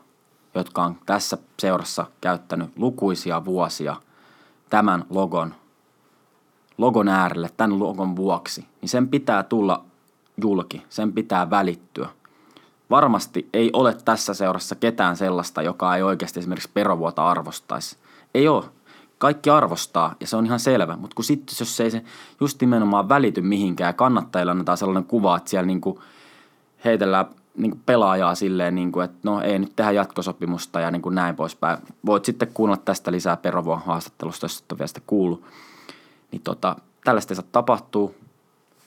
jotka 0.55 0.85
on 0.85 0.97
tässä 1.07 1.39
seurassa 1.59 2.07
käyttänyt 2.20 2.70
lukuisia 2.76 3.45
vuosia 3.45 3.97
tämän 4.70 5.05
logon, 5.11 5.55
logon 6.78 7.09
äärelle, 7.09 7.51
tämän 7.57 7.78
logon 7.78 8.16
vuoksi. 8.16 8.66
Niin 8.80 8.89
sen 8.89 9.09
pitää 9.09 9.43
tulla 9.43 9.85
julki, 10.43 10.82
sen 10.89 11.12
pitää 11.12 11.51
välittyä– 11.51 12.09
varmasti 12.91 13.49
ei 13.53 13.70
ole 13.72 13.97
tässä 14.05 14.35
seurassa 14.35 14.74
ketään 14.74 15.16
sellaista, 15.16 15.62
joka 15.62 15.97
ei 15.97 16.03
oikeasti 16.03 16.41
esimerkiksi 16.41 16.70
perovuota 16.74 17.30
arvostaisi. 17.30 17.97
Ei 18.35 18.49
ole. 18.49 18.64
Kaikki 19.19 19.51
arvostaa 19.51 20.15
ja 20.21 20.27
se 20.27 20.37
on 20.37 20.47
ihan 20.47 20.61
selvä, 20.61 20.97
mutta 20.97 21.15
kun 21.15 21.25
sitten 21.25 21.57
jos 21.61 21.81
ei 21.81 21.91
se 21.91 22.05
just 22.41 22.61
nimenomaan 22.61 23.09
välity 23.09 23.41
mihinkään 23.41 23.89
ja 23.89 23.93
kannattajille 23.93 24.53
annetaan 24.53 24.79
sellainen 24.79 25.05
kuva, 25.05 25.37
että 25.37 25.51
siellä 25.51 25.67
niinku 25.67 26.03
heitellään 26.85 27.27
niinku 27.57 27.79
pelaajaa 27.87 28.35
silleen, 28.35 28.75
niinku, 28.75 29.01
että 29.01 29.19
no 29.23 29.41
ei 29.41 29.59
nyt 29.59 29.73
tehdä 29.77 29.91
jatkosopimusta 29.91 30.81
ja 30.81 30.91
niinku 30.91 31.11
näin 31.11 31.37
poispäin. 31.37 31.79
Voit 32.07 32.25
sitten 32.25 32.51
kuunnella 32.55 32.83
tästä 32.85 33.12
lisää 33.12 33.37
Perovuon 33.37 33.83
haastattelusta, 33.87 34.45
jos 34.45 34.61
et 34.61 34.73
ole 34.73 34.79
vielä 34.79 34.87
sitä 34.87 35.01
kuullut. 35.07 35.43
Niin 36.33 36.43
tota, 36.43 36.77
tällaista 37.05 37.33
ei 37.33 37.37
saa 37.37 37.45
tapahtua 37.53 38.11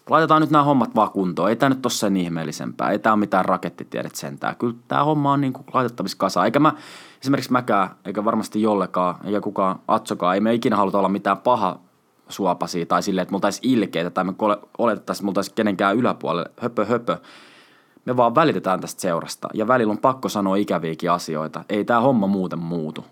laitetaan 0.10 0.42
nyt 0.42 0.50
nämä 0.50 0.64
hommat 0.64 0.96
vaan 0.96 1.12
kuntoon. 1.12 1.50
Ei 1.50 1.56
tämä 1.56 1.70
nyt 1.70 1.86
ole 1.86 1.92
sen 1.92 2.18
ihmeellisempää. 2.18 2.92
Ei 2.92 3.00
tämä 3.00 3.14
ole 3.14 3.20
mitään 3.20 3.46
rakettitiedet 3.46 4.16
sentään. 4.16 4.56
Kyllä 4.56 4.76
tämä 4.88 5.04
homma 5.04 5.32
on 5.32 5.42
niin 5.42 5.54
kuin 5.54 5.66
laitettavissa 5.74 6.18
kasaan. 6.18 6.46
Eikä 6.46 6.60
mä, 6.60 6.74
esimerkiksi 7.22 7.52
mäkään, 7.52 7.90
eikä 8.06 8.26
varmasti 8.26 8.62
jollekaan, 8.62 9.16
eikä 9.24 9.42
kukaan 9.42 9.80
Atsokaan, 9.88 10.36
ei 10.36 10.42
me 10.42 10.54
ikinä 10.54 10.76
haluta 10.76 10.98
olla 10.98 11.10
mitään 11.10 11.38
paha 11.38 11.80
suopasia 12.30 12.86
tai 12.86 13.04
silleen, 13.04 13.24
että 13.24 13.32
mulla 13.32 13.50
ilkeitä 13.62 14.10
tai 14.10 14.24
me 14.24 14.34
oletettaisiin, 14.78 15.30
että 15.30 15.40
mulla 15.42 15.54
kenenkään 15.56 15.96
yläpuolelle 15.96 16.52
höpö 16.62 16.86
höpö. 16.86 17.18
Me 18.06 18.18
vaan 18.18 18.36
välitetään 18.36 18.82
tästä 18.82 19.02
seurasta 19.02 19.48
ja 19.54 19.68
välillä 19.68 19.92
on 19.92 19.98
pakko 19.98 20.30
sanoa 20.30 20.56
ikäviäkin 20.56 21.12
asioita. 21.12 21.64
Ei 21.70 21.86
tämä 21.86 22.00
homma 22.00 22.28
muuten 22.28 22.60
muutu. 22.60 23.06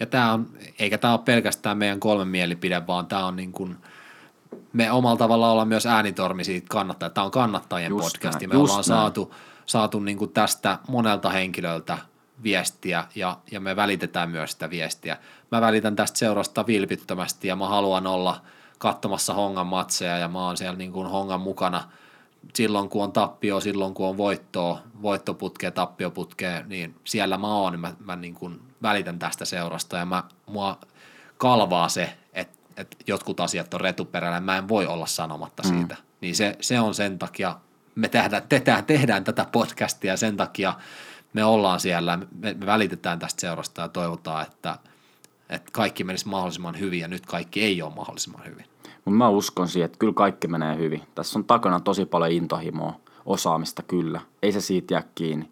Ja 0.00 0.06
tämä 0.06 0.32
on, 0.32 0.46
eikä 0.78 0.98
tämä 0.98 1.12
ole 1.12 1.20
pelkästään 1.24 1.78
meidän 1.78 2.00
kolmen 2.00 2.28
mielipide, 2.28 2.86
vaan 2.86 3.06
tämä 3.06 3.26
on 3.26 3.36
niin 3.36 3.52
kuin– 3.52 3.76
me 4.72 4.92
omalla 4.92 5.16
tavalla 5.16 5.50
ollaan 5.50 5.68
myös 5.68 5.86
äänitormi 5.86 6.44
siitä 6.44 6.66
kannattaa. 6.70 7.10
Tämä 7.10 7.24
on 7.24 7.30
kannattajien 7.30 7.90
just 7.90 8.02
podcast 8.02 8.40
näin, 8.40 8.50
me 8.50 8.56
ollaan 8.56 8.74
näin. 8.76 8.84
saatu, 8.84 9.34
saatu 9.66 10.00
niin 10.00 10.18
kuin 10.18 10.32
tästä 10.32 10.78
monelta 10.88 11.30
henkilöltä 11.30 11.98
viestiä 12.42 13.04
ja, 13.14 13.36
ja 13.50 13.60
me 13.60 13.76
välitetään 13.76 14.30
myös 14.30 14.50
sitä 14.50 14.70
viestiä. 14.70 15.16
Mä 15.52 15.60
välitän 15.60 15.96
tästä 15.96 16.18
seurasta 16.18 16.66
vilpittömästi 16.66 17.48
ja 17.48 17.56
mä 17.56 17.68
haluan 17.68 18.06
olla 18.06 18.40
katsomassa 18.78 19.34
Hongan 19.34 19.66
matseja 19.66 20.18
ja 20.18 20.28
mä 20.28 20.46
oon 20.46 20.56
siellä 20.56 20.78
niin 20.78 20.92
kuin 20.92 21.06
Hongan 21.06 21.40
mukana 21.40 21.84
silloin 22.54 22.88
kun 22.88 23.04
on 23.04 23.12
tappio, 23.12 23.60
silloin 23.60 23.94
kun 23.94 24.08
on 24.08 24.16
voittoa, 24.16 24.82
voittoputkea, 25.02 25.70
tappioputkea, 25.70 26.62
niin 26.66 26.94
siellä 27.04 27.38
mä 27.38 27.54
oon, 27.54 27.80
mä, 27.80 27.94
mä 27.98 28.16
niin 28.16 28.34
kuin 28.34 28.60
välitän 28.82 29.18
tästä 29.18 29.44
seurasta 29.44 29.96
ja 29.96 30.06
mä, 30.06 30.24
mua 30.46 30.78
kalvaa 31.36 31.88
se, 31.88 32.18
että 32.32 32.57
jotkut 33.06 33.40
asiat 33.40 33.74
on 33.74 33.80
retuperällä, 33.80 34.40
mä 34.40 34.56
en 34.58 34.68
voi 34.68 34.86
olla 34.86 35.06
sanomatta 35.06 35.62
mm. 35.62 35.68
siitä. 35.68 35.96
Niin 36.20 36.36
se, 36.36 36.56
se 36.60 36.80
on 36.80 36.94
sen 36.94 37.18
takia, 37.18 37.56
me 37.94 38.08
tehdään, 38.08 38.42
tehdään, 38.48 38.84
tehdään 38.84 39.24
tätä 39.24 39.46
podcastia 39.52 40.16
sen 40.16 40.36
takia 40.36 40.74
me 41.32 41.44
ollaan 41.44 41.80
siellä, 41.80 42.16
me, 42.16 42.54
me 42.54 42.66
välitetään 42.66 43.18
tästä 43.18 43.40
seurasta 43.40 43.82
ja 43.82 43.88
toivotaan, 43.88 44.46
että, 44.46 44.78
että 45.48 45.70
kaikki 45.72 46.04
menisi 46.04 46.28
mahdollisimman 46.28 46.78
hyvin 46.78 47.00
ja 47.00 47.08
nyt 47.08 47.26
kaikki 47.26 47.62
ei 47.62 47.82
ole 47.82 47.94
mahdollisimman 47.96 48.44
hyvin. 48.44 48.64
Mutta 49.04 49.18
mä 49.18 49.28
uskon 49.28 49.68
siihen, 49.68 49.84
että 49.84 49.98
kyllä 49.98 50.12
kaikki 50.12 50.48
menee 50.48 50.76
hyvin. 50.76 51.02
Tässä 51.14 51.38
on 51.38 51.44
takana 51.44 51.80
tosi 51.80 52.06
paljon 52.06 52.32
intohimoa, 52.32 53.00
osaamista 53.26 53.82
kyllä. 53.82 54.20
Ei 54.42 54.52
se 54.52 54.60
siitä 54.60 54.94
jää 54.94 55.02
kiinni. 55.14 55.50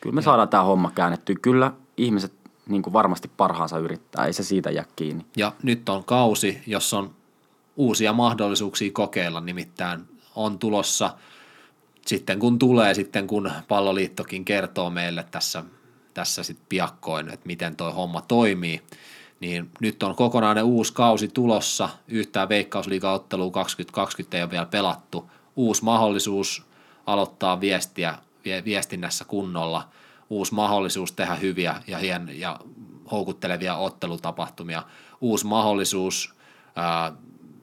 Kyllä 0.00 0.14
me 0.14 0.18
ja. 0.18 0.24
saadaan 0.24 0.48
tämä 0.48 0.62
homma 0.62 0.90
käännettyä. 0.94 1.36
Kyllä 1.42 1.72
ihmiset 1.96 2.32
niin 2.66 2.82
kuin 2.82 2.92
varmasti 2.92 3.30
parhaansa 3.36 3.78
yrittää, 3.78 4.26
ei 4.26 4.32
se 4.32 4.42
siitä 4.42 4.70
jää 4.70 4.84
kiinni. 4.96 5.26
Ja 5.36 5.52
nyt 5.62 5.88
on 5.88 6.04
kausi, 6.04 6.62
jossa 6.66 6.98
on 6.98 7.10
uusia 7.76 8.12
mahdollisuuksia 8.12 8.90
kokeilla, 8.92 9.40
nimittäin 9.40 10.00
on 10.36 10.58
tulossa 10.58 11.10
sitten 12.06 12.38
kun 12.38 12.58
tulee, 12.58 12.94
sitten 12.94 13.26
kun 13.26 13.52
palloliittokin 13.68 14.44
kertoo 14.44 14.90
meille 14.90 15.24
tässä, 15.30 15.64
tässä 16.14 16.42
sitten 16.42 16.66
piakkoin, 16.68 17.28
että 17.28 17.46
miten 17.46 17.76
toi 17.76 17.92
homma 17.92 18.20
toimii, 18.20 18.82
niin 19.40 19.70
nyt 19.80 20.02
on 20.02 20.14
kokonainen 20.14 20.64
uusi 20.64 20.92
kausi 20.92 21.28
tulossa, 21.28 21.88
yhtään 22.08 22.48
veikkausliigaottelua 22.48 23.50
2020 23.50 24.36
ei 24.36 24.42
ole 24.42 24.50
vielä 24.50 24.66
pelattu, 24.66 25.30
uusi 25.56 25.84
mahdollisuus 25.84 26.62
aloittaa 27.06 27.60
viestiä, 27.60 28.18
viestinnässä 28.64 29.24
kunnolla– 29.24 29.88
uusi 30.32 30.54
mahdollisuus 30.54 31.12
tehdä 31.12 31.34
hyviä 31.34 31.82
ja, 31.86 31.98
hien, 31.98 32.30
ja 32.34 32.60
houkuttelevia 33.10 33.76
ottelutapahtumia, 33.76 34.82
uusi 35.20 35.46
mahdollisuus, 35.46 36.34
ää, 36.76 37.12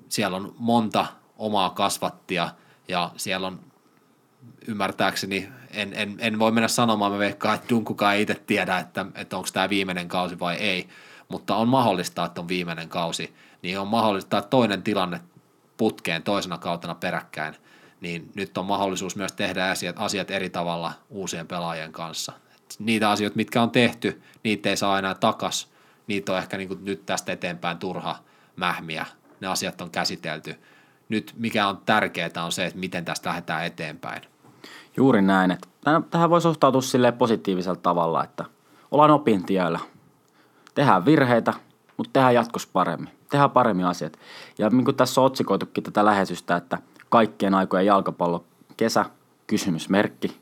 siellä 0.09 0.37
on 0.37 0.55
monta 0.57 1.05
omaa 1.37 1.69
kasvattia 1.69 2.49
ja 2.87 3.11
siellä 3.17 3.47
on 3.47 3.59
ymmärtääkseni 4.67 5.49
En, 5.71 5.93
en, 5.93 6.15
en 6.19 6.39
voi 6.39 6.51
mennä 6.51 6.67
sanomaan, 6.67 7.11
mä 7.11 7.19
veikkaan, 7.19 7.55
että 7.55 7.69
Dunkukaan 7.69 8.15
ei 8.15 8.21
itse 8.21 8.35
tiedä, 8.35 8.77
että, 8.77 9.05
että 9.15 9.37
onko 9.37 9.49
tämä 9.53 9.69
viimeinen 9.69 10.07
kausi 10.07 10.39
vai 10.39 10.55
ei, 10.55 10.89
mutta 11.29 11.55
on 11.55 11.67
mahdollista, 11.67 12.25
että 12.25 12.41
on 12.41 12.47
viimeinen 12.47 12.89
kausi, 12.89 13.33
niin 13.61 13.79
on 13.79 13.87
mahdollista, 13.87 14.37
että 14.37 14.49
toinen 14.49 14.83
tilanne 14.83 15.21
putkeen 15.77 16.23
toisena 16.23 16.57
kautena 16.57 16.95
peräkkäin, 16.95 17.55
niin 18.01 18.31
nyt 18.35 18.57
on 18.57 18.65
mahdollisuus 18.65 19.15
myös 19.15 19.31
tehdä 19.31 19.69
asiat, 19.69 19.95
asiat 19.99 20.31
eri 20.31 20.49
tavalla 20.49 20.93
uusien 21.09 21.47
pelaajien 21.47 21.91
kanssa. 21.91 22.33
Niitä 22.79 23.09
asioita, 23.09 23.35
mitkä 23.35 23.61
on 23.61 23.71
tehty, 23.71 24.21
niitä 24.43 24.69
ei 24.69 24.77
saa 24.77 24.99
enää 24.99 25.15
takas, 25.15 25.71
niitä 26.07 26.31
on 26.31 26.37
ehkä 26.37 26.57
niin 26.57 26.67
kuin 26.67 26.85
nyt 26.85 27.05
tästä 27.05 27.31
eteenpäin 27.31 27.77
turha 27.77 28.15
mähmiä, 28.55 29.05
ne 29.39 29.47
asiat 29.47 29.81
on 29.81 29.91
käsitelty. 29.91 30.55
Nyt 31.09 31.33
mikä 31.37 31.67
on 31.67 31.77
tärkeää 31.85 32.45
on 32.45 32.51
se, 32.51 32.65
että 32.65 32.79
miten 32.79 33.05
tästä 33.05 33.29
lähdetään 33.29 33.65
eteenpäin. 33.65 34.21
Juuri 34.97 35.21
näin. 35.21 35.51
Että 35.51 35.67
tähän 36.11 36.29
voi 36.29 36.41
suhtautua 36.41 36.81
sille 36.81 37.11
positiivisella 37.11 37.79
tavalla, 37.83 38.23
että 38.23 38.45
ollaan 38.91 39.11
opintiellä. 39.11 39.79
Tehdään 40.75 41.05
virheitä, 41.05 41.53
mutta 41.97 42.13
tehdään 42.13 42.35
jatkossa 42.35 42.69
paremmin. 42.73 43.09
Tehdään 43.29 43.51
paremmin 43.51 43.85
asiat. 43.85 44.19
Ja 44.57 44.69
niin 44.69 44.85
kuin 44.85 44.97
tässä 44.97 45.21
on 45.21 45.25
otsikoitukin 45.25 45.83
tätä 45.83 46.05
lähetystä, 46.05 46.55
että 46.55 46.77
kaikkien 47.09 47.53
aikojen 47.53 47.85
jalkapallo 47.85 48.45
kesä, 48.77 49.05
kysymysmerkki, 49.47 50.41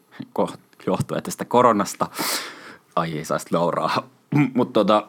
johtuen 0.88 1.24
tästä 1.24 1.46
koronasta. 1.46 2.08
Ai 2.96 3.18
ei 3.18 3.26
saisi 3.26 3.48
lauraa. 3.52 4.04
mutta 4.54 4.74
tota, 4.74 5.08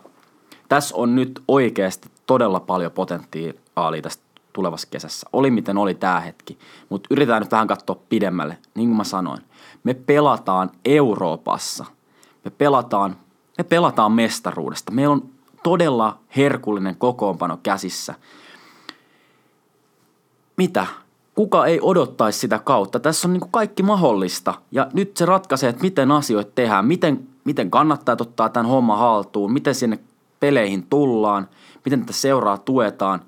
tässä 0.68 0.96
on 0.96 1.14
nyt 1.14 1.42
oikeasti 1.48 2.10
todella 2.26 2.60
paljon 2.60 2.92
potentiaalia 2.92 4.02
tästä 4.02 4.22
tulevassa 4.52 4.88
kesässä. 4.90 5.28
Oli 5.32 5.50
miten 5.50 5.78
oli 5.78 5.94
tämä 5.94 6.20
hetki, 6.20 6.58
mutta 6.88 7.08
yritetään 7.10 7.42
nyt 7.42 7.52
vähän 7.52 7.66
katsoa 7.66 8.00
pidemmälle. 8.08 8.58
Niin 8.74 8.88
kuin 8.88 8.96
mä 8.96 9.04
sanoin, 9.04 9.42
me 9.84 9.94
pelataan 9.94 10.70
Euroopassa. 10.84 11.84
Me 12.44 12.50
pelataan, 12.50 13.16
me 13.58 13.64
pelataan 13.64 14.12
mestaruudesta. 14.12 14.92
Meillä 14.92 15.12
on 15.12 15.28
todella 15.62 16.18
herkullinen 16.36 16.96
kokoonpano 16.96 17.58
käsissä. 17.62 18.14
Mitä? 20.56 20.86
Kuka 21.38 21.66
ei 21.66 21.78
odottaisi 21.82 22.38
sitä 22.38 22.58
kautta? 22.58 23.00
Tässä 23.00 23.28
on 23.28 23.32
niin 23.32 23.40
kuin 23.40 23.52
kaikki 23.52 23.82
mahdollista. 23.82 24.54
Ja 24.70 24.86
nyt 24.92 25.16
se 25.16 25.26
ratkaisee, 25.26 25.70
että 25.70 25.82
miten 25.82 26.10
asioita 26.10 26.50
tehdään, 26.54 26.86
miten, 26.86 27.28
miten 27.44 27.70
kannattaa 27.70 28.16
ottaa 28.20 28.48
tämän 28.48 28.70
homma 28.70 28.96
haltuun, 28.96 29.52
miten 29.52 29.74
sinne 29.74 29.98
peleihin 30.40 30.86
tullaan, 30.90 31.48
miten 31.84 32.00
tätä 32.00 32.12
seuraa 32.12 32.58
tuetaan, 32.58 33.20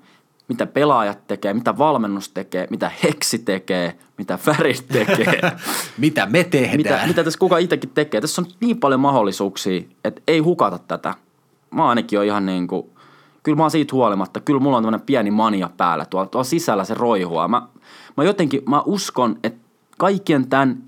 mitä 0.47 0.65
pelaajat 0.65 1.27
tekee, 1.27 1.53
mitä 1.53 1.77
valmennus 1.77 2.29
tekee, 2.29 2.67
mitä 2.69 2.91
Heksi 3.03 3.39
tekee, 3.39 3.97
mitä 4.17 4.39
Värit 4.45 4.85
tekee. 4.87 5.41
mitä 5.97 6.25
me 6.25 6.43
tehdään. 6.43 6.77
Mitä, 6.77 6.99
mitä 7.07 7.23
tässä 7.23 7.39
kuka 7.39 7.57
itsekin 7.57 7.89
tekee. 7.89 8.21
Tässä 8.21 8.41
on 8.41 8.47
niin 8.59 8.79
paljon 8.79 8.99
mahdollisuuksia, 8.99 9.81
että 10.03 10.21
ei 10.27 10.39
hukata 10.39 10.79
tätä. 10.87 11.13
Mä 11.71 11.89
ainakin 11.89 12.19
on 12.19 12.25
ihan 12.25 12.45
niin 12.45 12.67
kuin, 12.67 12.89
kyllä 13.43 13.55
mä 13.55 13.63
oon 13.63 13.71
siitä 13.71 13.95
huolimatta, 13.95 14.39
kyllä 14.39 14.59
mulla 14.59 14.77
on 14.77 14.83
tämmöinen 14.83 15.05
pieni 15.05 15.31
mania 15.31 15.69
päällä, 15.77 16.05
tuolla, 16.05 16.27
tuolla 16.27 16.43
sisällä 16.43 16.83
se 16.83 16.93
roihua. 16.93 17.47
Mä, 17.47 17.61
mä 18.17 18.23
jotenkin, 18.23 18.61
mä 18.69 18.81
uskon, 18.85 19.39
että 19.43 19.67
kaikkien 19.97 20.49
tämän 20.49 20.83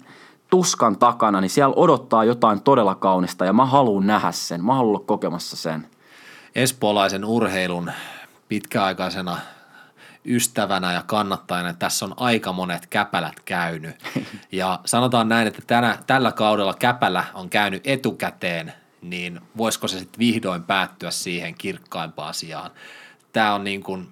tuskan 0.49 0.97
takana, 0.97 1.41
niin 1.41 1.49
siellä 1.49 1.73
odottaa 1.75 2.23
jotain 2.23 2.61
todella 2.61 2.95
kaunista 2.95 3.45
ja 3.45 3.53
mä 3.53 3.65
haluan 3.65 4.07
nähdä 4.07 4.31
sen, 4.31 4.65
mä 4.65 4.73
haluan 4.73 4.95
olla 4.95 5.05
kokemassa 5.05 5.55
sen 5.55 5.87
espoolaisen 6.55 7.25
urheilun 7.25 7.91
pitkäaikaisena 8.47 9.37
ystävänä 10.25 10.93
ja 10.93 11.03
kannattajana, 11.07 11.73
tässä 11.73 12.05
on 12.05 12.13
aika 12.17 12.53
monet 12.53 12.87
käpälät 12.87 13.39
käynyt. 13.45 13.95
Ja 14.51 14.79
sanotaan 14.85 15.29
näin, 15.29 15.47
että 15.47 15.61
tänä, 15.67 15.97
tällä 16.07 16.31
kaudella 16.31 16.73
käpälä 16.73 17.23
on 17.33 17.49
käynyt 17.49 17.87
etukäteen, 17.87 18.73
niin 19.03 19.41
voisiko 19.57 19.87
se 19.87 19.99
sitten 19.99 20.19
vihdoin 20.19 20.63
päättyä 20.63 21.11
siihen 21.11 21.55
kirkkaimpaan 21.55 22.33
sijaan. 22.33 22.71
Tämä 23.33 23.53
on 23.53 23.63
niin 23.63 23.83
kuin, 23.83 24.07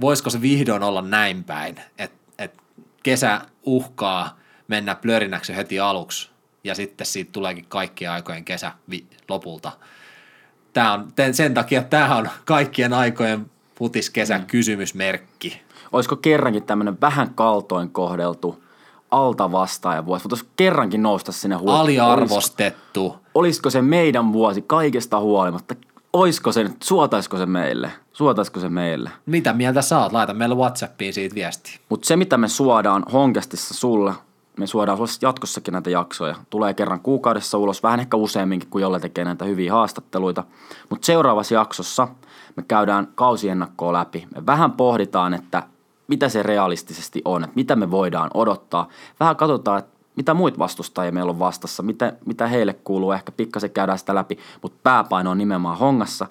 voisiko 0.00 0.30
se 0.30 0.40
vihdoin 0.42 0.82
olla 0.82 1.02
näin 1.02 1.44
päin, 1.44 1.80
että 1.98 2.18
et 2.38 2.62
kesä 3.02 3.40
uhkaa 3.62 4.38
mennä 4.68 4.94
plörinäksi 4.94 5.56
heti 5.56 5.80
aluksi 5.80 6.30
ja 6.64 6.74
sitten 6.74 7.06
siitä 7.06 7.32
tuleekin 7.32 7.66
kaikkien 7.68 8.10
aikojen 8.10 8.44
kesä 8.44 8.72
vi- 8.90 9.06
lopulta– 9.28 9.72
Tämä 10.72 10.92
on, 10.92 11.08
sen 11.32 11.54
takia 11.54 11.82
tämä 11.82 12.16
on 12.16 12.28
kaikkien 12.44 12.92
aikojen 12.92 13.50
putiskesän 13.74 14.40
mm. 14.40 14.46
kysymysmerkki. 14.46 15.62
Olisiko 15.92 16.16
kerrankin 16.16 16.62
tämmöinen 16.62 17.00
vähän 17.00 17.34
kaltoin 17.34 17.90
kohdeltu 17.90 18.64
alta 19.10 19.52
vastaaja 19.52 20.06
vuosi? 20.06 20.24
Voitaisiin 20.24 20.50
kerrankin 20.56 21.02
nousta 21.02 21.32
sinne 21.32 21.56
huoleen. 21.56 21.80
Aliarvostettu. 21.80 23.16
Olisiko, 23.38 23.70
se 23.70 23.82
meidän 23.82 24.32
vuosi 24.32 24.62
kaikesta 24.62 25.20
huolimatta? 25.20 25.74
Olisiko 26.12 26.52
se, 26.52 26.70
suotaisiko 26.82 27.38
se 27.38 27.46
meille? 27.46 27.90
Suotaisiko 28.12 28.60
se 28.60 28.68
meille? 28.68 29.10
Mitä 29.26 29.52
mieltä 29.52 29.82
saat? 29.82 30.12
Laita 30.12 30.34
meille 30.34 30.54
Whatsappiin 30.54 31.12
siitä 31.12 31.34
viestiä. 31.34 31.78
Mutta 31.88 32.06
se, 32.06 32.16
mitä 32.16 32.36
me 32.36 32.48
suodaan 32.48 33.04
Honkestissa 33.12 33.74
sulle, 33.74 34.12
me 34.56 34.66
suodaan 34.66 34.98
jatkossakin 35.22 35.72
näitä 35.72 35.90
jaksoja. 35.90 36.36
Tulee 36.50 36.74
kerran 36.74 37.00
kuukaudessa 37.00 37.58
ulos, 37.58 37.82
vähän 37.82 38.00
ehkä 38.00 38.16
useamminkin, 38.16 38.70
kuin 38.70 38.82
jolle 38.82 39.00
tekee 39.00 39.24
näitä 39.24 39.44
hyviä 39.44 39.72
haastatteluita. 39.72 40.44
Mutta 40.90 41.06
seuraavassa 41.06 41.54
jaksossa 41.54 42.08
me 42.56 42.62
käydään 42.68 43.08
kausiennakkoa 43.14 43.92
läpi. 43.92 44.26
Me 44.34 44.46
vähän 44.46 44.72
pohditaan, 44.72 45.34
että 45.34 45.62
mitä 46.08 46.28
se 46.28 46.42
realistisesti 46.42 47.22
on, 47.24 47.44
että 47.44 47.56
mitä 47.56 47.76
me 47.76 47.90
voidaan 47.90 48.30
odottaa. 48.34 48.88
Vähän 49.20 49.36
katsotaan, 49.36 49.78
että 49.78 49.97
mitä 50.18 50.34
muut 50.34 50.58
vastustajia 50.58 51.12
meillä 51.12 51.30
on 51.30 51.38
vastassa, 51.38 51.82
mitä, 51.82 52.12
mitä 52.26 52.46
heille 52.46 52.72
kuuluu, 52.72 53.12
ehkä 53.12 53.32
pikkasen 53.32 53.70
käydään 53.70 53.98
sitä 53.98 54.14
läpi, 54.14 54.38
mutta 54.62 54.78
pääpaino 54.82 55.30
on 55.30 55.38
nimenomaan 55.38 55.78
hongassa. 55.78 56.26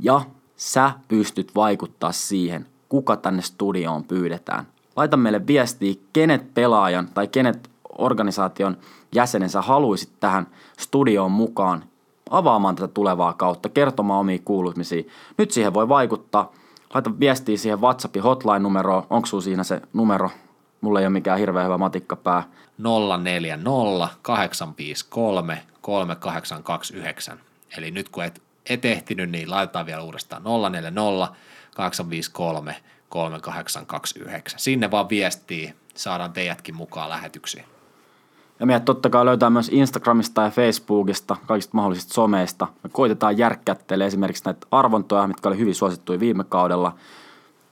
Ja 0.00 0.20
sä 0.56 0.90
pystyt 1.08 1.54
vaikuttaa 1.54 2.12
siihen, 2.12 2.66
kuka 2.88 3.16
tänne 3.16 3.42
studioon 3.42 4.04
pyydetään 4.04 4.66
laita 4.96 5.16
meille 5.16 5.46
viestiä, 5.46 5.94
kenet 6.12 6.54
pelaajan 6.54 7.08
tai 7.14 7.28
kenet 7.28 7.70
organisaation 7.98 8.76
jäsenensä 9.14 9.62
haluaisit 9.62 10.10
tähän 10.20 10.46
studioon 10.78 11.32
mukaan 11.32 11.84
avaamaan 12.30 12.76
tätä 12.76 12.88
tulevaa 12.88 13.32
kautta, 13.32 13.68
kertomaan 13.68 14.20
omia 14.20 14.38
kuulumisia. 14.44 15.02
Nyt 15.38 15.50
siihen 15.50 15.74
voi 15.74 15.88
vaikuttaa. 15.88 16.52
Laita 16.94 17.10
viestiä 17.20 17.56
siihen 17.56 17.80
WhatsAppin 17.80 18.22
hotline-numeroon. 18.22 19.06
Onko 19.10 19.26
sinulla 19.26 19.44
siinä 19.44 19.64
se 19.64 19.80
numero? 19.92 20.30
Mulla 20.86 21.00
ei 21.00 21.06
ole 21.06 21.12
mikään 21.12 21.38
hirveän 21.38 21.66
hyvä 21.66 21.78
matikkapää. 21.78 22.42
040 22.78 24.08
853 24.22 25.62
3829. 25.80 27.40
Eli 27.76 27.90
nyt 27.90 28.08
kun 28.08 28.24
et, 28.24 28.42
et 28.70 28.84
ehtinyt, 28.84 29.30
niin 29.30 29.50
laitetaan 29.50 29.86
vielä 29.86 30.02
uudestaan 30.02 30.42
040 30.70 31.28
853 31.74 32.76
3829. 33.08 34.60
Sinne 34.60 34.90
vaan 34.90 35.08
viestii, 35.08 35.74
saadaan 35.94 36.32
teidätkin 36.32 36.74
mukaan 36.74 37.10
lähetyksiin. 37.10 37.64
Ja 38.60 38.66
meidät 38.66 38.84
totta 38.84 39.10
kai 39.10 39.24
löytää 39.24 39.50
myös 39.50 39.68
Instagramista 39.68 40.42
ja 40.42 40.50
Facebookista, 40.50 41.36
kaikista 41.46 41.76
mahdollisista 41.76 42.14
someista. 42.14 42.68
Me 42.82 42.90
koitetaan 42.92 43.38
järkkättele 43.38 44.06
esimerkiksi 44.06 44.44
näitä 44.44 44.66
arvontoja, 44.70 45.26
mitkä 45.26 45.48
oli 45.48 45.58
hyvin 45.58 45.74
suosittuja 45.74 46.20
viime 46.20 46.44
kaudella. 46.44 46.94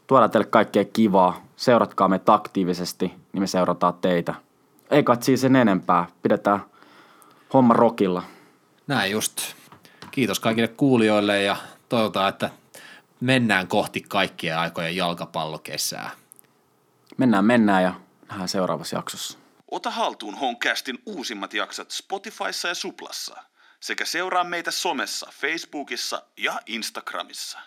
Tuodaan 0.06 0.30
teille 0.30 0.46
kaikkea 0.46 0.84
kivaa. 0.84 1.44
Seuratkaa 1.56 2.08
meitä 2.08 2.34
aktiivisesti, 2.34 3.06
niin 3.32 3.42
me 3.42 3.46
seurataan 3.46 3.94
teitä. 3.94 4.34
Ei 4.90 5.02
kai 5.02 5.16
siis 5.20 5.40
sen 5.40 5.56
enempää. 5.56 6.06
Pidetään 6.22 6.64
homma 7.52 7.74
rokilla. 7.74 8.22
Näin 8.86 9.12
just. 9.12 9.40
Kiitos 10.10 10.40
kaikille 10.40 10.68
kuulijoille 10.68 11.42
ja 11.42 11.56
toivotaan, 11.88 12.28
että 12.28 12.50
mennään 13.20 13.68
kohti 13.68 14.00
kaikkien 14.00 14.58
aikojen 14.58 14.96
jalkapallokesää. 14.96 16.10
Mennään, 17.16 17.44
mennään 17.44 17.82
ja 17.82 17.94
nähdään 18.28 18.48
seuraavassa 18.48 18.96
jaksossa. 18.96 19.38
Ota 19.70 19.90
haltuun 19.90 20.34
Honcastin 20.34 20.98
uusimmat 21.06 21.54
jaksot 21.54 21.90
Spotifyssa 21.90 22.68
ja 22.68 22.74
Suplassa 22.74 23.36
sekä 23.80 24.04
seuraa 24.04 24.44
meitä 24.44 24.70
somessa, 24.70 25.26
Facebookissa 25.32 26.22
ja 26.36 26.60
Instagramissa. 26.66 27.58